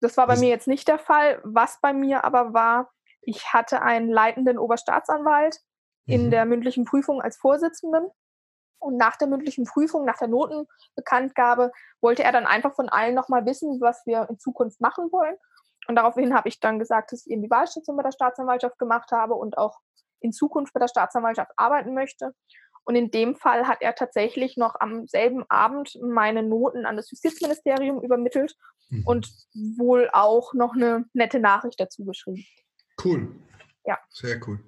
Das 0.00 0.16
war 0.16 0.26
bei 0.26 0.34
das 0.34 0.40
mir 0.40 0.48
jetzt 0.48 0.68
nicht 0.68 0.88
der 0.88 0.98
Fall. 0.98 1.40
Was 1.44 1.80
bei 1.80 1.92
mir 1.92 2.24
aber 2.24 2.52
war, 2.52 2.90
ich 3.22 3.52
hatte 3.52 3.82
einen 3.82 4.10
leitenden 4.10 4.58
Oberstaatsanwalt 4.58 5.60
mhm. 6.06 6.14
in 6.14 6.30
der 6.30 6.44
mündlichen 6.46 6.84
Prüfung 6.84 7.20
als 7.20 7.36
Vorsitzenden 7.36 8.10
und 8.80 8.96
nach 8.96 9.16
der 9.16 9.28
mündlichen 9.28 9.64
Prüfung, 9.64 10.04
nach 10.04 10.18
der 10.18 10.28
Notenbekanntgabe, 10.28 11.70
wollte 12.00 12.24
er 12.24 12.32
dann 12.32 12.46
einfach 12.46 12.74
von 12.74 12.88
allen 12.88 13.14
nochmal 13.14 13.44
wissen, 13.44 13.80
was 13.80 14.04
wir 14.06 14.26
in 14.30 14.38
Zukunft 14.38 14.80
machen 14.80 15.12
wollen. 15.12 15.36
Und 15.86 15.96
daraufhin 15.96 16.34
habe 16.34 16.48
ich 16.48 16.60
dann 16.60 16.78
gesagt, 16.78 17.12
dass 17.12 17.26
ich 17.26 17.32
eben 17.32 17.42
die 17.42 17.50
Wahlstation 17.50 17.96
bei 17.96 18.02
der 18.02 18.12
Staatsanwaltschaft 18.12 18.78
gemacht 18.78 19.12
habe 19.12 19.34
und 19.34 19.58
auch 19.58 19.78
in 20.20 20.32
Zukunft 20.32 20.72
bei 20.72 20.80
der 20.80 20.88
Staatsanwaltschaft 20.88 21.52
arbeiten 21.56 21.94
möchte. 21.94 22.34
Und 22.84 22.96
in 22.96 23.10
dem 23.10 23.36
Fall 23.36 23.68
hat 23.68 23.82
er 23.82 23.94
tatsächlich 23.94 24.56
noch 24.56 24.76
am 24.80 25.06
selben 25.06 25.44
Abend 25.48 25.98
meine 26.00 26.42
Noten 26.42 26.86
an 26.86 26.96
das 26.96 27.10
Justizministerium 27.10 28.02
übermittelt 28.02 28.56
mhm. 28.90 29.02
und 29.06 29.30
wohl 29.76 30.10
auch 30.12 30.54
noch 30.54 30.74
eine 30.74 31.06
nette 31.14 31.40
Nachricht 31.40 31.80
dazu 31.80 32.04
geschrieben. 32.04 32.44
Cool. 33.02 33.34
Ja. 33.86 33.98
Sehr 34.10 34.40
cool. 34.46 34.60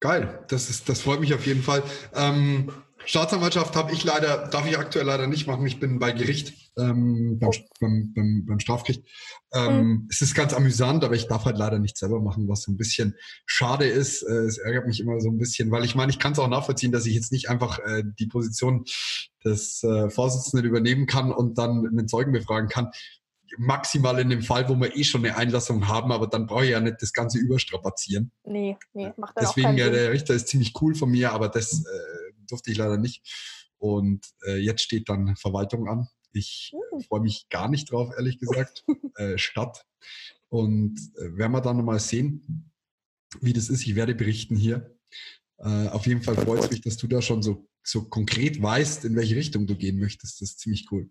Geil. 0.00 0.44
Das, 0.48 0.70
ist, 0.70 0.88
das 0.88 1.00
freut 1.00 1.20
mich 1.20 1.34
auf 1.34 1.46
jeden 1.46 1.62
Fall. 1.62 1.82
Ähm, 2.14 2.72
Staatsanwaltschaft 3.04 3.76
habe 3.76 3.92
ich 3.92 4.02
leider, 4.02 4.48
darf 4.48 4.66
ich 4.66 4.78
aktuell 4.78 5.06
leider 5.06 5.26
nicht 5.26 5.46
machen. 5.46 5.64
Ich 5.66 5.78
bin 5.78 5.98
bei 5.98 6.10
Gericht, 6.10 6.72
ähm, 6.76 7.38
beim, 7.38 7.50
oh. 7.50 7.52
beim, 7.80 8.12
beim, 8.14 8.44
beim, 8.46 8.58
Strafgericht. 8.58 9.04
Ähm, 9.52 9.86
mhm. 9.86 10.08
Es 10.10 10.22
ist 10.22 10.34
ganz 10.34 10.52
amüsant, 10.52 11.04
aber 11.04 11.14
ich 11.14 11.28
darf 11.28 11.44
halt 11.44 11.58
leider 11.58 11.78
nicht 11.78 11.96
selber 11.96 12.20
machen, 12.20 12.48
was 12.48 12.62
so 12.62 12.72
ein 12.72 12.76
bisschen 12.76 13.14
schade 13.44 13.86
ist. 13.86 14.22
Äh, 14.22 14.46
es 14.46 14.58
ärgert 14.58 14.86
mich 14.86 15.00
immer 15.00 15.20
so 15.20 15.30
ein 15.30 15.38
bisschen, 15.38 15.70
weil 15.70 15.84
ich 15.84 15.94
meine, 15.94 16.10
ich 16.10 16.18
kann 16.18 16.32
es 16.32 16.38
auch 16.38 16.48
nachvollziehen, 16.48 16.90
dass 16.90 17.06
ich 17.06 17.14
jetzt 17.14 17.30
nicht 17.32 17.48
einfach 17.48 17.78
äh, 17.78 18.02
die 18.18 18.26
Position 18.26 18.84
des 19.44 19.84
äh, 19.84 20.10
Vorsitzenden 20.10 20.66
übernehmen 20.66 21.06
kann 21.06 21.30
und 21.32 21.58
dann 21.58 21.86
einen 21.86 22.08
Zeugen 22.08 22.32
befragen 22.32 22.68
kann 22.68 22.90
maximal 23.58 24.18
in 24.18 24.30
dem 24.30 24.42
Fall, 24.42 24.68
wo 24.68 24.74
wir 24.76 24.96
eh 24.96 25.04
schon 25.04 25.24
eine 25.24 25.36
Einlassung 25.36 25.88
haben, 25.88 26.12
aber 26.12 26.26
dann 26.26 26.46
brauche 26.46 26.64
ich 26.64 26.70
ja 26.72 26.80
nicht 26.80 26.96
das 27.00 27.12
Ganze 27.12 27.38
überstrapazieren. 27.38 28.32
Nee, 28.44 28.76
nee, 28.92 29.12
macht 29.16 29.36
das 29.36 29.54
Deswegen, 29.54 29.76
ja, 29.76 29.90
der 29.90 30.12
Richter 30.12 30.34
ist 30.34 30.48
ziemlich 30.48 30.72
cool 30.80 30.94
von 30.94 31.10
mir, 31.10 31.32
aber 31.32 31.48
das 31.48 31.84
äh, 31.84 32.32
durfte 32.48 32.70
ich 32.70 32.78
leider 32.78 32.98
nicht. 32.98 33.22
Und 33.78 34.26
äh, 34.46 34.56
jetzt 34.56 34.82
steht 34.82 35.08
dann 35.08 35.36
Verwaltung 35.36 35.88
an. 35.88 36.08
Ich 36.32 36.72
uh. 36.74 37.00
freue 37.00 37.20
mich 37.20 37.48
gar 37.48 37.68
nicht 37.68 37.90
drauf, 37.90 38.10
ehrlich 38.16 38.38
gesagt. 38.38 38.84
äh, 39.16 39.38
Stadt. 39.38 39.86
Und 40.48 40.98
äh, 41.16 41.36
werden 41.36 41.52
wir 41.52 41.60
dann 41.60 41.76
nochmal 41.76 42.00
sehen, 42.00 42.72
wie 43.40 43.52
das 43.52 43.68
ist. 43.68 43.86
Ich 43.86 43.96
werde 43.96 44.14
berichten 44.14 44.56
hier. 44.56 44.96
Äh, 45.58 45.88
auf 45.88 46.06
jeden 46.06 46.22
Fall 46.22 46.36
freut 46.36 46.64
es 46.64 46.70
mich, 46.70 46.80
dass 46.82 46.96
du 46.96 47.06
da 47.06 47.22
schon 47.22 47.42
so, 47.42 47.68
so 47.82 48.08
konkret 48.08 48.60
weißt, 48.60 49.04
in 49.04 49.16
welche 49.16 49.36
Richtung 49.36 49.66
du 49.66 49.76
gehen 49.76 49.98
möchtest. 49.98 50.40
Das 50.40 50.50
ist 50.50 50.60
ziemlich 50.60 50.86
cool. 50.90 51.10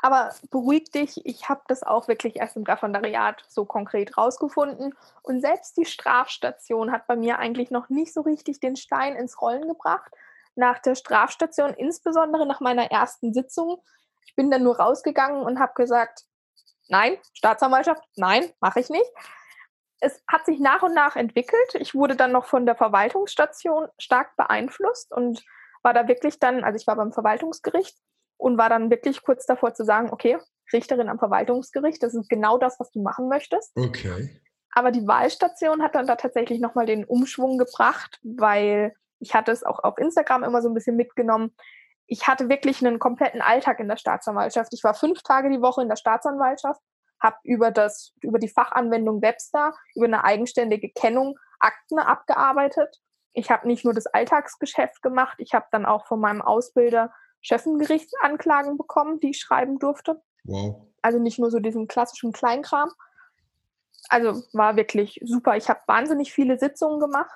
Aber 0.00 0.32
beruhig 0.50 0.90
dich, 0.92 1.26
ich 1.26 1.48
habe 1.48 1.62
das 1.66 1.82
auch 1.82 2.06
wirklich 2.06 2.36
erst 2.36 2.56
im 2.56 2.62
Referendariat 2.62 3.44
so 3.48 3.64
konkret 3.64 4.16
rausgefunden. 4.16 4.94
Und 5.22 5.40
selbst 5.40 5.76
die 5.76 5.86
Strafstation 5.86 6.92
hat 6.92 7.08
bei 7.08 7.16
mir 7.16 7.38
eigentlich 7.38 7.72
noch 7.72 7.88
nicht 7.88 8.14
so 8.14 8.20
richtig 8.20 8.60
den 8.60 8.76
Stein 8.76 9.16
ins 9.16 9.40
Rollen 9.42 9.66
gebracht. 9.66 10.12
Nach 10.54 10.78
der 10.78 10.94
Strafstation, 10.94 11.74
insbesondere 11.74 12.46
nach 12.46 12.60
meiner 12.60 12.90
ersten 12.90 13.34
Sitzung, 13.34 13.82
ich 14.24 14.36
bin 14.36 14.50
dann 14.50 14.62
nur 14.62 14.78
rausgegangen 14.78 15.42
und 15.42 15.58
habe 15.58 15.72
gesagt, 15.74 16.24
nein, 16.88 17.18
Staatsanwaltschaft, 17.32 18.02
nein, 18.14 18.52
mache 18.60 18.80
ich 18.80 18.90
nicht. 18.90 19.10
Es 20.00 20.22
hat 20.28 20.46
sich 20.46 20.60
nach 20.60 20.82
und 20.82 20.94
nach 20.94 21.16
entwickelt. 21.16 21.74
Ich 21.74 21.96
wurde 21.96 22.14
dann 22.14 22.30
noch 22.30 22.46
von 22.46 22.66
der 22.66 22.76
Verwaltungsstation 22.76 23.88
stark 23.98 24.36
beeinflusst 24.36 25.12
und 25.12 25.44
war 25.82 25.92
da 25.92 26.06
wirklich 26.06 26.38
dann, 26.38 26.62
also 26.62 26.76
ich 26.76 26.86
war 26.86 26.94
beim 26.94 27.12
Verwaltungsgericht 27.12 27.96
und 28.38 28.56
war 28.56 28.70
dann 28.70 28.90
wirklich 28.90 29.22
kurz 29.22 29.44
davor 29.44 29.74
zu 29.74 29.84
sagen, 29.84 30.10
okay, 30.10 30.38
Richterin 30.72 31.08
am 31.08 31.18
Verwaltungsgericht, 31.18 32.02
das 32.02 32.14
ist 32.14 32.28
genau 32.28 32.58
das, 32.58 32.78
was 32.80 32.90
du 32.90 33.02
machen 33.02 33.28
möchtest. 33.28 33.76
Okay. 33.76 34.30
Aber 34.72 34.90
die 34.90 35.06
Wahlstation 35.06 35.82
hat 35.82 35.94
dann 35.94 36.06
da 36.06 36.16
tatsächlich 36.16 36.60
nochmal 36.60 36.86
den 36.86 37.04
Umschwung 37.04 37.58
gebracht, 37.58 38.18
weil 38.22 38.94
ich 39.18 39.34
hatte 39.34 39.50
es 39.50 39.64
auch 39.64 39.82
auf 39.82 39.98
Instagram 39.98 40.44
immer 40.44 40.62
so 40.62 40.68
ein 40.68 40.74
bisschen 40.74 40.96
mitgenommen. 40.96 41.54
Ich 42.06 42.26
hatte 42.28 42.48
wirklich 42.48 42.84
einen 42.84 42.98
kompletten 42.98 43.42
Alltag 43.42 43.80
in 43.80 43.88
der 43.88 43.96
Staatsanwaltschaft. 43.96 44.72
Ich 44.72 44.84
war 44.84 44.94
fünf 44.94 45.22
Tage 45.22 45.50
die 45.50 45.60
Woche 45.60 45.82
in 45.82 45.88
der 45.88 45.96
Staatsanwaltschaft, 45.96 46.80
habe 47.20 47.36
über 47.42 47.70
das, 47.70 48.14
über 48.20 48.38
die 48.38 48.48
Fachanwendung 48.48 49.20
Webster, 49.20 49.74
über 49.94 50.06
eine 50.06 50.24
eigenständige 50.24 50.90
Kennung 50.90 51.36
Akten 51.58 51.98
abgearbeitet. 51.98 53.00
Ich 53.32 53.50
habe 53.50 53.66
nicht 53.66 53.84
nur 53.84 53.94
das 53.94 54.06
Alltagsgeschäft 54.06 55.02
gemacht, 55.02 55.36
ich 55.38 55.54
habe 55.54 55.66
dann 55.70 55.86
auch 55.86 56.06
von 56.06 56.20
meinem 56.20 56.42
Ausbilder 56.42 57.12
Chefengerichtsanklagen 57.40 58.76
bekommen, 58.76 59.20
die 59.20 59.30
ich 59.30 59.38
schreiben 59.38 59.78
durfte. 59.78 60.20
Wow. 60.44 60.86
Also 61.02 61.18
nicht 61.18 61.38
nur 61.38 61.50
so 61.50 61.58
diesen 61.58 61.86
klassischen 61.86 62.32
Kleinkram. 62.32 62.90
Also 64.08 64.42
war 64.52 64.76
wirklich 64.76 65.20
super. 65.24 65.56
Ich 65.56 65.68
habe 65.68 65.80
wahnsinnig 65.86 66.32
viele 66.32 66.58
Sitzungen 66.58 67.00
gemacht. 67.00 67.30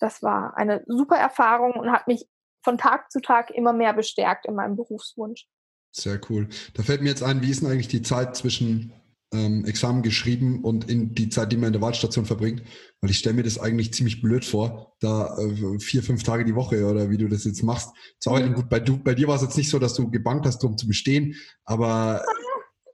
Das 0.00 0.22
war 0.22 0.56
eine 0.56 0.84
super 0.86 1.16
Erfahrung 1.16 1.72
und 1.72 1.92
hat 1.92 2.06
mich 2.06 2.26
von 2.62 2.78
Tag 2.78 3.10
zu 3.10 3.20
Tag 3.20 3.50
immer 3.50 3.72
mehr 3.72 3.92
bestärkt 3.92 4.46
in 4.46 4.54
meinem 4.54 4.76
Berufswunsch. 4.76 5.46
Sehr 5.90 6.20
cool. 6.28 6.48
Da 6.74 6.82
fällt 6.82 7.02
mir 7.02 7.08
jetzt 7.08 7.22
ein, 7.22 7.42
wie 7.42 7.50
ist 7.50 7.62
denn 7.62 7.70
eigentlich 7.70 7.88
die 7.88 8.02
Zeit 8.02 8.36
zwischen 8.36 8.92
ähm, 9.32 9.64
Examen 9.64 10.02
geschrieben 10.02 10.64
und 10.64 10.90
in 10.90 11.14
die 11.14 11.28
Zeit, 11.28 11.52
die 11.52 11.56
man 11.56 11.68
in 11.68 11.72
der 11.74 11.82
Wahlstation 11.82 12.24
verbringt? 12.24 12.62
Weil 13.00 13.10
ich 13.10 13.18
stelle 13.18 13.36
mir 13.36 13.42
das 13.42 13.58
eigentlich 13.58 13.92
ziemlich 13.92 14.20
blöd 14.20 14.44
vor, 14.44 14.94
da 15.00 15.36
äh, 15.38 15.78
vier, 15.78 16.02
fünf 16.02 16.22
Tage 16.22 16.44
die 16.44 16.54
Woche 16.54 16.86
oder 16.86 17.10
wie 17.10 17.18
du 17.18 17.28
das 17.28 17.44
jetzt 17.44 17.62
machst 17.62 17.90
zu 18.20 18.30
arbeiten. 18.30 18.54
Gut, 18.54 18.68
bei, 18.68 18.80
du, 18.80 18.98
bei 18.98 19.14
dir 19.14 19.28
war 19.28 19.36
es 19.36 19.42
jetzt 19.42 19.56
nicht 19.56 19.70
so, 19.70 19.78
dass 19.78 19.94
du 19.94 20.10
gebankt 20.10 20.46
hast, 20.46 20.62
um 20.64 20.76
zu 20.76 20.86
bestehen, 20.86 21.34
aber 21.64 22.24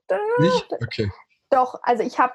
nicht? 0.39 0.67
Okay. 0.81 1.11
Doch, 1.49 1.79
also 1.83 2.03
ich 2.03 2.19
habe 2.19 2.33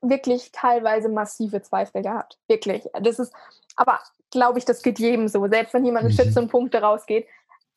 wirklich 0.00 0.50
teilweise 0.52 1.08
massive 1.08 1.62
Zweifel 1.62 2.02
gehabt. 2.02 2.38
Wirklich. 2.48 2.84
Das 3.02 3.18
ist, 3.18 3.32
aber 3.76 4.00
glaube 4.30 4.58
ich, 4.58 4.64
das 4.64 4.82
geht 4.82 4.98
jedem 4.98 5.28
so. 5.28 5.46
Selbst 5.48 5.74
wenn 5.74 5.84
jemand 5.84 6.06
mit 6.06 6.14
14 6.14 6.44
mhm. 6.44 6.48
Punkte 6.48 6.82
rausgeht, 6.82 7.26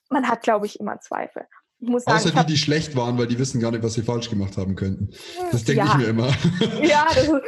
man 0.09 0.27
hat, 0.27 0.41
glaube 0.41 0.65
ich, 0.65 0.79
immer 0.79 0.99
Zweifel. 0.99 1.47
Sagen, 1.85 2.17
Außer 2.17 2.31
die, 2.31 2.53
die 2.53 2.57
schlecht 2.57 2.95
waren, 2.95 3.17
weil 3.17 3.27
die 3.27 3.39
wissen 3.39 3.59
gar 3.61 3.71
nicht, 3.71 3.83
was 3.83 3.93
sie 3.93 4.03
falsch 4.03 4.29
gemacht 4.29 4.57
haben 4.57 4.75
könnten. 4.75 5.11
Das 5.51 5.63
denke 5.63 5.85
ja. 5.85 5.91
ich 5.91 5.97
mir 5.97 6.07
immer. 6.07 6.27
Ja, 6.81 7.05
das 7.13 7.27
ist 7.27 7.41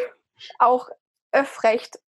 auch 0.59 0.89
recht. 1.63 1.99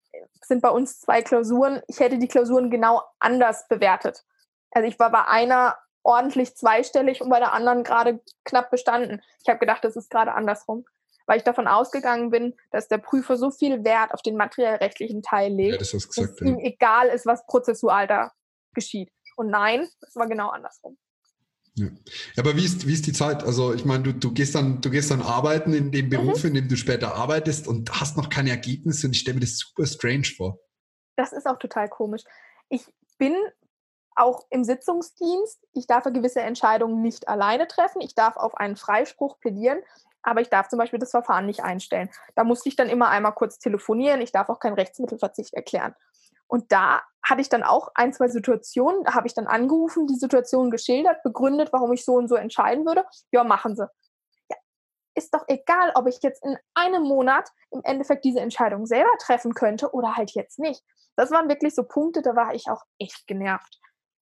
Sind 0.43 0.63
bei 0.63 0.71
uns 0.71 1.01
zwei 1.01 1.23
Klausuren. 1.23 1.83
Ich 1.89 2.01
hätte 2.01 2.19
die 2.19 2.29
Klausuren 2.29 2.71
genau 2.71 3.03
anders 3.19 3.69
bewertet. 3.69 4.25
Also 4.71 4.89
ich 4.89 4.99
war 4.99 5.11
bei 5.11 5.27
einer 5.27 5.77
ordentlich 6.03 6.57
zweistellig 6.57 7.21
und 7.21 7.29
bei 7.29 7.39
der 7.39 7.53
anderen 7.53 7.83
gerade 7.83 8.21
knapp 8.45 8.71
bestanden. 8.71 9.21
Ich 9.43 9.49
habe 9.49 9.59
gedacht, 9.59 9.85
das 9.85 9.97
ist 9.97 10.11
gerade 10.11 10.33
andersrum 10.33 10.85
weil 11.29 11.37
ich 11.37 11.45
davon 11.45 11.69
ausgegangen 11.69 12.31
bin, 12.31 12.55
dass 12.71 12.89
der 12.89 12.99
Prüfer 12.99 13.37
so 13.37 13.51
viel 13.51 13.85
Wert 13.85 14.13
auf 14.15 14.23
den 14.23 14.37
materiellrechtlichen 14.37 15.23
Teil 15.23 15.53
legt, 15.53 15.73
ja, 15.73 15.79
das 15.79 15.91
gesagt, 15.91 16.09
dass 16.17 16.41
ja. 16.41 16.47
ihm 16.47 16.59
egal 16.59 17.09
ist, 17.09 17.27
was 17.27 17.47
prozessual 17.47 18.07
da 18.07 18.33
geschieht. 18.75 19.13
Und 19.37 19.51
nein, 19.51 19.87
es 20.01 20.17
war 20.17 20.27
genau 20.27 20.49
andersrum. 20.49 20.97
Ja. 21.79 21.89
Aber 22.37 22.57
wie 22.57 22.65
ist, 22.65 22.87
wie 22.87 22.93
ist 22.93 23.07
die 23.07 23.13
Zeit? 23.13 23.43
Also 23.43 23.73
ich 23.73 23.85
meine, 23.85 24.03
du, 24.05 24.15
du, 24.15 24.33
gehst 24.33 24.55
dann, 24.55 24.81
du 24.81 24.91
gehst 24.91 25.11
dann 25.11 25.23
arbeiten 25.23 25.73
in 25.73 25.91
dem 25.91 26.09
Beruf, 26.09 26.43
mhm. 26.43 26.49
in 26.49 26.55
dem 26.55 26.69
du 26.69 26.77
später 26.77 27.15
arbeitest 27.15 27.67
und 27.69 28.01
hast 28.01 28.17
noch 28.17 28.29
keine 28.29 28.51
Ergebnisse 28.51 29.07
und 29.07 29.15
ich 29.15 29.21
stelle 29.21 29.37
mir 29.37 29.41
das 29.41 29.59
super 29.59 29.87
strange 29.87 30.27
vor. 30.37 30.59
Das 31.17 31.33
ist 31.33 31.47
auch 31.47 31.59
total 31.59 31.89
komisch. 31.89 32.23
Ich 32.69 32.85
bin 33.19 33.35
auch 34.15 34.47
im 34.51 34.65
Sitzungsdienst. 34.65 35.61
Ich 35.75 35.87
darf 35.87 36.05
gewisse 36.05 36.41
Entscheidungen 36.41 37.03
nicht 37.03 37.29
alleine 37.29 37.69
treffen. 37.69 38.01
Ich 38.01 38.15
darf 38.15 38.37
auf 38.37 38.57
einen 38.57 38.77
Freispruch 38.77 39.39
plädieren 39.39 39.79
aber 40.23 40.41
ich 40.41 40.51
darf 40.51 40.69
zum 40.69 40.79
Beispiel 40.79 40.99
das 40.99 41.11
Verfahren 41.11 41.47
nicht 41.47 41.63
einstellen. 41.65 42.11
Da 42.35 42.45
musste 42.45 42.69
ich 42.69 42.77
dann 42.77 42.89
immer 42.89 43.09
einmal 43.09 43.33
kurz 43.33 43.59
telefonieren. 43.59 44.21
Ich 44.21 44.33
darf 44.33 44.49
auch 44.49 44.61
keinen 44.61 44.75
Rechtsmittelverzicht 44.75 45.55
erklären. 45.55 45.95
Und 46.49 46.73
da 46.73 47.03
hatte 47.23 47.41
ich 47.41 47.49
dann 47.49 47.63
auch 47.63 47.91
ein, 47.95 48.13
zwei 48.13 48.29
Situationen, 48.29 49.05
da 49.05 49.15
habe 49.15 49.27
ich 49.27 49.35
dann 49.35 49.47
angerufen, 49.47 50.07
die 50.07 50.17
Situation 50.17 50.71
geschildert, 50.71 51.23
begründet, 51.23 51.69
warum 51.73 51.93
ich 51.93 52.05
so 52.05 52.15
und 52.15 52.29
so 52.29 52.37
entscheiden 52.37 52.87
würde. 52.87 53.05
Ja, 53.31 53.45
machen 53.45 53.77
Sie. 53.77 53.87
Ja, 54.51 54.57
ist 55.15 55.35
doch 55.35 55.45
egal, 55.47 55.93
ob 55.95 56.09
ich 56.09 56.21
jetzt 56.23 56.43
in 56.45 56.57
einem 56.75 57.03
Monat 57.03 57.51
im 57.71 57.83
Endeffekt 57.85 58.25
diese 58.25 58.41
Entscheidung 58.41 58.87
selber 58.87 59.11
treffen 59.21 59.55
könnte 59.55 59.93
oder 59.93 60.17
halt 60.17 60.31
jetzt 60.33 60.59
nicht. 60.59 60.83
Das 61.17 61.31
waren 61.31 61.49
wirklich 61.49 61.75
so 61.75 61.83
Punkte, 61.83 62.23
da 62.23 62.35
war 62.35 62.55
ich 62.55 62.69
auch 62.71 62.83
echt 62.99 63.27
genervt. 63.27 63.79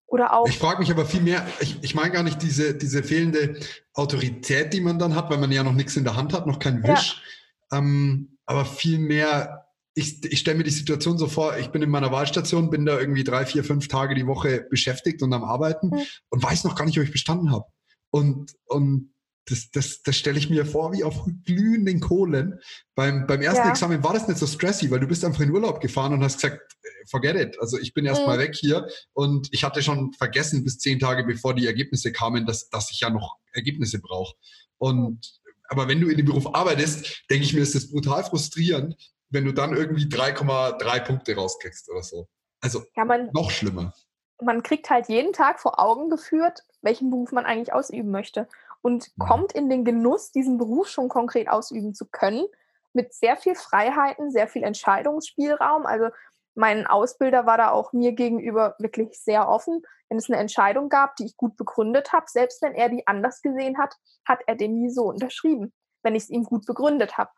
Oder 0.09 0.33
auch. 0.33 0.49
Ich 0.49 0.59
frage 0.59 0.79
mich 0.79 0.91
aber 0.91 1.05
viel 1.05 1.21
mehr, 1.21 1.45
ich, 1.61 1.83
ich 1.83 1.95
meine 1.95 2.13
gar 2.13 2.23
nicht 2.23 2.41
diese, 2.41 2.75
diese 2.75 3.03
fehlende 3.03 3.59
Autorität, 3.93 4.73
die 4.73 4.81
man 4.81 4.99
dann 4.99 5.17
hat, 5.17 5.31
weil 5.31 5.39
man 5.39 5.51
ja 5.51 5.65
noch 5.65 5.73
nichts 5.73 5.97
in 5.97 6.05
der 6.05 6.17
Hand 6.17 6.33
hat, 6.33 6.47
noch 6.47 6.61
kein 6.61 6.83
Wisch. 6.85 7.23
Ja. 7.71 7.79
Ähm, 7.79 8.39
aber 8.47 8.65
vielmehr, 8.65 9.66
ich, 9.97 10.23
ich 10.31 10.39
stelle 10.41 10.59
mir 10.59 10.65
die 10.65 10.71
Situation 10.71 11.17
so 11.17 11.27
vor, 11.27 11.57
ich 11.57 11.69
bin 11.69 11.81
in 11.81 11.89
meiner 11.89 12.13
Wahlstation, 12.13 12.69
bin 12.69 12.85
da 12.85 13.01
irgendwie 13.01 13.25
drei, 13.25 13.47
vier, 13.47 13.65
fünf 13.65 13.89
Tage 13.89 14.15
die 14.15 14.27
Woche 14.27 14.67
beschäftigt 14.69 15.23
und 15.23 15.33
am 15.33 15.43
Arbeiten 15.43 15.89
mhm. 15.89 16.03
und 16.29 16.43
weiß 16.43 16.65
noch 16.65 16.77
gar 16.77 16.85
nicht, 16.85 16.99
ob 16.99 17.05
ich 17.05 17.13
bestanden 17.13 17.51
habe. 17.51 17.65
Und, 18.11 18.53
und 18.67 19.15
das, 19.47 19.71
das, 19.71 20.03
das 20.03 20.17
stelle 20.17 20.39
ich 20.39 20.51
mir 20.51 20.67
vor 20.67 20.93
wie 20.93 21.03
auf 21.03 21.25
glühenden 21.45 22.01
Kohlen. 22.01 22.61
Beim, 22.95 23.27
beim 23.27 23.41
ersten 23.41 23.65
ja. 23.65 23.71
Examen 23.71 24.05
war 24.05 24.13
das 24.13 24.29
nicht 24.29 24.39
so 24.39 24.47
stressy, 24.47 24.91
weil 24.91 25.01
du 25.01 25.07
bist 25.07 25.25
einfach 25.25 25.41
in 25.41 25.51
Urlaub 25.51 25.81
gefahren 25.81 26.13
und 26.13 26.23
hast 26.23 26.43
gesagt, 26.43 26.61
forget 27.09 27.37
it. 27.37 27.59
Also 27.59 27.79
ich 27.79 27.95
bin 27.95 28.05
erstmal 28.05 28.37
mhm. 28.37 28.43
weg 28.43 28.55
hier 28.55 28.87
und 29.15 29.49
ich 29.51 29.65
hatte 29.65 29.83
schon 29.83 30.13
vergessen 30.13 30.63
bis 30.63 30.79
zehn 30.79 30.99
Tage 30.99 31.25
bevor 31.25 31.55
die 31.55 31.67
Ergebnisse 31.67 32.13
kamen, 32.13 32.45
dass, 32.45 32.69
dass 32.69 32.91
ich 32.91 33.01
ja 33.01 33.09
noch 33.09 33.37
Ergebnisse 33.53 33.99
brauche. 33.99 34.35
Und 34.77 35.41
aber 35.69 35.89
wenn 35.89 36.01
du 36.01 36.09
in 36.09 36.19
dem 36.19 36.27
Beruf 36.27 36.55
arbeitest, 36.55 37.25
denke 37.31 37.45
ich 37.45 37.55
mir, 37.55 37.61
ist 37.61 37.75
das 37.75 37.91
brutal 37.91 38.23
frustrierend, 38.25 38.95
wenn 39.37 39.45
du 39.45 39.53
dann 39.53 39.77
irgendwie 39.77 40.05
3,3 40.05 41.05
Punkte 41.05 41.37
rauskriegst 41.37 41.91
oder 41.91 42.03
so. 42.03 42.27
Also 42.63 42.83
ja, 42.97 43.05
man, 43.05 43.31
noch 43.33 43.51
schlimmer. 43.51 43.93
Man 44.41 44.63
kriegt 44.63 44.89
halt 44.89 45.09
jeden 45.09 45.35
Tag 45.35 45.61
vor 45.61 45.79
Augen 45.79 46.09
geführt, 46.09 46.63
welchen 46.81 47.11
Beruf 47.11 47.33
man 47.33 47.45
eigentlich 47.45 47.75
ausüben 47.75 48.11
möchte 48.11 48.49
und 48.81 49.13
mhm. 49.17 49.23
kommt 49.23 49.53
in 49.53 49.69
den 49.69 49.85
Genuss, 49.85 50.33
diesen 50.33 50.57
Beruf 50.57 50.89
schon 50.89 51.11
konkret 51.11 51.49
ausüben 51.49 51.95
zu 51.95 52.07
können, 52.07 52.47
mit 52.95 53.13
sehr 53.13 53.37
viel 53.37 53.55
Freiheiten, 53.55 54.31
sehr 54.31 54.49
viel 54.49 54.63
Entscheidungsspielraum. 54.63 55.85
Also 55.85 56.09
mein 56.55 56.87
Ausbilder 56.87 57.45
war 57.45 57.59
da 57.59 57.71
auch 57.73 57.93
mir 57.93 58.13
gegenüber 58.13 58.75
wirklich 58.79 59.21
sehr 59.21 59.51
offen. 59.51 59.83
Wenn 60.09 60.17
es 60.17 60.31
eine 60.31 60.39
Entscheidung 60.39 60.89
gab, 60.89 61.17
die 61.17 61.27
ich 61.27 61.37
gut 61.37 61.59
begründet 61.59 62.15
habe, 62.15 62.25
selbst 62.29 62.63
wenn 62.63 62.75
er 62.75 62.89
die 62.89 63.07
anders 63.07 63.43
gesehen 63.43 63.77
hat, 63.77 63.97
hat 64.25 64.41
er 64.47 64.55
den 64.55 64.79
nie 64.79 64.89
so 64.89 65.11
unterschrieben, 65.11 65.75
wenn 66.03 66.15
ich 66.15 66.23
es 66.23 66.31
ihm 66.31 66.45
gut 66.45 66.65
begründet 66.65 67.19
habe. 67.19 67.31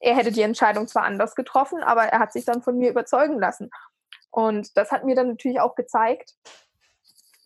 Er 0.00 0.14
hätte 0.14 0.32
die 0.32 0.42
Entscheidung 0.42 0.88
zwar 0.88 1.04
anders 1.04 1.34
getroffen, 1.34 1.82
aber 1.82 2.04
er 2.04 2.18
hat 2.18 2.32
sich 2.32 2.44
dann 2.44 2.62
von 2.62 2.76
mir 2.76 2.90
überzeugen 2.90 3.38
lassen. 3.38 3.70
Und 4.30 4.76
das 4.76 4.92
hat 4.92 5.04
mir 5.04 5.14
dann 5.14 5.28
natürlich 5.28 5.60
auch 5.60 5.74
gezeigt, 5.74 6.34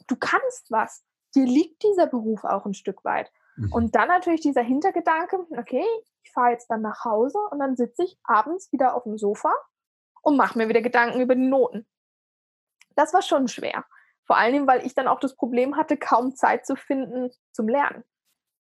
du 0.09 0.17
kannst 0.17 0.71
was. 0.71 1.05
Dir 1.35 1.47
liegt 1.47 1.83
dieser 1.85 2.07
Beruf 2.07 2.45
auch 2.45 2.67
ein 2.67 2.75
Stück 2.75 3.05
weit. 3.05 3.31
Mhm. 3.57 3.73
Und 3.73 3.95
dann 3.95 4.09
natürlich 4.09 4.41
dieser 4.41 4.63
Hintergedanke, 4.63 5.39
okay, 5.57 5.85
ich 6.23 6.33
fahre 6.33 6.51
jetzt 6.51 6.69
dann 6.69 6.83
nach 6.83 7.05
Hause 7.05 7.39
und 7.51 7.61
dann 7.61 7.77
sitze 7.77 8.03
ich 8.03 8.19
abends 8.25 8.73
wieder 8.73 8.95
auf 8.95 9.05
dem 9.05 9.19
Sofa 9.19 9.53
und 10.23 10.37
mache 10.37 10.59
mir 10.59 10.69
wieder 10.69 10.83
Gedanken 10.83 11.21
über 11.21 11.35
die 11.35 11.47
Noten. 11.47 11.87
Das 12.97 13.15
war 13.15 13.23
schon 13.23 13.49
schwer. 13.49 13.85
Vor 14.25 14.37
allem, 14.37 14.67
weil 14.67 14.85
ich 14.85 14.95
dann 14.95 15.09
auch 15.09 15.21
das 15.21 15.35
Problem 15.35 15.77
hatte, 15.77 15.97
kaum 15.97 16.35
Zeit 16.35 16.67
zu 16.67 16.77
finden 16.77 17.31
zum 17.53 17.69
Lernen. 17.69 18.05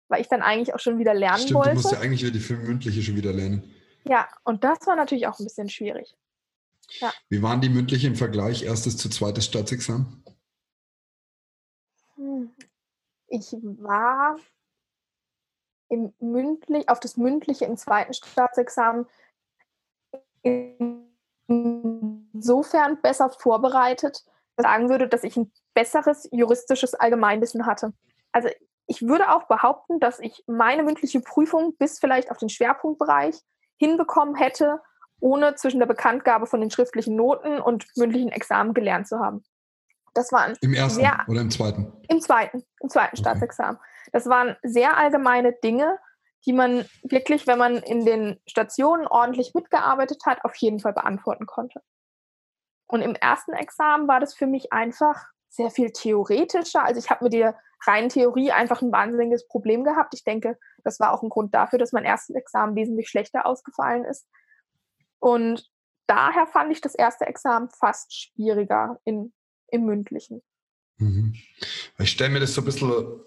Weil 0.09 0.21
ich 0.21 0.29
dann 0.29 0.43
eigentlich 0.43 0.75
auch 0.75 0.81
schon 0.81 0.99
wieder 0.99 1.15
lernen 1.15 1.39
Stimmt, 1.39 1.55
wollte. 1.55 1.71
Du 1.71 1.77
musst 1.77 1.93
ja 1.93 2.01
eigentlich 2.01 2.23
wieder 2.23 2.39
die 2.39 2.55
mündliche 2.55 3.03
schon 3.03 3.17
wieder 3.17 3.33
lernen. 3.33 3.71
Ja, 4.05 4.29
und 4.45 4.65
das 4.65 4.87
war 4.87 4.97
natürlich 4.97 5.27
auch 5.27 5.39
ein 5.39 5.45
bisschen 5.45 5.69
schwierig. 5.69 6.15
Ja. 7.01 7.13
Wie 7.29 7.43
waren 7.43 7.61
die 7.61 7.71
mündliche 7.71 8.07
im 8.07 8.17
Vergleich 8.17 8.63
erstes 8.65 8.97
zu 8.97 9.09
zweites 9.09 9.47
Staatsexamen? 9.47 10.23
Hm. 12.17 12.51
Ich 13.29 13.53
war 13.53 14.37
im 15.89 16.13
mündlich, 16.21 16.89
auf 16.89 17.01
das 17.01 17.17
mündliche 17.17 17.65
im 17.65 17.77
zweiten 17.77 18.15
Staatsexamen 18.15 19.07
insofern 21.47 23.01
besser 23.01 23.31
vorbereitet, 23.31 24.25
dass 24.57 24.65
ich 24.65 24.71
sagen 24.71 24.89
würde, 24.91 25.09
dass 25.09 25.25
ich 25.25 25.37
ein 25.37 25.51
besseres 25.73 26.29
juristisches 26.31 26.95
Allgemeinwissen 26.95 27.67
hatte. 27.67 27.93
Also 28.33 28.49
ich 28.87 29.03
würde 29.03 29.33
auch 29.33 29.45
behaupten, 29.45 30.01
dass 30.01 30.21
ich 30.21 30.45
meine 30.47 30.83
mündliche 30.83 31.21
Prüfung 31.21 31.77
bis 31.77 31.99
vielleicht 31.99 32.31
auf 32.31 32.39
den 32.39 32.49
Schwerpunktbereich 32.49 33.37
hinbekommen 33.77 34.35
hätte, 34.35 34.81
ohne 35.21 35.55
zwischen 35.55 35.79
der 35.79 35.87
Bekanntgabe 35.87 36.47
von 36.47 36.61
den 36.61 36.71
schriftlichen 36.71 37.17
Noten 37.17 37.61
und 37.61 37.87
mündlichen 37.97 38.31
Examen 38.31 38.75
gelernt 38.75 39.09
zu 39.09 39.19
haben. 39.19 39.43
Das 40.13 40.31
waren 40.33 40.57
Im 40.61 40.75
ersten 40.75 41.01
sehr, 41.01 41.25
oder 41.27 41.41
im 41.41 41.51
zweiten? 41.51 41.93
Im 42.09 42.21
zweiten, 42.21 42.63
im 42.81 42.89
zweiten 42.89 43.15
okay. 43.15 43.23
Staatsexamen. 43.23 43.81
Das 44.13 44.27
waren 44.27 44.57
sehr 44.63 44.97
allgemeine 44.97 45.53
Dinge, 45.53 45.99
die 46.47 46.53
man 46.53 46.85
wirklich, 47.03 47.47
wenn 47.47 47.59
man 47.59 47.79
in 47.79 48.05
den 48.05 48.41
Stationen 48.47 49.07
ordentlich 49.07 49.55
mitgearbeitet 49.55 50.23
hat, 50.27 50.45
auf 50.45 50.55
jeden 50.57 50.79
Fall 50.79 50.93
beantworten 50.93 51.47
konnte. 51.47 51.81
Und 52.87 53.01
im 53.01 53.15
ersten 53.15 53.55
Examen 53.55 54.07
war 54.07 54.21
das 54.21 54.35
für 54.35 54.47
mich 54.47 54.73
einfach 54.73 55.25
sehr 55.49 55.71
viel 55.71 55.91
theoretischer. 55.91 56.85
Also 56.85 57.01
ich 57.01 57.11
habe 57.11 57.25
mit 57.25 57.33
der 57.33 57.57
reinen 57.87 58.09
Theorie 58.09 58.53
einfach 58.53 58.83
ein 58.83 58.93
wahnsinniges 58.93 59.47
Problem 59.47 59.85
gehabt. 59.85 60.15
Ich 60.15 60.25
denke, 60.25 60.59
das 60.83 61.01
war 61.01 61.13
auch 61.13 61.23
ein 61.23 61.29
Grund 61.29 61.55
dafür, 61.55 61.79
dass 61.79 61.93
mein 61.93 62.05
erstes 62.05 62.37
Examen 62.37 62.77
wesentlich 62.77 63.09
schlechter 63.09 63.47
ausgefallen 63.47 64.05
ist. 64.05 64.27
Und 65.19 65.71
daher 66.07 66.47
fand 66.47 66.73
ich 66.73 66.81
das 66.81 66.95
erste 66.95 67.27
Examen 67.27 67.69
fast 67.71 68.15
schwieriger 68.15 68.99
in, 69.05 69.33
im 69.69 69.85
mündlichen. 69.85 70.43
Mhm. 70.99 71.35
Ich 71.99 72.11
stelle 72.11 72.31
mir 72.31 72.41
das 72.41 72.55
so 72.55 72.61
ein 72.61 72.67
bisschen 72.67 73.25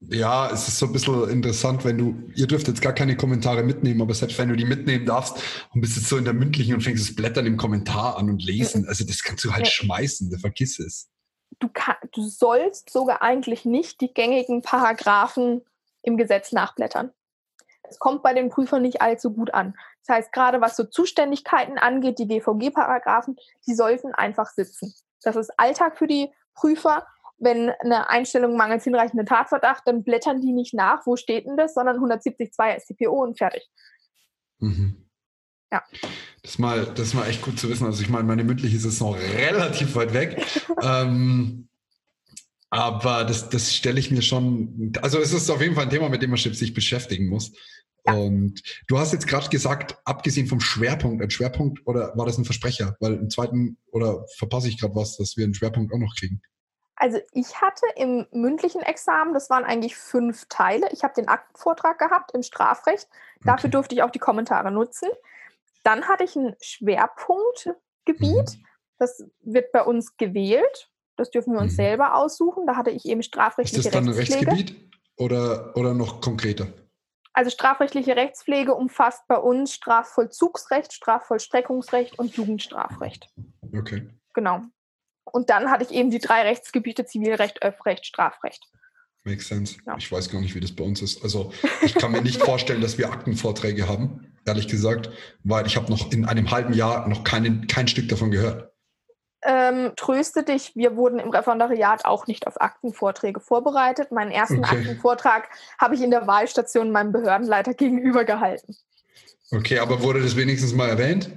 ja, 0.00 0.50
es 0.50 0.68
ist 0.68 0.78
so 0.78 0.86
ein 0.86 0.92
bisschen 0.92 1.30
interessant, 1.30 1.84
wenn 1.84 1.96
du, 1.96 2.30
ihr 2.34 2.46
dürft 2.46 2.68
jetzt 2.68 2.82
gar 2.82 2.92
keine 2.92 3.16
Kommentare 3.16 3.62
mitnehmen, 3.62 4.02
aber 4.02 4.14
selbst 4.14 4.38
wenn 4.38 4.48
du 4.48 4.56
die 4.56 4.64
mitnehmen 4.64 5.06
darfst 5.06 5.38
und 5.72 5.80
bist 5.80 5.96
jetzt 5.96 6.08
so 6.08 6.18
in 6.18 6.24
der 6.24 6.34
mündlichen 6.34 6.74
und 6.74 6.82
fängst 6.82 7.08
das 7.08 7.16
Blättern 7.16 7.46
im 7.46 7.56
Kommentar 7.56 8.18
an 8.18 8.28
und 8.28 8.44
lesen, 8.44 8.86
also 8.86 9.04
das 9.04 9.22
kannst 9.22 9.44
du 9.44 9.52
halt 9.52 9.66
ja. 9.66 9.70
schmeißen, 9.70 10.38
vergiss 10.38 10.78
es. 10.78 11.08
Du, 11.58 11.68
kann, 11.72 11.96
du 12.12 12.22
sollst 12.22 12.90
sogar 12.90 13.22
eigentlich 13.22 13.64
nicht 13.64 14.00
die 14.00 14.12
gängigen 14.12 14.62
Paragraphen 14.62 15.64
im 16.02 16.16
Gesetz 16.16 16.52
nachblättern. 16.52 17.12
Das 17.82 17.98
kommt 17.98 18.22
bei 18.22 18.34
den 18.34 18.50
Prüfern 18.50 18.82
nicht 18.82 19.00
allzu 19.00 19.32
gut 19.32 19.54
an. 19.54 19.76
Das 20.04 20.16
heißt, 20.16 20.32
gerade 20.32 20.60
was 20.60 20.76
so 20.76 20.84
Zuständigkeiten 20.84 21.78
angeht, 21.78 22.18
die 22.18 22.26
GVG-Paragraphen, 22.26 23.36
die 23.66 23.74
sollten 23.74 24.14
einfach 24.14 24.50
sitzen. 24.50 24.94
Das 25.22 25.36
ist 25.36 25.58
Alltag 25.58 25.96
für 25.96 26.06
die 26.06 26.30
Prüfer 26.54 27.06
wenn 27.38 27.70
eine 27.80 28.08
Einstellung 28.08 28.56
mangels 28.56 28.84
hinreichenden 28.84 29.26
Tatverdacht, 29.26 29.82
dann 29.86 30.02
blättern 30.02 30.40
die 30.40 30.52
nicht 30.52 30.74
nach, 30.74 31.06
wo 31.06 31.16
steht 31.16 31.46
denn 31.46 31.56
das, 31.56 31.74
sondern 31.74 31.98
170.2 31.98 32.80
StPO 32.80 33.22
und 33.22 33.38
fertig. 33.38 33.68
Mhm. 34.58 35.05
Ja. 35.72 35.82
Das 36.42 36.52
ist, 36.52 36.58
mal, 36.58 36.86
das 36.86 37.08
ist 37.08 37.14
mal 37.14 37.28
echt 37.28 37.42
gut 37.42 37.58
zu 37.58 37.68
wissen. 37.68 37.86
Also 37.86 38.02
ich 38.02 38.08
meine, 38.08 38.24
meine 38.24 38.44
mündliche 38.44 38.76
ist 38.76 39.00
noch 39.00 39.16
relativ 39.16 39.94
weit 39.96 40.14
weg. 40.14 40.44
ähm, 40.82 41.68
aber 42.70 43.24
das, 43.24 43.48
das 43.48 43.74
stelle 43.74 43.98
ich 43.98 44.10
mir 44.10 44.22
schon, 44.22 44.92
also 45.02 45.18
es 45.18 45.32
ist 45.32 45.50
auf 45.50 45.60
jeden 45.60 45.74
Fall 45.74 45.84
ein 45.84 45.90
Thema, 45.90 46.08
mit 46.08 46.22
dem 46.22 46.30
man 46.30 46.38
sich 46.38 46.74
beschäftigen 46.74 47.28
muss. 47.28 47.52
Ja. 48.06 48.14
Und 48.14 48.62
du 48.86 48.98
hast 48.98 49.12
jetzt 49.12 49.26
gerade 49.26 49.48
gesagt, 49.48 49.96
abgesehen 50.04 50.46
vom 50.46 50.60
Schwerpunkt, 50.60 51.22
ein 51.22 51.30
Schwerpunkt 51.30 51.80
oder 51.86 52.12
war 52.16 52.26
das 52.26 52.38
ein 52.38 52.44
Versprecher? 52.44 52.96
Weil 53.00 53.14
im 53.14 53.30
zweiten, 53.30 53.78
oder 53.90 54.24
verpasse 54.36 54.68
ich 54.68 54.78
gerade 54.78 54.94
was, 54.94 55.16
dass 55.16 55.36
wir 55.36 55.44
einen 55.44 55.54
Schwerpunkt 55.54 55.92
auch 55.92 55.98
noch 55.98 56.14
kriegen? 56.14 56.40
Also 56.96 57.18
ich 57.32 57.60
hatte 57.60 57.84
im 57.96 58.26
mündlichen 58.32 58.80
Examen, 58.80 59.34
das 59.34 59.50
waren 59.50 59.64
eigentlich 59.64 59.96
fünf 59.96 60.46
Teile. 60.48 60.88
Ich 60.92 61.04
habe 61.04 61.14
den 61.14 61.28
Aktenvortrag 61.28 61.98
gehabt 61.98 62.32
im 62.32 62.42
Strafrecht. 62.42 63.08
Dafür 63.44 63.68
okay. 63.68 63.70
durfte 63.70 63.94
ich 63.94 64.02
auch 64.02 64.10
die 64.10 64.18
Kommentare 64.18 64.70
nutzen. 64.70 65.08
Dann 65.86 66.08
hatte 66.08 66.24
ich 66.24 66.34
ein 66.34 66.56
Schwerpunktgebiet. 66.60 68.56
Mhm. 68.58 68.64
Das 68.98 69.22
wird 69.42 69.70
bei 69.70 69.82
uns 69.82 70.16
gewählt. 70.16 70.90
Das 71.16 71.30
dürfen 71.30 71.52
wir 71.52 71.60
uns 71.60 71.72
mhm. 71.72 71.76
selber 71.76 72.16
aussuchen. 72.16 72.66
Da 72.66 72.74
hatte 72.74 72.90
ich 72.90 73.04
eben 73.06 73.22
strafrechtliche 73.22 73.92
Rechtspflege. 73.92 74.18
Ist 74.18 74.30
das 74.34 74.36
dann 74.36 74.48
ein 74.48 74.56
Rechtsgebiet 74.56 74.92
oder, 75.16 75.76
oder 75.76 75.94
noch 75.94 76.20
konkreter? 76.20 76.66
Also 77.32 77.50
strafrechtliche 77.50 78.16
Rechtspflege 78.16 78.74
umfasst 78.74 79.28
bei 79.28 79.36
uns 79.36 79.74
Strafvollzugsrecht, 79.74 80.92
Strafvollstreckungsrecht 80.92 82.18
und 82.18 82.34
Jugendstrafrecht. 82.36 83.28
Okay. 83.72 84.08
Genau. 84.34 84.62
Und 85.24 85.50
dann 85.50 85.70
hatte 85.70 85.84
ich 85.84 85.90
eben 85.92 86.10
die 86.10 86.18
drei 86.18 86.42
Rechtsgebiete 86.42 87.04
Zivilrecht, 87.04 87.62
Öffrecht, 87.62 88.06
Strafrecht. 88.06 88.64
Makes 89.22 89.48
sense. 89.48 89.76
Ja. 89.86 89.96
Ich 89.98 90.10
weiß 90.10 90.30
gar 90.30 90.40
nicht, 90.40 90.54
wie 90.54 90.60
das 90.60 90.74
bei 90.74 90.82
uns 90.82 91.02
ist. 91.02 91.22
Also 91.22 91.52
ich 91.82 91.94
kann 91.94 92.10
mir 92.10 92.22
nicht 92.22 92.42
vorstellen, 92.42 92.80
dass 92.80 92.98
wir 92.98 93.12
Aktenvorträge 93.12 93.88
haben, 93.88 94.25
ehrlich 94.46 94.68
gesagt, 94.68 95.10
weil 95.44 95.66
ich 95.66 95.76
habe 95.76 95.90
noch 95.90 96.12
in 96.12 96.24
einem 96.24 96.50
halben 96.50 96.72
Jahr 96.72 97.08
noch 97.08 97.24
keinen, 97.24 97.66
kein 97.66 97.88
Stück 97.88 98.08
davon 98.08 98.30
gehört. 98.30 98.72
Ähm, 99.42 99.92
tröste 99.96 100.42
dich, 100.42 100.74
wir 100.74 100.96
wurden 100.96 101.18
im 101.18 101.30
Referendariat 101.30 102.04
auch 102.04 102.26
nicht 102.26 102.46
auf 102.46 102.60
Aktenvorträge 102.60 103.38
vorbereitet. 103.38 104.10
Meinen 104.10 104.32
ersten 104.32 104.64
okay. 104.64 104.78
Aktenvortrag 104.78 105.48
habe 105.78 105.94
ich 105.94 106.02
in 106.02 106.10
der 106.10 106.26
Wahlstation 106.26 106.90
meinem 106.90 107.12
Behördenleiter 107.12 107.74
gegenüber 107.74 108.24
gehalten. 108.24 108.74
Okay, 109.52 109.78
aber 109.78 110.02
wurde 110.02 110.22
das 110.22 110.36
wenigstens 110.36 110.74
mal 110.74 110.88
erwähnt? 110.88 111.30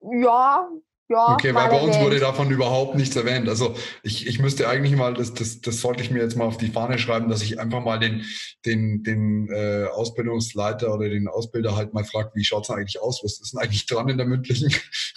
Ja, 0.00 0.68
ja, 1.08 1.32
okay, 1.32 1.54
weil 1.54 1.68
bei 1.68 1.80
uns 1.80 1.96
erwähnt. 1.96 2.04
wurde 2.04 2.20
davon 2.20 2.50
überhaupt 2.50 2.94
nichts 2.94 3.16
erwähnt. 3.16 3.48
Also 3.48 3.74
ich, 4.02 4.26
ich 4.26 4.38
müsste 4.38 4.68
eigentlich 4.68 4.94
mal, 4.94 5.14
das, 5.14 5.32
das, 5.32 5.60
das 5.62 5.80
sollte 5.80 6.02
ich 6.02 6.10
mir 6.10 6.22
jetzt 6.22 6.36
mal 6.36 6.44
auf 6.44 6.58
die 6.58 6.70
Fahne 6.70 6.98
schreiben, 6.98 7.30
dass 7.30 7.42
ich 7.42 7.58
einfach 7.58 7.82
mal 7.82 7.98
den, 7.98 8.24
den, 8.66 9.02
den 9.04 9.48
äh, 9.50 9.86
Ausbildungsleiter 9.86 10.92
oder 10.92 11.08
den 11.08 11.26
Ausbilder 11.28 11.76
halt 11.76 11.94
mal 11.94 12.04
frage, 12.04 12.32
wie 12.34 12.44
schaut 12.44 12.64
es 12.64 12.70
eigentlich 12.70 13.00
aus? 13.00 13.22
Was 13.24 13.40
ist 13.40 13.54
denn 13.54 13.60
eigentlich 13.60 13.86
dran 13.86 14.08
in 14.08 14.18
der 14.18 14.26
mündlichen? 14.26 14.72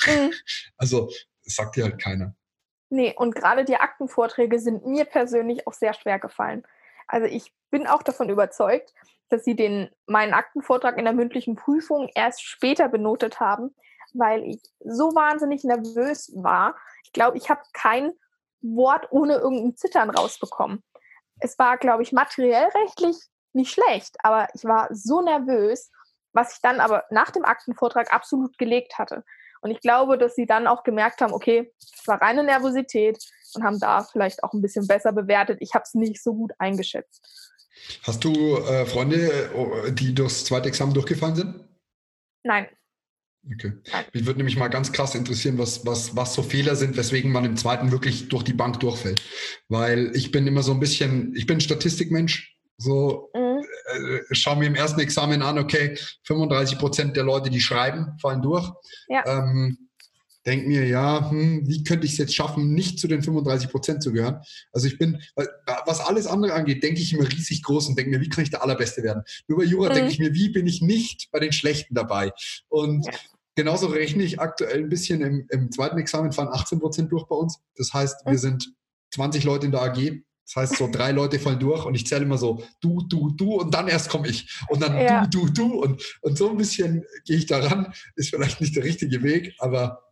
Mhm. 0.06 0.32
Also 0.78 1.12
das 1.44 1.56
sagt 1.56 1.76
dir 1.76 1.84
halt 1.84 2.02
keiner. 2.02 2.36
Nee, 2.90 3.14
und 3.16 3.36
gerade 3.36 3.66
die 3.66 3.76
Aktenvorträge 3.76 4.60
sind 4.60 4.86
mir 4.86 5.06
persönlich 5.06 5.68
auch 5.68 5.74
sehr 5.74 5.94
schwer 5.94 6.20
gefallen. 6.20 6.64
Also 7.08 7.28
ich 7.28 7.54
bin 7.70 7.88
auch 7.88 8.04
davon 8.04 8.30
überzeugt, 8.30 8.94
dass 9.30 9.44
sie 9.44 9.56
den 9.56 9.90
meinen 10.08 10.34
Aktenvortrag 10.34 10.98
in 10.98 11.06
der 11.06 11.14
mündlichen 11.14 11.56
Prüfung 11.56 12.10
erst 12.16 12.44
später 12.44 12.90
benotet 12.90 13.40
haben, 13.40 13.76
weil 14.14 14.44
ich 14.44 14.62
so 14.80 15.16
wahnsinnig 15.16 15.64
nervös 15.64 16.32
war. 16.36 16.76
Ich 17.04 17.14
glaube, 17.14 17.38
ich 17.38 17.50
habe 17.50 17.62
kein 17.74 18.12
Wort 18.62 19.08
ohne 19.12 19.36
irgendein 19.36 19.76
Zittern 19.76 20.10
rausbekommen. 20.10 20.84
Es 21.40 21.58
war, 21.58 21.78
glaube 21.78 22.04
ich, 22.04 22.12
materiell 22.12 22.68
rechtlich 22.70 23.18
nicht 23.54 23.72
schlecht, 23.72 24.16
aber 24.24 24.48
ich 24.54 24.64
war 24.64 24.88
so 24.92 25.22
nervös, 25.22 25.90
was 26.34 26.54
ich 26.54 26.62
dann 26.62 26.80
aber 26.80 27.04
nach 27.10 27.32
dem 27.32 27.44
Aktenvortrag 27.44 28.14
absolut 28.14 28.58
gelegt 28.58 28.98
hatte. 28.98 29.24
Und 29.62 29.72
ich 29.72 29.82
glaube, 29.82 30.18
dass 30.18 30.36
sie 30.36 30.46
dann 30.46 30.68
auch 30.68 30.84
gemerkt 30.84 31.22
haben, 31.22 31.34
okay, 31.34 31.72
es 31.80 32.08
war 32.08 32.22
reine 32.22 32.44
Nervosität 32.44 33.24
und 33.54 33.64
haben 33.64 33.80
da 33.80 34.04
vielleicht 34.04 34.44
auch 34.44 34.54
ein 34.54 34.62
bisschen 34.62 34.88
besser 34.88 35.12
bewertet. 35.12 35.60
Ich 35.62 35.74
habe 35.74 35.84
es 35.84 35.94
nicht 35.94 36.22
so 36.22 36.34
gut 36.34 36.52
eingeschätzt. 36.58 37.22
Hast 38.04 38.24
du 38.24 38.58
äh, 38.58 38.86
Freunde, 38.86 39.92
die 39.92 40.14
durchs 40.14 40.46
zweite 40.46 40.70
Examen 40.70 40.94
durchgefallen 40.94 41.36
sind? 41.36 41.68
Nein. 42.44 42.68
Okay. 43.50 43.74
Mich 44.14 44.26
würde 44.26 44.38
nämlich 44.38 44.58
mal 44.58 44.68
ganz 44.68 44.92
krass 44.92 45.16
interessieren, 45.16 45.58
was, 45.58 45.86
was, 45.86 46.16
was 46.16 46.34
so 46.34 46.44
Fehler 46.44 46.76
sind, 46.76 46.96
weswegen 46.96 47.32
man 47.32 47.44
im 47.44 47.58
zweiten 47.58 47.92
wirklich 47.92 48.30
durch 48.30 48.44
die 48.44 48.54
Bank 48.54 48.80
durchfällt. 48.80 49.22
Weil 49.68 50.12
ich 50.16 50.32
bin 50.32 50.46
immer 50.46 50.62
so 50.62 50.74
ein 50.74 50.80
bisschen, 50.80 51.34
ich 51.36 51.48
bin 51.48 51.60
Statistikmensch. 51.60 52.56
So, 52.78 53.30
mhm. 53.34 53.64
äh, 53.94 54.20
schau 54.32 54.56
mir 54.56 54.68
im 54.68 54.76
ersten 54.76 55.00
Examen 55.00 55.42
an, 55.42 55.58
okay, 55.58 55.98
35 56.24 56.78
Prozent 56.78 57.16
der 57.16 57.24
Leute, 57.24 57.50
die 57.50 57.62
schreiben, 57.62 58.18
fallen 58.20 58.42
durch. 58.42 58.72
Ja. 59.08 59.24
Ähm, 59.26 59.90
denk 60.46 60.68
mir, 60.68 60.88
ja, 60.88 61.30
hm, 61.30 61.68
wie 61.68 61.84
könnte 61.84 62.06
ich 62.06 62.14
es 62.14 62.18
jetzt 62.18 62.36
schaffen, 62.36 62.74
nicht 62.74 63.00
zu 63.00 63.08
den 63.08 63.22
35 63.22 63.70
Prozent 63.70 64.04
zu 64.04 64.12
gehören? 64.12 64.42
Also 64.72 64.88
ich 64.88 64.98
bin, 64.98 65.22
was 65.86 66.00
alles 66.00 66.26
andere 66.26 66.54
angeht, 66.54 66.84
denke 66.84 67.02
ich 67.02 67.14
immer 67.14 67.30
riesig 67.32 67.64
groß 67.64 67.88
und 67.88 67.98
denke 67.98 68.12
mir, 68.12 68.22
wie 68.22 68.30
kann 68.30 68.44
ich 68.44 68.50
der 68.50 68.64
Allerbeste 68.64 69.04
werden? 69.04 69.24
Nur 69.48 69.60
bei 69.60 69.66
Jura 69.66 69.90
mhm. 69.90 69.94
denke 69.94 70.12
ich 70.12 70.20
mir, 70.20 70.34
wie 70.34 70.50
bin 70.50 70.66
ich 70.68 70.82
nicht 70.82 71.30
bei 71.32 71.40
den 71.40 71.52
Schlechten 71.52 71.94
dabei? 71.94 72.32
Und 72.70 73.06
ja. 73.06 73.14
Genauso 73.56 73.88
rechne 73.88 74.24
ich 74.24 74.40
aktuell 74.40 74.80
ein 74.80 74.90
bisschen 74.90 75.22
im, 75.22 75.48
im 75.50 75.72
zweiten 75.72 75.98
Examen, 75.98 76.32
fallen 76.32 76.50
18 76.50 76.80
Prozent 76.80 77.12
durch 77.12 77.26
bei 77.28 77.36
uns. 77.36 77.62
Das 77.76 77.94
heißt, 77.94 78.26
wir 78.26 78.38
sind 78.38 78.74
20 79.14 79.44
Leute 79.44 79.66
in 79.66 79.72
der 79.72 79.82
AG. 79.82 80.22
Das 80.46 80.56
heißt, 80.56 80.78
so 80.78 80.90
drei 80.92 81.12
Leute 81.12 81.40
fallen 81.40 81.60
durch 81.60 81.86
und 81.86 81.96
ich 81.96 82.06
zähle 82.06 82.24
immer 82.24 82.38
so, 82.38 82.62
du, 82.82 83.04
du, 83.08 83.32
du 83.32 83.56
und 83.56 83.74
dann 83.74 83.88
erst 83.88 84.10
komme 84.10 84.28
ich. 84.28 84.60
Und 84.68 84.82
dann 84.82 84.98
ja. 84.98 85.26
du, 85.28 85.46
du, 85.46 85.54
du. 85.54 85.82
Und, 85.82 86.20
und 86.22 86.38
so 86.38 86.50
ein 86.50 86.58
bisschen 86.58 87.06
gehe 87.26 87.38
ich 87.38 87.46
daran. 87.46 87.94
Ist 88.16 88.32
vielleicht 88.32 88.60
nicht 88.60 88.76
der 88.76 88.84
richtige 88.84 89.24
Weg, 89.24 89.56
aber 89.60 90.04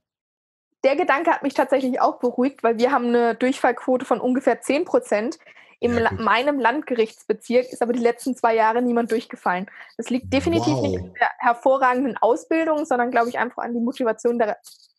der 0.84 0.96
Gedanke 0.96 1.32
hat 1.32 1.44
mich 1.44 1.54
tatsächlich 1.54 2.00
auch 2.00 2.20
beruhigt, 2.20 2.64
weil 2.64 2.78
wir 2.78 2.92
haben 2.92 3.08
eine 3.08 3.36
Durchfallquote 3.36 4.06
von 4.06 4.22
ungefähr 4.22 4.62
10 4.62 4.86
Prozent. 4.86 5.38
In 5.82 5.98
ja, 5.98 6.12
meinem 6.12 6.60
Landgerichtsbezirk 6.60 7.72
ist 7.72 7.82
aber 7.82 7.94
die 7.94 8.02
letzten 8.02 8.36
zwei 8.36 8.56
Jahre 8.56 8.82
niemand 8.82 9.12
durchgefallen. 9.12 9.68
Das 9.98 10.10
liegt 10.10 10.34
definitiv 10.34 10.74
wow. 10.74 10.88
nicht 10.88 11.00
an 11.00 11.14
der 11.14 11.30
hervorragenden 11.38 12.18
Ausbildung, 12.18 12.86
sondern 12.86 13.12
glaube 13.12 13.30
ich 13.30 13.38
einfach 13.38 13.64
an 13.64 13.74
die 13.74 13.80
Motivation 13.80 14.38
der, 14.38 14.58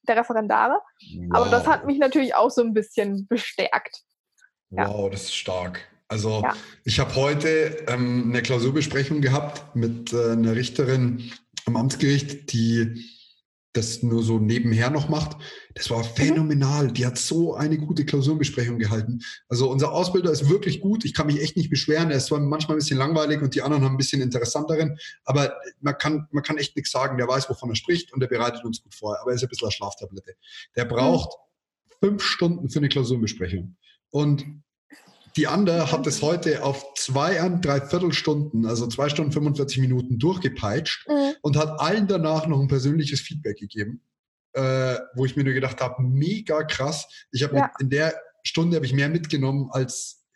der 0.08 0.16
Referendare. 0.16 0.80
Wow. 1.16 1.28
Aber 1.32 1.50
das 1.50 1.66
hat 1.66 1.84
mich 1.84 1.98
natürlich 1.98 2.34
auch 2.34 2.50
so 2.50 2.62
ein 2.62 2.72
bisschen 2.72 3.26
bestärkt. 3.26 4.02
Ja. 4.70 4.88
Wow, 4.88 5.10
das 5.10 5.24
ist 5.24 5.34
stark. 5.34 5.86
Also 6.08 6.40
ja. 6.42 6.54
ich 6.84 6.98
habe 6.98 7.14
heute 7.14 7.84
ähm, 7.86 8.30
eine 8.30 8.42
Klausurbesprechung 8.42 9.20
gehabt 9.20 9.76
mit 9.76 10.12
äh, 10.12 10.32
einer 10.32 10.56
Richterin 10.56 11.30
am 11.66 11.76
Amtsgericht, 11.76 12.52
die 12.52 13.04
das 13.72 14.02
nur 14.02 14.22
so 14.22 14.38
nebenher 14.38 14.90
noch 14.90 15.08
macht. 15.08 15.36
Das 15.74 15.90
war 15.90 15.98
mhm. 15.98 16.08
phänomenal. 16.14 16.92
Die 16.92 17.06
hat 17.06 17.18
so 17.18 17.54
eine 17.54 17.78
gute 17.78 18.04
Klausurenbesprechung 18.04 18.78
gehalten. 18.78 19.20
Also 19.48 19.70
unser 19.70 19.92
Ausbilder 19.92 20.30
ist 20.30 20.48
wirklich 20.48 20.80
gut. 20.80 21.04
Ich 21.04 21.14
kann 21.14 21.26
mich 21.26 21.40
echt 21.40 21.56
nicht 21.56 21.70
beschweren. 21.70 22.10
Er 22.10 22.16
ist 22.16 22.26
zwar 22.26 22.40
manchmal 22.40 22.76
ein 22.76 22.80
bisschen 22.80 22.98
langweilig 22.98 23.40
und 23.42 23.54
die 23.54 23.62
anderen 23.62 23.84
haben 23.84 23.94
ein 23.94 23.98
bisschen 23.98 24.22
interessanteren, 24.22 24.98
aber 25.24 25.54
man 25.80 25.96
kann, 25.98 26.26
man 26.32 26.42
kann 26.42 26.58
echt 26.58 26.74
nichts 26.74 26.90
sagen. 26.90 27.16
Der 27.16 27.28
weiß, 27.28 27.48
wovon 27.48 27.70
er 27.70 27.76
spricht 27.76 28.12
und 28.12 28.20
der 28.20 28.28
bereitet 28.28 28.64
uns 28.64 28.82
gut 28.82 28.94
vor. 28.94 29.20
Aber 29.20 29.30
er 29.30 29.36
ist 29.36 29.42
ein 29.42 29.48
bisschen 29.48 29.66
eine 29.66 29.72
Schlaftablette. 29.72 30.34
Der 30.76 30.84
braucht 30.84 31.38
mhm. 32.00 32.08
fünf 32.08 32.22
Stunden 32.22 32.68
für 32.70 32.80
eine 32.80 32.88
Klausurenbesprechung. 32.88 33.76
Und 34.10 34.44
die 35.36 35.46
andere 35.46 35.92
hat 35.92 36.06
es 36.06 36.22
heute 36.22 36.62
auf 36.62 36.94
zwei, 36.94 37.36
drei 37.60 37.80
Viertelstunden, 37.80 38.66
also 38.66 38.86
zwei 38.86 39.08
Stunden 39.08 39.32
45 39.32 39.78
Minuten 39.78 40.18
durchgepeitscht 40.18 41.08
mhm. 41.08 41.34
und 41.42 41.56
hat 41.56 41.80
allen 41.80 42.06
danach 42.06 42.46
noch 42.46 42.60
ein 42.60 42.68
persönliches 42.68 43.20
Feedback 43.20 43.58
gegeben, 43.58 44.02
äh, 44.52 44.96
wo 45.14 45.24
ich 45.24 45.36
mir 45.36 45.44
nur 45.44 45.54
gedacht 45.54 45.80
habe, 45.80 46.02
mega 46.02 46.64
krass. 46.64 47.08
Ich 47.32 47.42
habe 47.42 47.56
ja. 47.56 47.72
in 47.80 47.90
der 47.90 48.14
Stunde 48.42 48.76
habe 48.76 48.86
ich 48.86 48.92
mehr 48.92 49.08
mitgenommen 49.08 49.68
als 49.70 50.26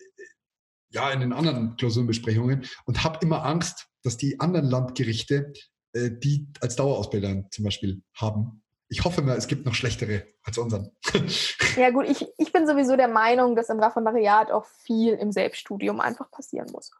ja 0.90 1.10
in 1.10 1.20
den 1.20 1.32
anderen 1.32 1.76
Klausurenbesprechungen 1.76 2.64
und 2.86 3.02
habe 3.02 3.18
immer 3.22 3.44
Angst, 3.44 3.88
dass 4.02 4.16
die 4.16 4.38
anderen 4.38 4.66
Landgerichte 4.66 5.52
äh, 5.92 6.10
die 6.12 6.48
als 6.60 6.76
Dauerausbilder 6.76 7.48
zum 7.50 7.64
Beispiel 7.64 8.02
haben, 8.14 8.62
Ich 8.88 9.04
hoffe 9.04 9.22
mal, 9.22 9.36
es 9.36 9.46
gibt 9.46 9.64
noch 9.64 9.74
schlechtere 9.74 10.26
als 10.42 10.58
unseren. 10.58 10.94
ja 11.76 11.90
gut, 11.90 12.06
ich, 12.08 12.26
ich 12.38 12.52
bin 12.52 12.66
sowieso 12.66 12.96
der 12.96 13.08
Meinung, 13.08 13.56
dass 13.56 13.70
im 13.70 13.80
Referendariat 13.80 14.50
auch 14.50 14.66
viel 14.66 15.14
im 15.14 15.32
Selbststudium 15.32 16.00
einfach 16.00 16.30
passieren 16.30 16.70
muss. 16.70 16.90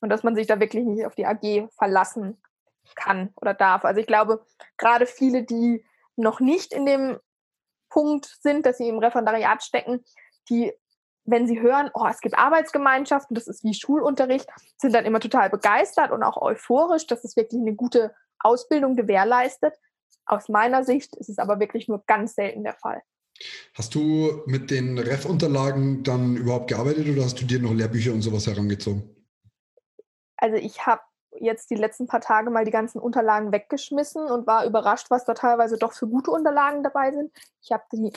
Und 0.00 0.08
dass 0.08 0.24
man 0.24 0.34
sich 0.34 0.46
da 0.46 0.58
wirklich 0.58 0.84
nicht 0.84 1.06
auf 1.06 1.14
die 1.14 1.26
AG 1.26 1.68
verlassen 1.78 2.42
kann 2.96 3.32
oder 3.40 3.54
darf. 3.54 3.84
Also 3.84 4.00
ich 4.00 4.06
glaube, 4.06 4.44
gerade 4.76 5.06
viele, 5.06 5.44
die 5.44 5.84
noch 6.16 6.40
nicht 6.40 6.72
in 6.72 6.86
dem 6.86 7.18
Punkt 7.88 8.26
sind, 8.40 8.66
dass 8.66 8.78
sie 8.78 8.88
im 8.88 8.98
Referendariat 8.98 9.62
stecken, 9.62 10.04
die, 10.48 10.72
wenn 11.24 11.46
sie 11.46 11.60
hören, 11.60 11.90
oh, 11.94 12.06
es 12.08 12.20
gibt 12.20 12.36
Arbeitsgemeinschaften, 12.36 13.34
das 13.34 13.46
ist 13.46 13.64
wie 13.64 13.74
Schulunterricht, 13.74 14.48
sind 14.76 14.94
dann 14.94 15.04
immer 15.04 15.20
total 15.20 15.50
begeistert 15.50 16.10
und 16.10 16.22
auch 16.22 16.40
euphorisch, 16.40 17.06
dass 17.06 17.22
es 17.24 17.36
wirklich 17.36 17.60
eine 17.60 17.74
gute 17.74 18.14
Ausbildung 18.40 18.96
gewährleistet. 18.96 19.74
Aus 20.26 20.48
meiner 20.48 20.84
Sicht 20.84 21.16
ist 21.16 21.28
es 21.28 21.38
aber 21.38 21.60
wirklich 21.60 21.88
nur 21.88 22.02
ganz 22.06 22.34
selten 22.34 22.64
der 22.64 22.74
Fall. 22.74 23.02
Hast 23.74 23.94
du 23.94 24.42
mit 24.46 24.70
den 24.70 24.98
Ref-Unterlagen 24.98 26.02
dann 26.02 26.36
überhaupt 26.36 26.68
gearbeitet 26.68 27.08
oder 27.08 27.24
hast 27.24 27.40
du 27.40 27.44
dir 27.44 27.60
noch 27.60 27.72
Lehrbücher 27.72 28.12
und 28.12 28.22
sowas 28.22 28.46
herangezogen? 28.46 29.08
Also 30.36 30.56
ich 30.56 30.86
habe 30.86 31.02
jetzt 31.38 31.70
die 31.70 31.76
letzten 31.76 32.06
paar 32.06 32.20
Tage 32.20 32.50
mal 32.50 32.64
die 32.64 32.70
ganzen 32.70 33.00
Unterlagen 33.00 33.52
weggeschmissen 33.52 34.26
und 34.26 34.46
war 34.46 34.66
überrascht, 34.66 35.10
was 35.10 35.24
da 35.24 35.34
teilweise 35.34 35.78
doch 35.78 35.92
für 35.92 36.06
gute 36.06 36.30
Unterlagen 36.30 36.82
dabei 36.82 37.12
sind. 37.12 37.32
Ich 37.62 37.72
habe 37.72 37.84
die 37.92 38.12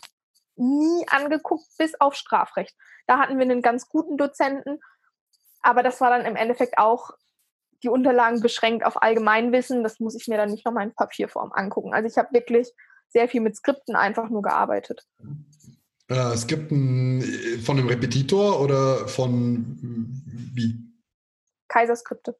nie 0.57 1.05
angeguckt, 1.09 1.65
bis 1.77 1.99
auf 1.99 2.15
Strafrecht. 2.15 2.75
Da 3.07 3.19
hatten 3.19 3.37
wir 3.37 3.43
einen 3.43 3.61
ganz 3.61 3.89
guten 3.89 4.17
Dozenten, 4.17 4.79
aber 5.61 5.83
das 5.83 6.01
war 6.01 6.09
dann 6.09 6.25
im 6.25 6.35
Endeffekt 6.35 6.77
auch 6.77 7.11
die 7.83 7.89
Unterlagen 7.89 8.41
beschränkt 8.41 8.85
auf 8.85 9.01
Allgemeinwissen. 9.01 9.83
Das 9.83 9.99
muss 9.99 10.15
ich 10.15 10.27
mir 10.27 10.37
dann 10.37 10.51
nicht 10.51 10.65
nochmal 10.65 10.85
in 10.85 10.93
Papierform 10.93 11.51
angucken. 11.51 11.93
Also 11.93 12.07
ich 12.07 12.17
habe 12.17 12.33
wirklich 12.33 12.71
sehr 13.09 13.27
viel 13.27 13.41
mit 13.41 13.55
Skripten 13.55 13.95
einfach 13.95 14.29
nur 14.29 14.41
gearbeitet. 14.41 15.05
Äh, 16.07 16.35
Skripten 16.37 17.21
äh, 17.21 17.57
von 17.59 17.77
einem 17.77 17.87
Repetitor 17.87 18.61
oder 18.61 19.07
von 19.07 19.77
wie? 20.53 20.79
Kaiserskripte 21.67 22.35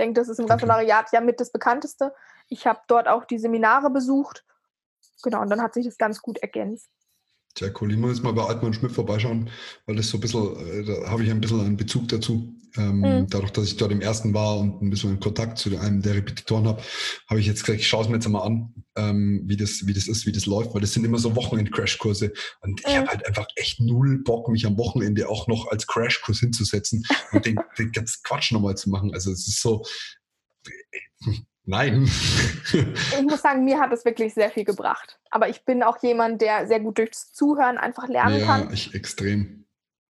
denke, 0.00 0.18
das 0.18 0.28
ist 0.28 0.40
im 0.40 0.46
Referendariat 0.46 1.12
ja 1.12 1.20
mit 1.20 1.38
das 1.38 1.52
bekannteste. 1.52 2.12
Ich 2.48 2.66
habe 2.66 2.80
dort 2.88 3.06
auch 3.06 3.24
die 3.24 3.38
Seminare 3.38 3.90
besucht. 3.90 4.44
Genau, 5.22 5.42
und 5.42 5.50
dann 5.50 5.62
hat 5.62 5.74
sich 5.74 5.84
das 5.84 5.98
ganz 5.98 6.20
gut 6.20 6.38
ergänzt. 6.38 6.88
Sehr 7.56 7.72
cool. 7.80 7.92
Ich 7.92 7.98
muss 7.98 8.16
jetzt 8.16 8.24
mal 8.24 8.32
bei 8.32 8.44
Altmann 8.44 8.72
Schmidt 8.72 8.92
vorbeischauen, 8.92 9.50
weil 9.86 9.96
das 9.96 10.08
so 10.08 10.16
ein 10.16 10.20
bisschen, 10.20 10.56
äh, 10.56 10.84
da 10.84 11.10
habe 11.10 11.22
ich 11.22 11.30
ein 11.30 11.40
bisschen 11.40 11.60
einen 11.60 11.76
Bezug 11.76 12.08
dazu. 12.08 12.54
Ähm, 12.76 13.00
mhm. 13.00 13.26
Dadurch, 13.28 13.52
dass 13.52 13.66
ich 13.66 13.76
dort 13.76 13.92
im 13.92 14.00
ersten 14.00 14.34
war 14.34 14.58
und 14.58 14.82
ein 14.82 14.90
bisschen 14.90 15.18
Kontakt 15.20 15.58
zu 15.58 15.76
einem 15.78 16.02
der 16.02 16.14
Repetitoren 16.14 16.66
habe, 16.68 16.82
habe 17.28 17.40
ich 17.40 17.46
jetzt 17.46 17.64
gesagt, 17.64 17.80
ich 17.80 17.88
schaue 17.88 18.02
es 18.02 18.08
mir 18.08 18.16
jetzt 18.16 18.28
mal 18.28 18.42
an, 18.42 18.72
ähm, 18.96 19.42
wie, 19.46 19.56
das, 19.56 19.86
wie 19.86 19.92
das 19.92 20.08
ist, 20.08 20.26
wie 20.26 20.32
das 20.32 20.46
läuft, 20.46 20.74
weil 20.74 20.80
das 20.80 20.92
sind 20.92 21.04
immer 21.04 21.18
so 21.18 21.34
Wochenend-Crashkurse. 21.36 22.32
Und 22.62 22.80
ich 22.80 22.86
mhm. 22.86 22.98
habe 22.98 23.08
halt 23.08 23.26
einfach 23.26 23.46
echt 23.56 23.80
null 23.80 24.22
Bock, 24.22 24.48
mich 24.48 24.66
am 24.66 24.78
Wochenende 24.78 25.28
auch 25.28 25.46
noch 25.48 25.68
als 25.70 25.86
Crashkurs 25.86 26.40
hinzusetzen 26.40 27.04
und 27.32 27.44
den, 27.46 27.58
den 27.78 27.92
ganzen 27.92 28.20
Quatsch 28.22 28.52
nochmal 28.52 28.76
zu 28.76 28.90
machen. 28.90 29.12
Also 29.12 29.32
es 29.32 29.48
ist 29.48 29.60
so, 29.60 29.84
Nein. 31.64 32.04
ich 32.72 33.22
muss 33.22 33.42
sagen, 33.42 33.64
mir 33.64 33.78
hat 33.78 33.92
es 33.92 34.04
wirklich 34.04 34.34
sehr 34.34 34.50
viel 34.50 34.64
gebracht. 34.64 35.20
Aber 35.30 35.48
ich 35.48 35.64
bin 35.64 35.82
auch 35.82 36.02
jemand, 36.02 36.40
der 36.42 36.66
sehr 36.66 36.80
gut 36.80 36.98
durchs 36.98 37.32
Zuhören 37.32 37.78
einfach 37.78 38.08
lernen 38.08 38.40
ja, 38.40 38.46
kann. 38.46 38.64
Ja, 38.64 38.72
ich 38.72 38.94
extrem. 38.94 39.66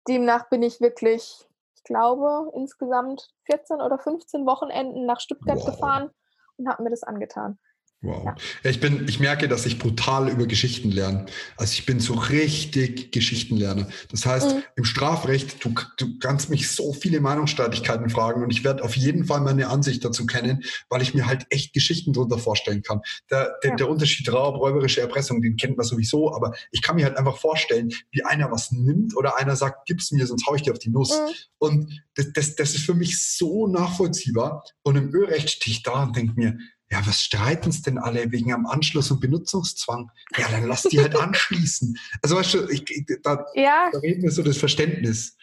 Demnach 0.07 0.49
bin 0.49 0.63
ich 0.63 0.81
wirklich, 0.81 1.35
ich 1.41 1.48
glaube, 1.89 2.53
insgesamt 2.55 3.35
14 3.47 3.81
oder 3.81 3.99
15 3.99 4.47
Wochenenden 4.47 5.07
nach 5.07 5.19
Stuttgart 5.19 5.59
wow. 5.59 5.67
gefahren 5.67 6.11
und 6.57 6.69
habe 6.69 6.85
mir 6.85 6.91
das 6.91 7.03
angetan. 7.03 7.59
Wow. 8.01 8.35
Ich 8.63 8.79
bin, 8.79 9.09
ich 9.09 9.19
merke, 9.19 9.49
dass 9.49 9.67
ich 9.67 9.81
brutal 9.81 10.29
über 10.29 10.47
Geschichten 10.47 10.93
lerne. 10.93 11.27
Also 11.57 11.73
ich 11.73 11.85
bin 11.85 11.99
so 11.99 12.15
richtig 12.15 13.11
Geschichtenlerner. 13.11 13.89
Das 14.13 14.25
heißt, 14.25 14.55
mhm. 14.55 14.63
im 14.77 14.85
Strafrecht, 14.85 15.65
du, 15.65 15.75
du 15.97 16.17
kannst 16.21 16.49
mich 16.49 16.71
so 16.71 16.93
viele 16.93 17.21
Meinungsstreitigkeiten 17.21 18.09
fragen 18.09 18.45
und 18.45 18.51
ich 18.51 18.63
werde 18.63 18.85
auf 18.85 18.97
jeden 18.97 19.25
Fall 19.25 19.41
meine 19.41 19.67
Ansicht 19.67 20.05
dazu 20.05 20.27
kennen, 20.27 20.63
weil 20.89 21.03
ich 21.03 21.13
mir 21.13 21.27
halt 21.27 21.47
echt 21.51 21.73
Geschichten 21.73 22.13
drunter 22.13 22.39
vorstellen 22.39 22.83
kann. 22.83 23.01
Der, 23.33 23.57
der, 23.65 23.71
ja. 23.71 23.77
der 23.77 23.89
Unterschied 23.89 24.33
Raub, 24.33 24.55
räuberische 24.61 25.01
Erpressung, 25.01 25.43
den 25.43 25.57
kennt 25.57 25.77
man 25.77 25.85
sowieso, 25.85 26.33
aber 26.33 26.55
ich 26.71 26.83
kann 26.83 26.95
mir 26.95 27.05
halt 27.05 27.17
einfach 27.17 27.39
vorstellen, 27.39 27.91
wie 28.13 28.25
einer 28.25 28.49
was 28.53 28.71
nimmt 28.71 29.17
oder 29.17 29.39
einer 29.39 29.57
sagt, 29.57 29.87
gib's 29.87 30.13
mir, 30.13 30.25
sonst 30.25 30.47
hau 30.47 30.55
ich 30.55 30.63
dir 30.63 30.73
auf 30.73 30.79
die 30.79 30.91
Nuss. 30.91 31.11
Mhm. 31.11 31.35
Und 31.59 32.03
das, 32.15 32.33
das, 32.33 32.55
das 32.55 32.75
ist 32.77 32.85
für 32.85 32.95
mich 32.95 33.21
so 33.21 33.67
nachvollziehbar. 33.67 34.63
Und 34.85 34.95
im 34.95 35.13
Ölrecht 35.13 35.51
stehe 35.51 35.75
ich 35.75 35.83
da 35.83 36.05
und 36.05 36.17
denke 36.17 36.35
mir, 36.37 36.59
ja, 36.91 37.07
was 37.07 37.21
streiten 37.21 37.69
es 37.69 37.83
denn 37.83 37.99
alle 37.99 38.33
wegen 38.33 38.53
am 38.53 38.67
Anschluss- 38.67 39.11
und 39.11 39.21
Benutzungszwang? 39.21 40.11
Ja, 40.37 40.47
dann 40.51 40.67
lass 40.67 40.85
die 40.85 41.01
halt 41.01 41.17
anschließen. 41.21 41.99
Also 42.23 42.37
weißt 42.37 42.55
du, 42.55 42.69
ich, 42.69 42.85
da, 43.23 43.45
ja. 43.55 43.91
da 43.93 43.99
reden 43.99 44.23
wir 44.23 44.31
so 44.31 44.43
das 44.43 44.57
Verständnis. 44.57 45.37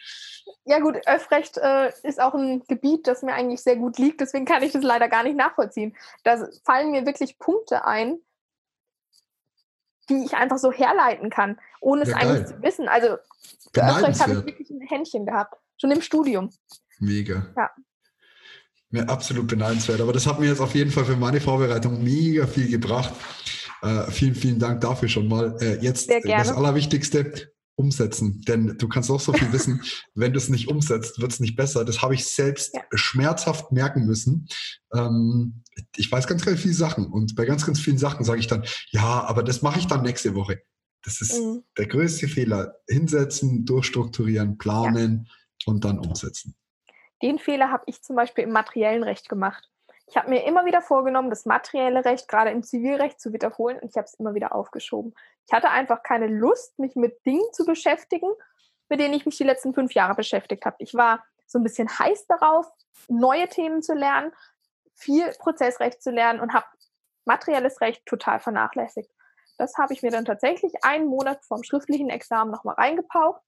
Ja 0.64 0.80
gut, 0.80 0.96
Öffrecht 1.06 1.58
äh, 1.58 1.92
ist 2.02 2.20
auch 2.20 2.34
ein 2.34 2.64
Gebiet, 2.66 3.06
das 3.06 3.22
mir 3.22 3.34
eigentlich 3.34 3.60
sehr 3.60 3.76
gut 3.76 3.98
liegt, 3.98 4.20
deswegen 4.20 4.44
kann 4.44 4.64
ich 4.64 4.72
das 4.72 4.82
leider 4.82 5.08
gar 5.08 5.22
nicht 5.22 5.36
nachvollziehen. 5.36 5.96
Da 6.24 6.48
fallen 6.64 6.90
mir 6.90 7.06
wirklich 7.06 7.38
Punkte 7.38 7.84
ein, 7.84 8.18
die 10.08 10.24
ich 10.24 10.34
einfach 10.34 10.58
so 10.58 10.72
herleiten 10.72 11.30
kann, 11.30 11.60
ohne 11.80 12.02
es 12.02 12.08
ja, 12.08 12.16
eigentlich 12.16 12.46
zu 12.46 12.62
wissen. 12.62 12.88
Also 12.88 13.16
für 13.72 13.84
Öffrecht 13.84 14.20
habe 14.20 14.32
ich 14.32 14.46
wirklich 14.46 14.70
ein 14.70 14.80
Händchen 14.80 15.26
gehabt, 15.26 15.56
schon 15.80 15.92
im 15.92 16.00
Studium. 16.00 16.50
Mega. 16.98 17.46
Ja. 17.56 17.70
Ja, 18.96 19.04
absolut 19.04 19.46
beneidenswert. 19.46 20.00
Aber 20.00 20.12
das 20.12 20.26
hat 20.26 20.40
mir 20.40 20.46
jetzt 20.46 20.60
auf 20.60 20.74
jeden 20.74 20.90
Fall 20.90 21.04
für 21.04 21.16
meine 21.16 21.40
Vorbereitung 21.40 22.02
mega 22.02 22.46
viel 22.46 22.68
gebracht. 22.68 23.12
Äh, 23.82 24.10
vielen, 24.10 24.34
vielen 24.34 24.58
Dank 24.58 24.80
dafür 24.80 25.08
schon 25.08 25.28
mal. 25.28 25.56
Äh, 25.60 25.78
jetzt 25.82 26.10
das 26.10 26.50
Allerwichtigste, 26.50 27.52
umsetzen. 27.76 28.42
Denn 28.48 28.76
du 28.78 28.88
kannst 28.88 29.10
auch 29.10 29.20
so 29.20 29.32
viel 29.32 29.52
wissen, 29.52 29.82
wenn 30.14 30.32
du 30.32 30.38
es 30.38 30.48
nicht 30.48 30.68
umsetzt, 30.68 31.20
wird 31.20 31.32
es 31.32 31.40
nicht 31.40 31.56
besser. 31.56 31.84
Das 31.84 32.02
habe 32.02 32.14
ich 32.14 32.26
selbst 32.26 32.74
ja. 32.74 32.80
schmerzhaft 32.94 33.70
merken 33.70 34.06
müssen. 34.06 34.48
Ähm, 34.92 35.62
ich 35.94 36.10
weiß 36.10 36.26
ganz, 36.26 36.44
ganz 36.44 36.60
viele 36.60 36.74
Sachen 36.74 37.06
und 37.06 37.36
bei 37.36 37.44
ganz, 37.44 37.66
ganz 37.66 37.78
vielen 37.78 37.98
Sachen 37.98 38.24
sage 38.24 38.40
ich 38.40 38.46
dann, 38.46 38.64
ja, 38.90 39.24
aber 39.24 39.42
das 39.42 39.62
mache 39.62 39.78
ich 39.78 39.86
dann 39.86 40.02
nächste 40.02 40.34
Woche. 40.34 40.62
Das 41.04 41.20
ist 41.20 41.38
mhm. 41.38 41.62
der 41.76 41.86
größte 41.86 42.28
Fehler. 42.28 42.76
Hinsetzen, 42.88 43.64
durchstrukturieren, 43.66 44.58
planen 44.58 45.26
ja. 45.26 45.32
und 45.66 45.84
dann 45.84 45.98
umsetzen. 45.98 46.56
Den 47.22 47.38
Fehler 47.38 47.70
habe 47.70 47.84
ich 47.86 48.02
zum 48.02 48.16
Beispiel 48.16 48.44
im 48.44 48.52
materiellen 48.52 49.02
Recht 49.02 49.28
gemacht. 49.28 49.70
Ich 50.08 50.16
habe 50.16 50.30
mir 50.30 50.44
immer 50.44 50.64
wieder 50.64 50.82
vorgenommen, 50.82 51.30
das 51.30 51.46
materielle 51.46 52.04
Recht 52.04 52.28
gerade 52.28 52.50
im 52.50 52.62
Zivilrecht 52.62 53.20
zu 53.20 53.32
wiederholen 53.32 53.78
und 53.80 53.88
ich 53.88 53.96
habe 53.96 54.04
es 54.04 54.14
immer 54.14 54.34
wieder 54.34 54.54
aufgeschoben. 54.54 55.14
Ich 55.46 55.52
hatte 55.52 55.70
einfach 55.70 56.02
keine 56.02 56.28
Lust, 56.28 56.78
mich 56.78 56.94
mit 56.94 57.24
Dingen 57.26 57.52
zu 57.52 57.64
beschäftigen, 57.64 58.28
mit 58.88 59.00
denen 59.00 59.14
ich 59.14 59.26
mich 59.26 59.36
die 59.36 59.44
letzten 59.44 59.74
fünf 59.74 59.94
Jahre 59.94 60.14
beschäftigt 60.14 60.64
habe. 60.64 60.76
Ich 60.78 60.94
war 60.94 61.24
so 61.46 61.58
ein 61.58 61.64
bisschen 61.64 61.88
heiß 61.88 62.26
darauf, 62.26 62.66
neue 63.08 63.48
Themen 63.48 63.82
zu 63.82 63.94
lernen, 63.94 64.32
viel 64.94 65.28
Prozessrecht 65.38 66.02
zu 66.02 66.10
lernen 66.10 66.40
und 66.40 66.52
habe 66.52 66.66
materielles 67.24 67.80
Recht 67.80 68.06
total 68.06 68.38
vernachlässigt. 68.38 69.10
Das 69.58 69.76
habe 69.76 69.92
ich 69.92 70.02
mir 70.02 70.10
dann 70.10 70.24
tatsächlich 70.24 70.72
einen 70.84 71.06
Monat 71.06 71.44
vorm 71.44 71.64
schriftlichen 71.64 72.10
Examen 72.10 72.50
nochmal 72.50 72.76
reingepaukt 72.76 73.42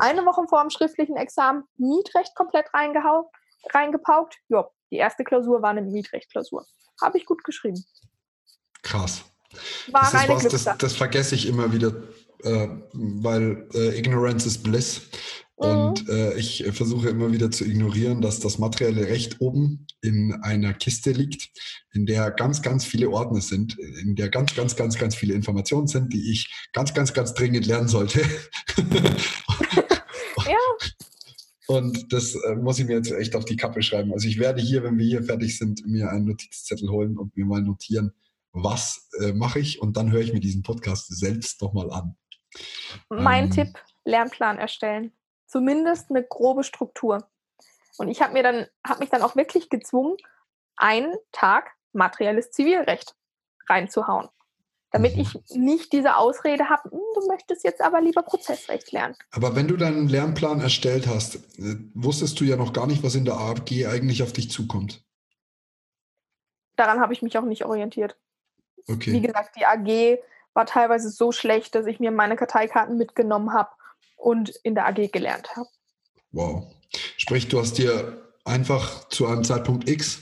eine 0.00 0.24
Woche 0.24 0.46
vor 0.48 0.60
dem 0.60 0.70
schriftlichen 0.70 1.16
Examen 1.16 1.64
Mietrecht 1.76 2.34
komplett 2.34 2.66
reingepaukt. 2.72 4.36
Ja, 4.48 4.68
die 4.90 4.96
erste 4.96 5.24
Klausur 5.24 5.62
war 5.62 5.70
eine 5.70 5.82
Mietrecht-Klausur. 5.82 6.64
Habe 7.00 7.18
ich 7.18 7.26
gut 7.26 7.44
geschrieben. 7.44 7.84
Krass. 8.82 9.24
War 9.90 10.02
das, 10.02 10.22
ist 10.22 10.28
was, 10.28 10.64
das, 10.64 10.78
das, 10.78 10.96
vergesse 10.96 11.34
ich 11.34 11.46
immer 11.46 11.72
wieder, 11.72 11.94
äh, 12.42 12.68
weil 12.92 13.68
äh, 13.74 13.98
Ignorance 13.98 14.46
is 14.46 14.62
Bliss. 14.62 15.02
Und 15.56 16.08
mhm. 16.08 16.14
äh, 16.14 16.34
ich 16.34 16.64
versuche 16.72 17.08
immer 17.08 17.30
wieder 17.30 17.50
zu 17.50 17.64
ignorieren, 17.64 18.20
dass 18.20 18.40
das 18.40 18.58
materielle 18.58 19.06
Recht 19.06 19.40
oben 19.40 19.86
in 20.02 20.34
einer 20.42 20.74
Kiste 20.74 21.12
liegt, 21.12 21.48
in 21.92 22.06
der 22.06 22.32
ganz, 22.32 22.60
ganz 22.60 22.84
viele 22.84 23.08
Ordner 23.10 23.40
sind, 23.40 23.78
in 23.78 24.16
der 24.16 24.30
ganz, 24.30 24.54
ganz, 24.56 24.74
ganz, 24.74 24.98
ganz 24.98 25.14
viele 25.14 25.34
Informationen 25.34 25.86
sind, 25.86 26.12
die 26.12 26.32
ich 26.32 26.52
ganz, 26.72 26.92
ganz, 26.92 27.14
ganz 27.14 27.34
dringend 27.34 27.66
lernen 27.66 27.86
sollte. 27.86 28.20
Und 31.66 32.12
das 32.12 32.34
äh, 32.34 32.56
muss 32.56 32.78
ich 32.78 32.86
mir 32.86 32.96
jetzt 32.96 33.10
echt 33.12 33.34
auf 33.34 33.44
die 33.44 33.56
Kappe 33.56 33.82
schreiben. 33.82 34.12
Also 34.12 34.28
ich 34.28 34.38
werde 34.38 34.60
hier, 34.60 34.82
wenn 34.82 34.98
wir 34.98 35.06
hier 35.06 35.22
fertig 35.22 35.58
sind, 35.58 35.86
mir 35.86 36.10
einen 36.10 36.26
Notizzettel 36.26 36.90
holen 36.90 37.16
und 37.16 37.36
mir 37.36 37.46
mal 37.46 37.62
notieren, 37.62 38.12
was 38.52 39.08
äh, 39.20 39.32
mache 39.32 39.60
ich 39.60 39.80
und 39.80 39.96
dann 39.96 40.12
höre 40.12 40.20
ich 40.20 40.32
mir 40.32 40.40
diesen 40.40 40.62
Podcast 40.62 41.06
selbst 41.08 41.62
nochmal 41.62 41.90
an. 41.90 42.16
Mein 43.08 43.44
ähm, 43.44 43.50
Tipp, 43.50 43.68
Lernplan 44.04 44.58
erstellen. 44.58 45.12
Zumindest 45.46 46.10
eine 46.10 46.24
grobe 46.24 46.64
Struktur. 46.64 47.28
Und 47.96 48.08
ich 48.08 48.20
habe 48.22 48.32
mir 48.32 48.42
dann, 48.42 48.66
habe 48.86 49.00
mich 49.00 49.10
dann 49.10 49.22
auch 49.22 49.36
wirklich 49.36 49.70
gezwungen, 49.70 50.16
einen 50.76 51.14
Tag 51.32 51.70
materielles 51.92 52.50
Zivilrecht 52.50 53.14
reinzuhauen 53.68 54.28
damit 54.94 55.16
ich 55.16 55.36
nicht 55.50 55.92
diese 55.92 56.14
Ausrede 56.14 56.68
habe, 56.68 56.88
hm, 56.88 57.00
du 57.16 57.26
möchtest 57.26 57.64
jetzt 57.64 57.80
aber 57.80 58.00
lieber 58.00 58.22
Prozessrecht 58.22 58.92
lernen. 58.92 59.16
Aber 59.32 59.56
wenn 59.56 59.66
du 59.66 59.76
deinen 59.76 60.06
Lernplan 60.06 60.60
erstellt 60.60 61.08
hast, 61.08 61.34
äh, 61.58 61.74
wusstest 61.94 62.38
du 62.38 62.44
ja 62.44 62.54
noch 62.54 62.72
gar 62.72 62.86
nicht, 62.86 63.02
was 63.02 63.16
in 63.16 63.24
der 63.24 63.34
AFG 63.34 63.86
eigentlich 63.88 64.22
auf 64.22 64.32
dich 64.32 64.52
zukommt. 64.52 65.02
Daran 66.76 67.00
habe 67.00 67.12
ich 67.12 67.22
mich 67.22 67.36
auch 67.36 67.44
nicht 67.44 67.64
orientiert. 67.64 68.16
Okay. 68.86 69.14
Wie 69.14 69.20
gesagt, 69.20 69.56
die 69.56 69.66
AG 69.66 70.20
war 70.52 70.64
teilweise 70.64 71.10
so 71.10 71.32
schlecht, 71.32 71.74
dass 71.74 71.86
ich 71.86 71.98
mir 71.98 72.12
meine 72.12 72.36
Karteikarten 72.36 72.96
mitgenommen 72.96 73.52
habe 73.52 73.70
und 74.16 74.50
in 74.62 74.76
der 74.76 74.86
AG 74.86 75.10
gelernt 75.10 75.56
habe. 75.56 75.68
Wow. 76.30 76.72
Sprich, 77.16 77.48
du 77.48 77.58
hast 77.58 77.78
dir 77.78 78.22
einfach 78.44 79.08
zu 79.08 79.26
einem 79.26 79.42
Zeitpunkt 79.42 79.88
X 79.88 80.20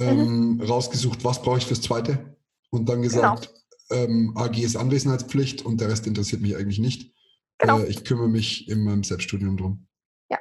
ähm, 0.00 0.56
mhm. 0.56 0.62
rausgesucht, 0.62 1.24
was 1.24 1.40
brauche 1.40 1.58
ich 1.58 1.66
fürs 1.66 1.82
zweite 1.82 2.36
und 2.70 2.88
dann 2.88 3.02
gesagt, 3.02 3.46
genau. 3.46 3.59
Ähm, 3.90 4.32
AG 4.36 4.58
ist 4.58 4.76
Anwesenheitspflicht 4.76 5.64
und 5.64 5.80
der 5.80 5.88
Rest 5.88 6.06
interessiert 6.06 6.42
mich 6.42 6.56
eigentlich 6.56 6.78
nicht. 6.78 7.12
Genau. 7.58 7.80
Äh, 7.80 7.86
ich 7.86 8.04
kümmere 8.04 8.28
mich 8.28 8.68
in 8.68 8.84
meinem 8.84 9.04
Selbststudium 9.04 9.56
drum. 9.56 9.86
Ja, 10.30 10.38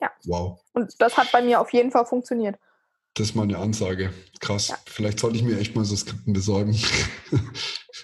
ja. 0.00 0.10
Wow. 0.24 0.60
Und 0.72 0.94
das 0.98 1.16
hat 1.16 1.32
bei 1.32 1.42
mir 1.42 1.60
auf 1.60 1.72
jeden 1.72 1.90
Fall 1.90 2.06
funktioniert. 2.06 2.58
Das 3.14 3.28
ist 3.28 3.34
mal 3.34 3.42
eine 3.42 3.58
Ansage. 3.58 4.12
Krass. 4.38 4.68
Ja. 4.68 4.78
Vielleicht 4.86 5.18
sollte 5.18 5.36
ich 5.36 5.42
mir 5.42 5.58
echt 5.58 5.74
mal 5.74 5.84
so 5.84 5.96
Skripten 5.96 6.32
besorgen. 6.32 6.78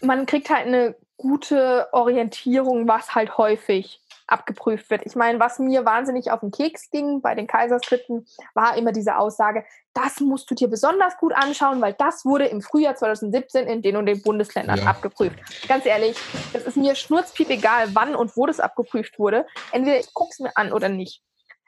Man 0.03 0.27
kriegt 0.27 0.51
halt 0.51 0.67
eine 0.67 0.97
gute 1.17 1.89
Orientierung, 1.93 2.89
was 2.89 3.15
halt 3.15 3.39
häufig 3.39 4.01
abgeprüft 4.27 4.91
wird. 4.91 5.07
Ich 5.07 5.15
meine, 5.15 5.39
was 5.39 5.59
mir 5.59 5.85
wahnsinnig 5.85 6.31
auf 6.31 6.41
den 6.41 6.51
Keks 6.51 6.91
ging 6.91 7.21
bei 7.21 7.35
den 7.35 7.47
Kaiserskripten, 7.47 8.27
war 8.55 8.77
immer 8.77 8.93
diese 8.93 9.19
Aussage, 9.19 9.65
das 9.95 10.21
musst 10.21 10.51
du 10.51 10.55
dir 10.55 10.69
besonders 10.69 11.17
gut 11.17 11.33
anschauen, 11.35 11.81
weil 11.81 11.95
das 11.95 12.25
wurde 12.25 12.47
im 12.47 12.61
Frühjahr 12.61 12.97
2017 12.97 13.67
in 13.67 13.83
den 13.83 13.97
und 13.97 14.07
den 14.07 14.23
Bundesländern 14.23 14.79
ja. 14.79 14.87
abgeprüft. 14.87 15.39
Ganz 15.69 15.87
ehrlich, 15.87 16.17
das 16.53 16.65
ist 16.65 16.77
mir 16.77 16.95
schnurzpiep 16.95 17.51
egal, 17.51 17.89
wann 17.95 18.15
und 18.15 18.37
wo 18.37 18.47
das 18.47 18.61
abgeprüft 18.61 19.19
wurde. 19.19 19.47
Entweder 19.73 19.99
ich 19.99 20.13
gucke 20.13 20.31
es 20.33 20.41
mir 20.41 20.57
an 20.57 20.73
oder 20.73 20.89
nicht. 20.89 21.23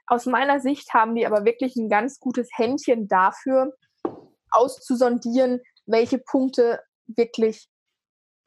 Aus 0.07 0.27
meiner 0.27 0.61
Sicht 0.61 0.95
haben 0.95 1.15
die 1.15 1.27
aber 1.27 1.45
wirklich 1.45 1.77
ein 1.77 1.89
ganz 1.89 2.19
gutes 2.19 2.49
Händchen 2.55 3.09
dafür, 3.09 3.75
auszusondieren, 4.51 5.61
welche 5.87 6.19
Punkte 6.19 6.81
wirklich 7.07 7.69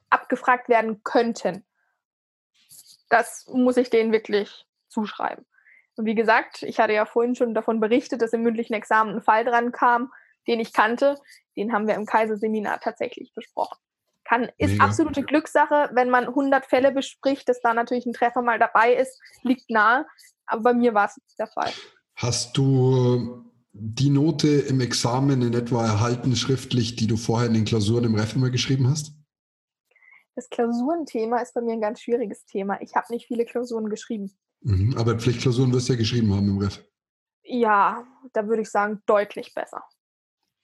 abgefragt 0.09 0.69
werden 0.69 1.01
könnten. 1.03 1.65
Das 3.11 3.45
muss 3.53 3.77
ich 3.77 3.89
denen 3.89 4.13
wirklich 4.13 4.65
zuschreiben. 4.87 5.45
Und 5.97 6.05
wie 6.05 6.15
gesagt, 6.15 6.63
ich 6.63 6.79
hatte 6.79 6.93
ja 6.93 7.05
vorhin 7.05 7.35
schon 7.35 7.53
davon 7.53 7.79
berichtet, 7.79 8.21
dass 8.21 8.33
im 8.33 8.41
mündlichen 8.41 8.73
Examen 8.73 9.15
ein 9.15 9.21
Fall 9.21 9.43
dran 9.43 9.71
kam, 9.71 10.11
den 10.47 10.59
ich 10.59 10.73
kannte. 10.73 11.17
Den 11.57 11.73
haben 11.73 11.87
wir 11.87 11.95
im 11.95 12.05
Kaiserseminar 12.05 12.79
tatsächlich 12.79 13.33
besprochen. 13.35 13.77
Kann, 14.23 14.49
ist 14.57 14.71
Mega. 14.71 14.85
absolute 14.85 15.23
Glückssache, 15.23 15.89
wenn 15.93 16.09
man 16.09 16.27
100 16.27 16.65
Fälle 16.65 16.93
bespricht, 16.93 17.49
dass 17.49 17.59
da 17.59 17.73
natürlich 17.73 18.05
ein 18.05 18.13
Treffer 18.13 18.41
mal 18.41 18.59
dabei 18.59 18.93
ist, 18.93 19.19
liegt 19.43 19.69
nahe. 19.69 20.05
Aber 20.45 20.61
bei 20.61 20.73
mir 20.73 20.93
war 20.93 21.07
es 21.07 21.19
der 21.37 21.47
Fall. 21.47 21.71
Hast 22.15 22.55
du 22.57 23.45
die 23.73 24.09
Note 24.09 24.47
im 24.47 24.79
Examen 24.79 25.41
in 25.41 25.53
etwa 25.53 25.85
erhalten, 25.85 26.35
schriftlich, 26.37 26.95
die 26.95 27.07
du 27.07 27.17
vorher 27.17 27.47
in 27.47 27.55
den 27.55 27.65
Klausuren 27.65 28.05
im 28.05 28.15
Ref 28.15 28.35
immer 28.35 28.49
geschrieben 28.49 28.89
hast? 28.89 29.13
Das 30.41 30.49
Klausurenthema 30.49 31.37
ist 31.37 31.53
bei 31.53 31.61
mir 31.61 31.73
ein 31.73 31.81
ganz 31.81 32.01
schwieriges 32.01 32.45
Thema. 32.45 32.81
Ich 32.81 32.95
habe 32.95 33.13
nicht 33.13 33.27
viele 33.27 33.45
Klausuren 33.45 33.89
geschrieben. 33.91 34.35
Mhm, 34.61 34.97
aber 34.97 35.19
Pflichtklausuren 35.19 35.71
wirst 35.71 35.87
du 35.87 35.93
ja 35.93 35.99
geschrieben 35.99 36.35
haben 36.35 36.47
im 36.47 36.57
Ref. 36.57 36.83
Ja, 37.43 38.07
da 38.33 38.47
würde 38.47 38.63
ich 38.63 38.71
sagen, 38.71 39.03
deutlich 39.05 39.53
besser. 39.53 39.83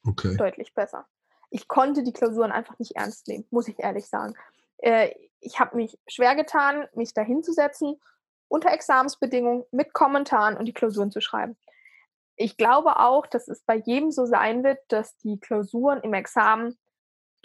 Okay. 0.04 0.36
Deutlich 0.36 0.74
besser. 0.74 1.06
Ich 1.52 1.68
konnte 1.68 2.02
die 2.02 2.12
Klausuren 2.12 2.52
einfach 2.52 2.80
nicht 2.80 2.96
ernst 2.96 3.28
nehmen, 3.28 3.46
muss 3.52 3.68
ich 3.68 3.78
ehrlich 3.78 4.08
sagen. 4.08 4.34
Äh, 4.80 5.12
ich 5.42 5.60
habe 5.60 5.76
mich 5.76 6.00
schwer 6.08 6.36
getan, 6.36 6.88
mich 6.96 7.14
da 7.14 7.22
hinzusetzen, 7.22 8.02
unter 8.48 8.72
Examensbedingungen, 8.72 9.64
mit 9.70 9.94
Kommentaren 9.94 10.58
und 10.58 10.66
die 10.66 10.74
Klausuren 10.74 11.12
zu 11.12 11.22
schreiben. 11.22 11.56
Ich 12.36 12.58
glaube 12.58 12.98
auch, 12.98 13.28
dass 13.28 13.48
es 13.48 13.62
bei 13.62 13.76
jedem 13.76 14.10
so 14.10 14.26
sein 14.26 14.64
wird, 14.64 14.80
dass 14.88 15.16
die 15.18 15.40
Klausuren 15.40 16.02
im 16.02 16.16
Examen 16.16 16.80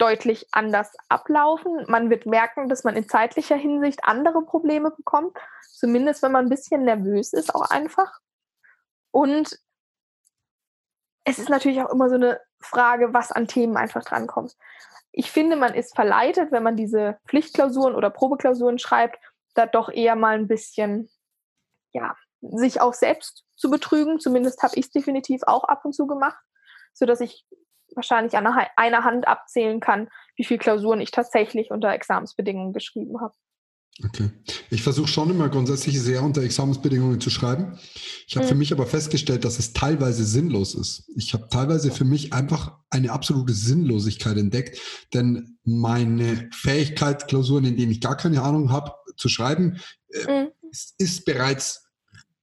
deutlich 0.03 0.47
anders 0.51 0.91
ablaufen. 1.07 1.85
Man 1.87 2.09
wird 2.09 2.25
merken, 2.25 2.67
dass 2.67 2.83
man 2.83 2.97
in 2.97 3.07
zeitlicher 3.07 3.55
Hinsicht 3.55 4.03
andere 4.03 4.41
Probleme 4.41 4.91
bekommt, 4.91 5.37
zumindest 5.61 6.21
wenn 6.21 6.33
man 6.33 6.45
ein 6.45 6.49
bisschen 6.49 6.83
nervös 6.83 7.31
ist, 7.31 7.55
auch 7.55 7.69
einfach. 7.69 8.19
Und 9.11 9.57
es 11.23 11.39
ist 11.39 11.49
natürlich 11.49 11.81
auch 11.81 11.89
immer 11.89 12.09
so 12.09 12.15
eine 12.15 12.41
Frage, 12.59 13.13
was 13.13 13.31
an 13.31 13.47
Themen 13.47 13.77
einfach 13.77 14.03
drankommt. 14.03 14.57
Ich 15.13 15.31
finde, 15.31 15.55
man 15.55 15.73
ist 15.73 15.95
verleitet, 15.95 16.51
wenn 16.51 16.63
man 16.63 16.75
diese 16.75 17.17
Pflichtklausuren 17.29 17.95
oder 17.95 18.09
Probeklausuren 18.09 18.79
schreibt, 18.79 19.19
da 19.53 19.67
doch 19.67 19.87
eher 19.87 20.17
mal 20.17 20.35
ein 20.35 20.49
bisschen, 20.49 21.09
ja, 21.93 22.13
sich 22.41 22.81
auch 22.81 22.93
selbst 22.93 23.45
zu 23.55 23.69
betrügen. 23.69 24.19
Zumindest 24.19 24.63
habe 24.63 24.75
ich 24.75 24.87
es 24.87 24.91
definitiv 24.91 25.43
auch 25.47 25.63
ab 25.63 25.85
und 25.85 25.93
zu 25.93 26.07
gemacht, 26.07 26.43
sodass 26.91 27.21
ich 27.21 27.45
wahrscheinlich 27.95 28.35
an 28.35 28.47
einer 28.75 29.03
Hand 29.03 29.27
abzählen 29.27 29.79
kann, 29.79 30.09
wie 30.35 30.43
viele 30.43 30.59
Klausuren 30.59 31.01
ich 31.01 31.11
tatsächlich 31.11 31.71
unter 31.71 31.91
Examensbedingungen 31.93 32.73
geschrieben 32.73 33.21
habe. 33.21 33.33
Okay. 34.03 34.31
Ich 34.71 34.81
versuche 34.81 35.07
schon 35.07 35.29
immer 35.29 35.49
grundsätzlich 35.49 36.01
sehr 36.01 36.23
unter 36.23 36.41
Examensbedingungen 36.41 37.21
zu 37.21 37.29
schreiben. 37.29 37.77
Ich 38.27 38.35
habe 38.35 38.45
mhm. 38.45 38.49
für 38.49 38.55
mich 38.55 38.73
aber 38.73 38.87
festgestellt, 38.87 39.45
dass 39.45 39.59
es 39.59 39.73
teilweise 39.73 40.25
sinnlos 40.25 40.73
ist. 40.73 41.07
Ich 41.15 41.33
habe 41.33 41.47
teilweise 41.49 41.91
für 41.91 42.05
mich 42.05 42.33
einfach 42.33 42.79
eine 42.89 43.11
absolute 43.11 43.53
Sinnlosigkeit 43.53 44.37
entdeckt, 44.37 44.79
denn 45.13 45.59
meine 45.63 46.49
Fähigkeit, 46.51 47.27
Klausuren, 47.27 47.65
in 47.65 47.77
denen 47.77 47.91
ich 47.91 48.01
gar 48.01 48.17
keine 48.17 48.41
Ahnung 48.41 48.71
habe, 48.71 48.93
zu 49.15 49.29
schreiben, 49.29 49.79
äh, 50.09 50.45
mhm. 50.45 50.51
ist, 50.71 50.95
ist 50.97 51.25
bereits 51.25 51.82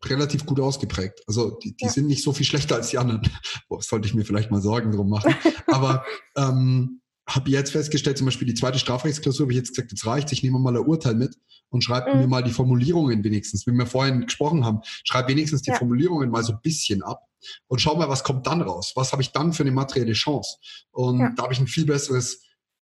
relativ 0.05 0.47
gut 0.47 0.61
ausgeprägt. 0.61 1.23
Also 1.27 1.59
die, 1.63 1.77
die 1.77 1.87
ja. 1.87 1.91
sind 1.91 2.07
nicht 2.07 2.23
so 2.23 2.33
viel 2.33 2.47
schlechter 2.47 2.77
als 2.77 2.91
die 2.91 2.99
anderen. 2.99 3.23
Boah, 3.69 3.83
sollte 3.83 4.09
ich 4.09 4.15
mir 4.15 4.25
vielleicht 4.25 4.51
mal 4.51 4.63
Sorgen 4.63 4.93
drum 4.93 5.11
machen. 5.11 5.35
Aber 5.67 6.05
ähm, 6.37 7.01
habe 7.35 7.51
jetzt 7.51 7.73
festgestellt, 7.73 8.19
zum 8.19 8.27
Beispiel 8.27 8.49
die 8.49 8.55
zweite 8.55 8.79
Strafrechtsklausur, 8.79 9.45
habe 9.45 9.53
ich 9.53 9.59
jetzt 9.59 9.71
gesagt, 9.71 9.93
jetzt 9.93 10.07
reicht, 10.07 10.33
ich 10.33 10.43
nehme 10.43 10.59
mal 10.59 10.77
ein 10.77 10.85
Urteil 10.85 11.15
mit 11.15 11.37
und 11.69 11.85
schreibe 11.85 12.13
mhm. 12.13 12.21
mir 12.21 12.27
mal 12.27 12.43
die 12.43 12.51
Formulierungen 12.51 13.23
wenigstens, 13.23 13.67
wie 13.67 13.73
wir 13.73 13.87
vorhin 13.87 14.23
gesprochen 14.23 14.65
haben, 14.65 14.81
schreibe 15.05 15.29
wenigstens 15.29 15.63
die 15.63 15.71
ja. 15.71 15.77
Formulierungen 15.77 16.31
mal 16.31 16.43
so 16.43 16.53
ein 16.53 16.61
bisschen 16.63 17.03
ab 17.03 17.29
und 17.69 17.81
schau 17.81 17.97
mal, 17.97 18.09
was 18.09 18.25
kommt 18.25 18.47
dann 18.47 18.63
raus? 18.63 18.93
Was 18.97 19.13
habe 19.13 19.23
ich 19.23 19.33
dann 19.33 19.53
für 19.53 19.63
eine 19.63 19.73
materielle 19.73 20.13
Chance? 20.13 20.59
Und 20.91 21.21
ja. 21.21 21.33
da 21.37 21.45
habe 21.45 21.53
ich 21.53 21.61
ein 21.61 21.69
viel 21.69 21.87
besseres 21.87 22.43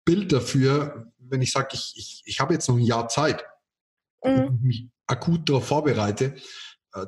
Bild 0.05 0.31
dafür, 0.31 1.11
wenn 1.19 1.41
ich 1.41 1.51
sage, 1.51 1.69
ich, 1.73 1.93
ich, 1.95 2.23
ich 2.25 2.39
habe 2.39 2.53
jetzt 2.53 2.67
noch 2.67 2.75
ein 2.75 2.81
Jahr 2.81 3.07
Zeit 3.07 3.43
mhm. 4.23 4.45
und 4.45 4.63
mich 4.63 4.87
akut 5.07 5.47
darauf 5.49 5.67
vorbereite, 5.67 6.35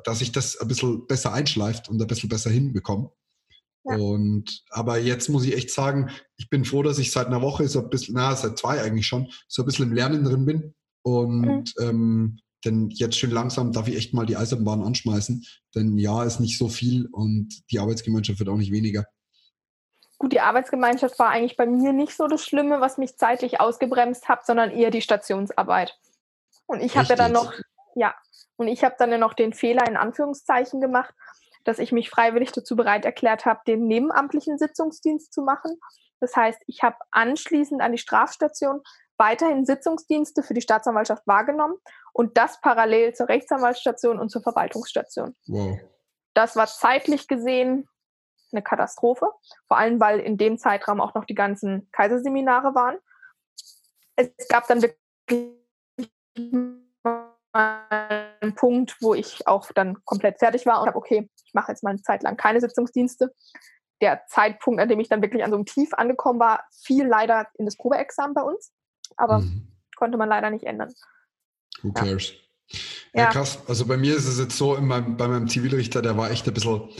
dass 0.04 0.20
ich 0.20 0.32
das 0.32 0.56
ein 0.58 0.68
bisschen 0.68 1.06
besser 1.06 1.32
einschleift 1.32 1.88
und 1.88 2.00
ein 2.00 2.06
bisschen 2.06 2.28
besser 2.28 2.50
hinbekomme. 2.50 3.10
Ja. 3.84 3.96
Und 3.96 4.64
aber 4.70 4.98
jetzt 4.98 5.28
muss 5.28 5.44
ich 5.44 5.54
echt 5.54 5.70
sagen, 5.70 6.10
ich 6.36 6.48
bin 6.48 6.64
froh, 6.64 6.82
dass 6.82 6.98
ich 6.98 7.10
seit 7.10 7.26
einer 7.26 7.42
Woche 7.42 7.68
so 7.68 7.80
ein 7.80 7.90
bisschen, 7.90 8.14
na, 8.14 8.34
seit 8.34 8.58
zwei 8.58 8.82
eigentlich 8.82 9.06
schon, 9.06 9.30
so 9.46 9.62
ein 9.62 9.66
bisschen 9.66 9.88
im 9.88 9.92
Lernen 9.92 10.24
drin 10.24 10.46
bin. 10.46 10.74
Und 11.02 11.74
mhm. 11.78 11.84
ähm, 11.84 12.38
denn 12.64 12.88
jetzt 12.90 13.18
schön 13.18 13.30
langsam 13.30 13.72
darf 13.72 13.88
ich 13.88 13.96
echt 13.96 14.14
mal 14.14 14.24
die 14.26 14.36
Eisenbahn 14.36 14.82
anschmeißen. 14.82 15.44
Denn 15.74 15.98
ja, 15.98 16.24
ist 16.24 16.40
nicht 16.40 16.58
so 16.58 16.68
viel 16.68 17.06
und 17.12 17.70
die 17.70 17.78
Arbeitsgemeinschaft 17.78 18.38
wird 18.38 18.48
auch 18.48 18.56
nicht 18.56 18.72
weniger. 18.72 19.04
Gut, 20.18 20.32
die 20.32 20.40
Arbeitsgemeinschaft 20.40 21.18
war 21.18 21.28
eigentlich 21.28 21.56
bei 21.56 21.66
mir 21.66 21.92
nicht 21.92 22.16
so 22.16 22.26
das 22.26 22.44
Schlimme, 22.44 22.80
was 22.80 22.98
mich 22.98 23.16
zeitlich 23.16 23.60
ausgebremst 23.60 24.28
hat, 24.28 24.46
sondern 24.46 24.70
eher 24.70 24.90
die 24.90 25.02
Stationsarbeit. 25.02 25.98
Und 26.66 26.80
ich 26.80 26.96
habe 26.96 27.08
ja 27.08 27.16
dann 27.16 27.32
noch, 27.32 27.52
ja, 27.94 28.14
und 28.56 28.68
ich 28.68 28.84
habe 28.84 28.94
dann 28.98 29.10
ja 29.10 29.18
noch 29.18 29.34
den 29.34 29.52
Fehler 29.52 29.86
in 29.88 29.96
Anführungszeichen 29.96 30.80
gemacht, 30.80 31.14
dass 31.64 31.78
ich 31.78 31.92
mich 31.92 32.10
freiwillig 32.10 32.52
dazu 32.52 32.76
bereit 32.76 33.04
erklärt 33.04 33.46
habe, 33.46 33.60
den 33.66 33.86
nebenamtlichen 33.86 34.58
Sitzungsdienst 34.58 35.32
zu 35.32 35.42
machen. 35.42 35.78
Das 36.20 36.36
heißt, 36.36 36.60
ich 36.66 36.82
habe 36.82 36.96
anschließend 37.10 37.80
an 37.80 37.92
die 37.92 37.98
Strafstation 37.98 38.82
weiterhin 39.16 39.64
Sitzungsdienste 39.64 40.42
für 40.42 40.54
die 40.54 40.60
Staatsanwaltschaft 40.60 41.26
wahrgenommen 41.26 41.76
und 42.12 42.36
das 42.36 42.60
parallel 42.60 43.14
zur 43.14 43.28
Rechtsanwaltsstation 43.28 44.18
und 44.18 44.30
zur 44.30 44.42
Verwaltungsstation. 44.42 45.36
Wow. 45.46 45.78
Das 46.34 46.56
war 46.56 46.66
zeitlich 46.66 47.28
gesehen 47.28 47.88
eine 48.52 48.62
Katastrophe, 48.62 49.26
vor 49.66 49.78
allem 49.78 50.00
weil 50.00 50.20
in 50.20 50.36
dem 50.36 50.58
Zeitraum 50.58 51.00
auch 51.00 51.14
noch 51.14 51.24
die 51.24 51.34
ganzen 51.34 51.88
Kaiserseminare 51.92 52.74
waren. 52.74 52.98
Es 54.16 54.30
gab 54.48 54.66
dann 54.68 54.82
wirklich 54.82 54.98
ein 57.54 58.54
Punkt, 58.56 58.96
wo 59.00 59.14
ich 59.14 59.46
auch 59.46 59.70
dann 59.74 60.04
komplett 60.04 60.38
fertig 60.38 60.66
war 60.66 60.80
und 60.80 60.88
habe, 60.88 60.98
okay, 60.98 61.30
ich 61.46 61.54
mache 61.54 61.70
jetzt 61.72 61.82
mal 61.82 61.90
eine 61.90 62.02
Zeit 62.02 62.22
lang 62.22 62.36
keine 62.36 62.60
Sitzungsdienste. 62.60 63.32
Der 64.00 64.22
Zeitpunkt, 64.26 64.80
an 64.80 64.88
dem 64.88 65.00
ich 65.00 65.08
dann 65.08 65.22
wirklich 65.22 65.44
an 65.44 65.50
so 65.50 65.56
einem 65.56 65.66
Tief 65.66 65.94
angekommen 65.94 66.40
war, 66.40 66.64
fiel 66.82 67.06
leider 67.06 67.46
in 67.58 67.64
das 67.64 67.76
Probeexamen 67.76 68.34
bei 68.34 68.42
uns, 68.42 68.72
aber 69.16 69.38
mhm. 69.38 69.68
konnte 69.96 70.18
man 70.18 70.28
leider 70.28 70.50
nicht 70.50 70.64
ändern. 70.64 70.92
Who 71.82 71.92
cares? 71.92 72.32
Ja. 73.12 73.24
ja. 73.24 73.30
krass. 73.30 73.58
Also 73.68 73.86
bei 73.86 73.96
mir 73.96 74.16
ist 74.16 74.26
es 74.26 74.38
jetzt 74.38 74.56
so, 74.56 74.76
meinem, 74.80 75.16
bei 75.16 75.28
meinem 75.28 75.48
Zivilrichter, 75.48 76.02
der 76.02 76.16
war 76.16 76.30
echt 76.30 76.46
ein 76.48 76.54
bisschen 76.54 76.90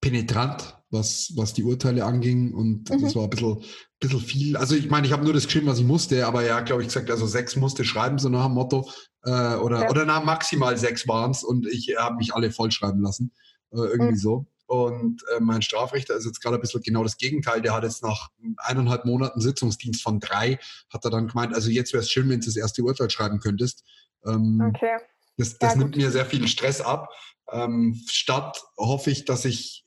penetrant, 0.00 0.76
was, 0.94 1.32
was 1.36 1.52
die 1.52 1.64
Urteile 1.64 2.04
anging. 2.06 2.54
Und 2.54 2.88
mhm. 2.88 3.02
das 3.02 3.14
war 3.14 3.24
ein 3.24 3.30
bisschen, 3.30 3.62
bisschen 4.00 4.20
viel. 4.20 4.56
Also 4.56 4.74
ich 4.74 4.88
meine, 4.88 5.06
ich 5.06 5.12
habe 5.12 5.24
nur 5.24 5.34
das 5.34 5.44
geschrieben, 5.44 5.66
was 5.66 5.78
ich 5.78 5.84
musste, 5.84 6.26
aber 6.26 6.42
ja, 6.42 6.60
glaube 6.60 6.80
ich, 6.80 6.88
gesagt, 6.88 7.10
also 7.10 7.26
sechs 7.26 7.56
musste 7.56 7.84
schreiben, 7.84 8.18
so 8.18 8.30
nach 8.30 8.46
dem 8.46 8.54
Motto. 8.54 8.88
Äh, 9.24 9.56
oder, 9.56 9.82
ja. 9.82 9.90
oder 9.90 10.06
na, 10.06 10.20
maximal 10.20 10.76
sechs 10.78 11.06
waren 11.06 11.32
es 11.32 11.44
und 11.44 11.66
ich 11.66 11.94
habe 11.98 12.16
mich 12.16 12.34
alle 12.34 12.50
vollschreiben 12.50 13.02
lassen. 13.02 13.32
Äh, 13.72 13.78
irgendwie 13.78 14.12
mhm. 14.12 14.16
so. 14.16 14.46
Und 14.66 15.22
äh, 15.36 15.40
mein 15.40 15.60
Strafrichter 15.60 16.16
ist 16.16 16.24
jetzt 16.24 16.40
gerade 16.40 16.56
ein 16.56 16.60
bisschen 16.60 16.82
genau 16.82 17.02
das 17.02 17.18
Gegenteil. 17.18 17.60
Der 17.60 17.74
hat 17.74 17.84
jetzt 17.84 18.02
nach 18.02 18.30
eineinhalb 18.56 19.04
Monaten 19.04 19.40
Sitzungsdienst 19.40 20.02
von 20.02 20.20
drei, 20.20 20.58
hat 20.90 21.04
er 21.04 21.10
dann 21.10 21.28
gemeint, 21.28 21.54
also 21.54 21.68
jetzt 21.70 21.92
wäre 21.92 22.02
es 22.02 22.10
schön, 22.10 22.28
wenn 22.30 22.40
du 22.40 22.46
das 22.46 22.56
erste 22.56 22.82
Urteil 22.82 23.10
schreiben 23.10 23.40
könntest. 23.40 23.84
Ähm, 24.26 24.62
okay. 24.74 24.96
Das, 25.36 25.58
das 25.58 25.74
ja, 25.74 25.78
nimmt 25.78 25.96
mir 25.96 26.10
sehr 26.10 26.24
viel 26.24 26.48
Stress 26.48 26.80
ab. 26.80 27.10
Ähm, 27.52 28.00
statt 28.08 28.64
hoffe 28.78 29.10
ich, 29.10 29.26
dass 29.26 29.44
ich 29.44 29.83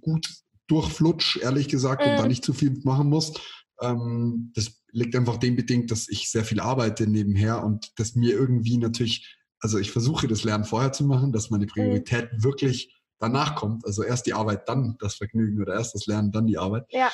gut 0.00 0.28
durchflutsch, 0.68 1.38
ehrlich 1.38 1.68
gesagt, 1.68 2.02
und 2.02 2.16
da 2.16 2.22
mhm. 2.22 2.28
nicht 2.28 2.44
zu 2.44 2.52
viel 2.52 2.80
machen 2.84 3.08
muss. 3.08 3.34
Ähm, 3.80 4.52
das 4.54 4.82
liegt 4.90 5.16
einfach 5.16 5.36
dem 5.36 5.56
bedingt, 5.56 5.90
dass 5.90 6.08
ich 6.08 6.30
sehr 6.30 6.44
viel 6.44 6.60
arbeite 6.60 7.06
nebenher 7.06 7.64
und 7.64 7.92
dass 7.98 8.14
mir 8.14 8.32
irgendwie 8.32 8.78
natürlich, 8.78 9.36
also 9.60 9.78
ich 9.78 9.90
versuche 9.90 10.28
das 10.28 10.44
Lernen 10.44 10.64
vorher 10.64 10.92
zu 10.92 11.04
machen, 11.04 11.32
dass 11.32 11.50
meine 11.50 11.64
mhm. 11.64 11.70
Priorität 11.70 12.30
wirklich 12.38 13.02
danach 13.18 13.54
kommt. 13.54 13.86
Also 13.86 14.02
erst 14.02 14.26
die 14.26 14.34
Arbeit, 14.34 14.68
dann 14.68 14.96
das 15.00 15.14
Vergnügen 15.14 15.60
oder 15.60 15.74
erst 15.74 15.94
das 15.94 16.06
Lernen, 16.06 16.32
dann 16.32 16.46
die 16.46 16.58
Arbeit. 16.58 16.86
Ja. 16.90 17.10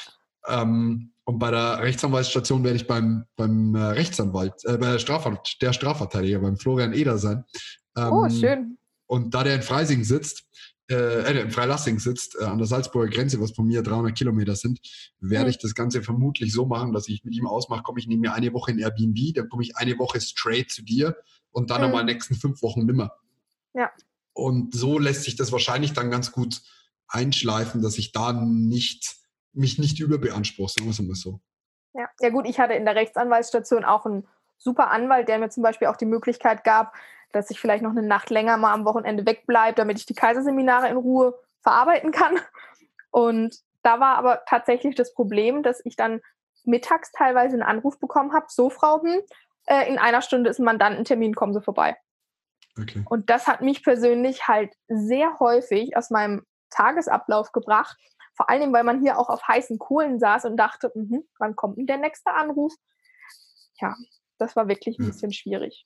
Ähm, 0.47 1.13
und 1.25 1.39
bei 1.39 1.51
der 1.51 1.81
Rechtsanwaltsstation 1.81 2.65
werde 2.65 2.77
ich 2.77 2.87
beim, 2.87 3.27
beim 3.37 3.75
äh, 3.75 3.79
Rechtsanwalt, 3.79 4.55
äh, 4.65 4.79
bei 4.79 4.93
der, 4.93 4.99
Strafver 4.99 5.43
der 5.61 5.73
Strafverteidiger, 5.73 6.39
beim 6.39 6.57
Florian 6.57 6.95
Eder 6.95 7.19
sein. 7.19 7.45
Ähm, 7.97 8.13
oh, 8.13 8.29
schön. 8.31 8.79
Und 9.07 9.35
da 9.35 9.45
der 9.45 9.57
in 9.57 9.63
Freising 9.63 10.05
sitzt, 10.05 10.45
äh, 10.91 10.95
äh, 10.95 11.41
in 11.43 11.51
Freilassing 11.51 11.99
sitzt, 11.99 12.37
äh, 12.41 12.45
an 12.45 12.57
der 12.57 12.67
Salzburger 12.67 13.11
Grenze, 13.11 13.41
was 13.41 13.53
von 13.53 13.67
mir 13.67 13.83
300 13.83 14.17
Kilometer 14.17 14.57
sind, 14.57 14.81
werde 15.21 15.45
mhm. 15.45 15.51
ich 15.51 15.59
das 15.59 15.75
Ganze 15.75 16.03
vermutlich 16.03 16.53
so 16.53 16.65
machen, 16.65 16.93
dass 16.93 17.09
ich 17.09 17.25
mit 17.25 17.35
ihm 17.35 17.47
ausmache, 17.47 17.83
komme 17.83 17.99
ich 17.99 18.07
nehme 18.07 18.23
mir 18.23 18.33
eine 18.33 18.55
Woche 18.55 18.71
in 18.71 18.79
Airbnb, 18.79 19.35
dann 19.35 19.49
komme 19.51 19.63
ich 19.63 19.77
eine 19.77 19.99
Woche 19.99 20.19
straight 20.21 20.71
zu 20.71 20.83
dir 20.83 21.17
und 21.51 21.71
dann 21.71 21.83
mhm. 21.83 21.89
nochmal 21.89 22.05
nächsten 22.05 22.35
fünf 22.35 22.63
Wochen 22.63 22.87
nimmer. 22.87 23.13
Ja. 23.75 23.91
Und 24.33 24.75
so 24.75 24.99
lässt 24.99 25.25
sich 25.25 25.37
das 25.37 25.53
wahrscheinlich 25.53 25.93
dann 25.93 26.11
ganz 26.11 26.33
gut 26.33 26.63
einschleifen, 27.07 27.83
dass 27.83 27.99
ich 27.99 28.13
da 28.13 28.33
nicht, 28.33 29.17
mich 29.53 29.79
nicht 29.79 30.01
überbeanspruche, 30.01 30.73
sagen 30.73 30.87
wir 30.87 30.93
es 30.93 31.01
mal 31.01 31.15
so. 31.15 31.41
Ja. 31.93 32.09
ja, 32.21 32.31
gut, 32.31 32.47
ich 32.47 32.59
hatte 32.61 32.75
in 32.75 32.85
der 32.85 32.95
Rechtsanwaltsstation 32.95 33.85
auch 33.85 34.07
einen 34.07 34.27
super 34.57 34.91
Anwalt, 34.91 35.29
der 35.29 35.39
mir 35.39 35.51
zum 35.51 35.63
Beispiel 35.63 35.89
auch 35.89 35.97
die 35.97 36.07
Möglichkeit 36.07 36.65
gab, 36.65 36.95
dass 37.33 37.51
ich 37.51 37.61
vielleicht 37.61 37.83
noch 37.83 37.91
eine 37.91 38.03
Nacht 38.03 38.31
länger 38.31 38.57
mal 38.57 38.73
am 38.73 38.85
Wochenende 38.85 39.27
wegbleibe, 39.27 39.75
damit 39.75 39.99
ich 39.99 40.07
die 40.07 40.15
Kaiserseminare 40.15 40.89
in 40.89 40.97
Ruhe 40.97 41.39
verarbeiten 41.63 42.13
kann. 42.13 42.39
Und 43.11 43.57
da 43.83 44.01
war 44.01 44.17
aber 44.17 44.43
tatsächlich 44.47 44.95
das 44.95 45.15
Problem, 45.15 45.63
dass 45.63 45.85
ich 45.85 45.97
dann 45.97 46.21
mittags 46.65 47.13
teilweise 47.13 47.55
einen 47.55 47.63
Anruf 47.63 47.99
bekommen 47.99 48.33
habe, 48.33 48.47
so 48.49 48.71
Frau, 48.71 49.03
hm, 49.03 49.21
äh, 49.67 49.89
in 49.89 49.99
einer 49.99 50.23
Stunde 50.23 50.51
ist 50.51 50.59
ein 50.59 50.65
Mandantentermin, 50.65 51.35
kommen 51.35 51.55
Sie 51.55 51.63
vorbei. 51.63 51.97
Okay. 52.81 53.05
Und 53.09 53.31
das 53.31 53.47
hat 53.47 53.61
mich 53.61 53.83
persönlich 53.83 54.47
halt 54.47 54.75
sehr 54.89 55.39
häufig 55.41 55.97
aus 55.97 56.11
meinem 56.11 56.47
Tagesablauf 56.71 57.53
gebracht. 57.53 57.99
Vor 58.35 58.49
allem, 58.51 58.73
weil 58.73 58.85
man 58.85 59.01
hier 59.01 59.19
auch 59.19 59.29
auf 59.29 59.47
heißen 59.47 59.79
Kohlen 59.79 60.21
saß 60.21 60.45
und 60.45 60.57
dachte, 60.57 60.93
mh, 60.95 61.21
wann 61.39 61.57
kommt 61.57 61.79
denn 61.79 61.87
der 61.87 61.99
nächste 61.99 62.33
Anruf? 62.33 62.73
Ja, 63.81 63.95
das 64.39 64.57
war 64.57 64.69
wirklich 64.69 64.99
ein 64.99 65.07
bisschen 65.07 65.33
schwierig. 65.33 65.85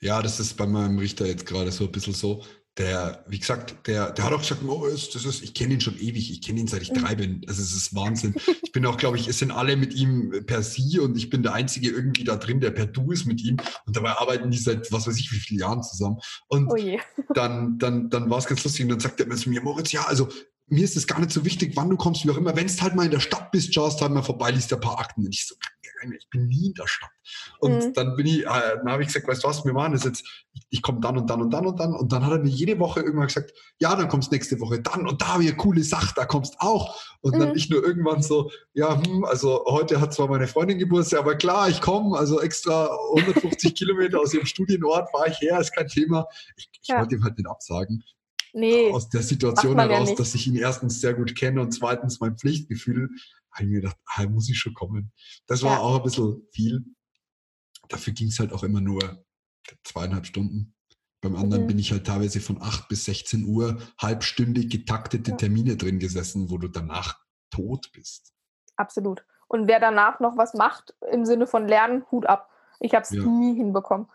Ja, 0.00 0.20
das 0.20 0.40
ist 0.40 0.56
bei 0.56 0.66
meinem 0.66 0.98
Richter 0.98 1.26
jetzt 1.26 1.46
gerade 1.46 1.72
so 1.72 1.84
ein 1.84 1.92
bisschen 1.92 2.14
so. 2.14 2.44
Der, 2.76 3.24
wie 3.28 3.38
gesagt, 3.38 3.86
der, 3.86 4.10
der 4.10 4.24
hat 4.24 4.32
auch 4.32 4.40
gesagt, 4.40 4.62
oh, 4.66 4.88
das 4.88 5.14
ist, 5.14 5.44
ich 5.44 5.54
kenne 5.54 5.74
ihn 5.74 5.80
schon 5.80 5.96
ewig, 5.96 6.32
ich 6.32 6.42
kenne 6.42 6.58
ihn 6.58 6.66
seit 6.66 6.82
ich 6.82 6.90
mhm. 6.90 7.04
drei 7.04 7.14
bin. 7.14 7.42
Also 7.46 7.62
es 7.62 7.72
ist 7.72 7.94
Wahnsinn. 7.94 8.34
Ich 8.62 8.72
bin 8.72 8.84
auch, 8.84 8.96
glaube 8.96 9.16
ich, 9.16 9.28
es 9.28 9.38
sind 9.38 9.52
alle 9.52 9.76
mit 9.76 9.94
ihm 9.94 10.44
per 10.44 10.64
Sie 10.64 10.98
und 10.98 11.16
ich 11.16 11.30
bin 11.30 11.44
der 11.44 11.54
Einzige 11.54 11.90
irgendwie 11.90 12.24
da 12.24 12.34
drin, 12.34 12.60
der 12.60 12.72
per 12.72 12.86
Du 12.86 13.12
ist 13.12 13.26
mit 13.26 13.44
ihm. 13.44 13.58
Und 13.86 13.96
dabei 13.96 14.10
arbeiten 14.10 14.50
die 14.50 14.58
seit 14.58 14.90
was 14.90 15.06
weiß 15.06 15.16
ich 15.18 15.30
wie 15.30 15.38
vielen 15.38 15.60
Jahren 15.60 15.84
zusammen. 15.84 16.18
Und 16.48 16.68
oh 16.68 16.98
dann, 17.32 17.78
dann, 17.78 18.10
dann 18.10 18.28
war 18.28 18.38
es 18.38 18.46
ganz 18.46 18.64
lustig 18.64 18.82
und 18.82 18.90
dann 18.90 19.00
sagt 19.00 19.20
er 19.20 19.26
mir 19.26 19.36
zu 19.36 19.50
mir, 19.50 19.62
Moritz, 19.62 19.92
ja, 19.92 20.02
also 20.06 20.28
mir 20.66 20.84
ist 20.84 20.96
es 20.96 21.06
gar 21.06 21.20
nicht 21.20 21.30
so 21.30 21.44
wichtig, 21.44 21.76
wann 21.76 21.90
du 21.90 21.96
kommst, 21.96 22.24
wie 22.24 22.30
auch 22.30 22.36
immer. 22.36 22.56
Wenn 22.56 22.66
es 22.66 22.80
halt 22.80 22.94
mal 22.94 23.04
in 23.04 23.10
der 23.10 23.20
Stadt 23.20 23.50
bist, 23.50 23.74
schaust 23.74 24.00
halt 24.00 24.12
mal 24.12 24.22
vorbei, 24.22 24.50
liest 24.50 24.72
ein 24.72 24.80
paar 24.80 24.98
Akten. 24.98 25.24
Und 25.24 25.34
ich 25.34 25.46
so, 25.46 25.54
ich 26.18 26.28
bin 26.30 26.48
nie 26.48 26.66
in 26.68 26.74
der 26.74 26.86
Stadt. 26.86 27.10
Und 27.60 27.84
mhm. 27.84 27.92
dann 27.94 28.16
bin 28.16 28.26
ich, 28.26 28.40
äh, 28.40 28.76
dann 28.76 28.90
habe 28.90 29.02
ich 29.02 29.08
gesagt, 29.08 29.26
weißt 29.26 29.44
du 29.44 29.48
was, 29.48 29.64
wir 29.64 29.72
machen 29.72 29.92
das 29.92 30.04
jetzt, 30.04 30.24
ich, 30.52 30.62
ich 30.70 30.82
komme 30.82 31.00
dann 31.00 31.16
und 31.16 31.28
dann 31.28 31.40
und 31.40 31.50
dann 31.50 31.66
und 31.66 31.80
dann. 31.80 31.94
Und 31.94 32.12
dann 32.12 32.24
hat 32.24 32.32
er 32.32 32.38
mir 32.38 32.50
jede 32.50 32.78
Woche 32.78 33.00
irgendwann 33.00 33.28
gesagt, 33.28 33.52
ja, 33.78 33.94
dann 33.94 34.08
kommst 34.08 34.32
nächste 34.32 34.60
Woche 34.60 34.80
dann 34.80 35.06
und 35.06 35.20
da 35.22 35.28
habe 35.28 35.44
ich 35.44 35.50
eine 35.50 35.58
coole 35.58 35.82
Sache, 35.82 36.12
da 36.16 36.24
kommst 36.24 36.56
auch. 36.58 37.00
Und 37.20 37.34
mhm. 37.34 37.40
dann 37.40 37.56
ich 37.56 37.70
nur 37.70 37.84
irgendwann 37.84 38.22
so, 38.22 38.50
ja, 38.72 39.02
hm, 39.02 39.24
also 39.24 39.64
heute 39.66 40.00
hat 40.00 40.12
zwar 40.14 40.28
meine 40.28 40.46
Freundin 40.46 40.78
Geburtstag, 40.78 41.20
aber 41.20 41.36
klar, 41.36 41.68
ich 41.68 41.80
komme, 41.80 42.18
also 42.18 42.40
extra 42.40 42.90
150 43.16 43.74
Kilometer 43.74 44.20
aus 44.20 44.34
ihrem 44.34 44.46
Studienort 44.46 45.10
fahre 45.10 45.30
ich 45.30 45.40
her, 45.40 45.58
ist 45.60 45.74
kein 45.74 45.88
Thema. 45.88 46.26
Ich, 46.56 46.68
ich 46.80 46.88
ja. 46.88 47.00
wollte 47.00 47.16
ihm 47.16 47.24
halt 47.24 47.38
nicht 47.38 47.48
absagen 47.48 48.02
nee, 48.54 48.90
aus 48.92 49.08
der 49.08 49.22
Situation 49.22 49.78
heraus, 49.78 50.10
ja 50.10 50.16
dass 50.16 50.34
ich 50.34 50.46
ihn 50.46 50.56
erstens 50.56 51.00
sehr 51.00 51.14
gut 51.14 51.36
kenne 51.36 51.60
und 51.60 51.72
zweitens 51.72 52.20
mein 52.20 52.36
Pflichtgefühl, 52.38 53.10
habe 53.52 53.64
ich 53.64 53.68
mir 53.68 53.80
gedacht, 53.80 53.96
ah, 54.06 54.26
muss 54.26 54.48
ich 54.48 54.58
schon 54.58 54.74
kommen. 54.74 55.12
Das 55.46 55.62
war 55.62 55.74
ja. 55.74 55.78
auch 55.80 55.96
ein 55.96 56.02
bisschen 56.02 56.42
viel. 56.52 56.84
Dafür 57.88 58.12
ging 58.12 58.28
es 58.28 58.38
halt 58.38 58.52
auch 58.52 58.64
immer 58.64 58.80
nur 58.80 59.24
zweieinhalb 59.84 60.26
Stunden. 60.26 60.74
Beim 61.20 61.36
anderen 61.36 61.64
mhm. 61.64 61.68
bin 61.68 61.78
ich 61.78 61.92
halt 61.92 62.06
teilweise 62.06 62.40
von 62.40 62.60
8 62.60 62.88
bis 62.88 63.04
16 63.06 63.46
Uhr 63.46 63.78
halbstündig 63.98 64.70
getaktete. 64.70 65.36
Termine 65.36 65.76
drin 65.76 65.98
gesessen, 65.98 66.50
wo 66.50 66.58
du 66.58 66.68
danach 66.68 67.18
tot 67.50 67.90
bist. 67.92 68.32
Absolut. 68.76 69.24
Und 69.46 69.68
wer 69.68 69.80
danach 69.80 70.20
noch 70.20 70.36
was 70.36 70.54
macht 70.54 70.94
im 71.12 71.24
Sinne 71.24 71.46
von 71.46 71.68
Lernen, 71.68 72.04
Hut 72.10 72.26
ab. 72.26 72.50
Ich 72.80 72.94
habe 72.94 73.04
es 73.04 73.10
ja. 73.10 73.22
nie 73.22 73.54
hinbekommen. 73.54 74.08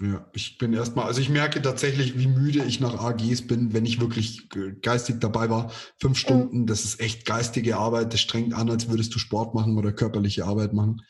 Ja, 0.00 0.28
ich 0.34 0.58
bin 0.58 0.74
erstmal, 0.74 1.06
also 1.06 1.22
ich 1.22 1.30
merke 1.30 1.62
tatsächlich, 1.62 2.18
wie 2.18 2.26
müde 2.26 2.62
ich 2.64 2.80
nach 2.80 3.02
AGs 3.02 3.46
bin, 3.46 3.72
wenn 3.72 3.86
ich 3.86 3.98
wirklich 3.98 4.48
geistig 4.82 5.20
dabei 5.20 5.48
war. 5.48 5.72
Fünf 5.98 6.18
Stunden, 6.18 6.66
das 6.66 6.84
ist 6.84 7.00
echt 7.00 7.24
geistige 7.24 7.78
Arbeit, 7.78 8.12
das 8.12 8.20
strengt 8.20 8.52
an, 8.52 8.68
als 8.68 8.90
würdest 8.90 9.14
du 9.14 9.18
Sport 9.18 9.54
machen 9.54 9.78
oder 9.78 9.92
körperliche 9.92 10.44
Arbeit 10.44 10.74
machen. 10.74 11.00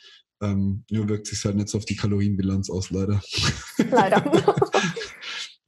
Ähm, 0.41 0.85
nur 0.91 1.09
wirkt 1.09 1.27
sich 1.27 1.45
halt 1.45 1.57
nicht 1.57 1.69
so 1.69 1.79
auf 1.79 1.85
die 1.85 1.97
Kalorienbilanz 1.97 2.71
aus, 2.71 2.91
leider. 2.91 3.21
Leider. 3.91 4.21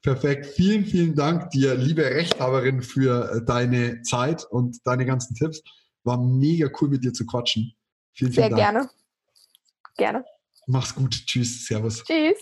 Perfekt. 0.02 0.46
Vielen, 0.46 0.84
vielen 0.84 1.14
Dank 1.16 1.50
dir, 1.50 1.74
liebe 1.74 2.04
Rechthaberin, 2.04 2.82
für 2.82 3.32
äh, 3.32 3.44
deine 3.44 4.02
Zeit 4.02 4.46
und 4.48 4.78
deine 4.84 5.06
ganzen 5.06 5.34
Tipps. 5.34 5.60
War 6.04 6.22
mega 6.22 6.70
cool, 6.80 6.88
mit 6.88 7.02
dir 7.02 7.12
zu 7.12 7.26
quatschen. 7.26 7.72
Vielen, 8.12 8.32
vielen 8.32 8.48
Sehr 8.48 8.48
Dank. 8.50 8.60
gerne. 8.60 8.90
Gerne. 9.96 10.24
Mach's 10.66 10.94
gut. 10.94 11.10
Tschüss. 11.26 11.66
Servus. 11.66 12.04
Tschüss. 12.04 12.38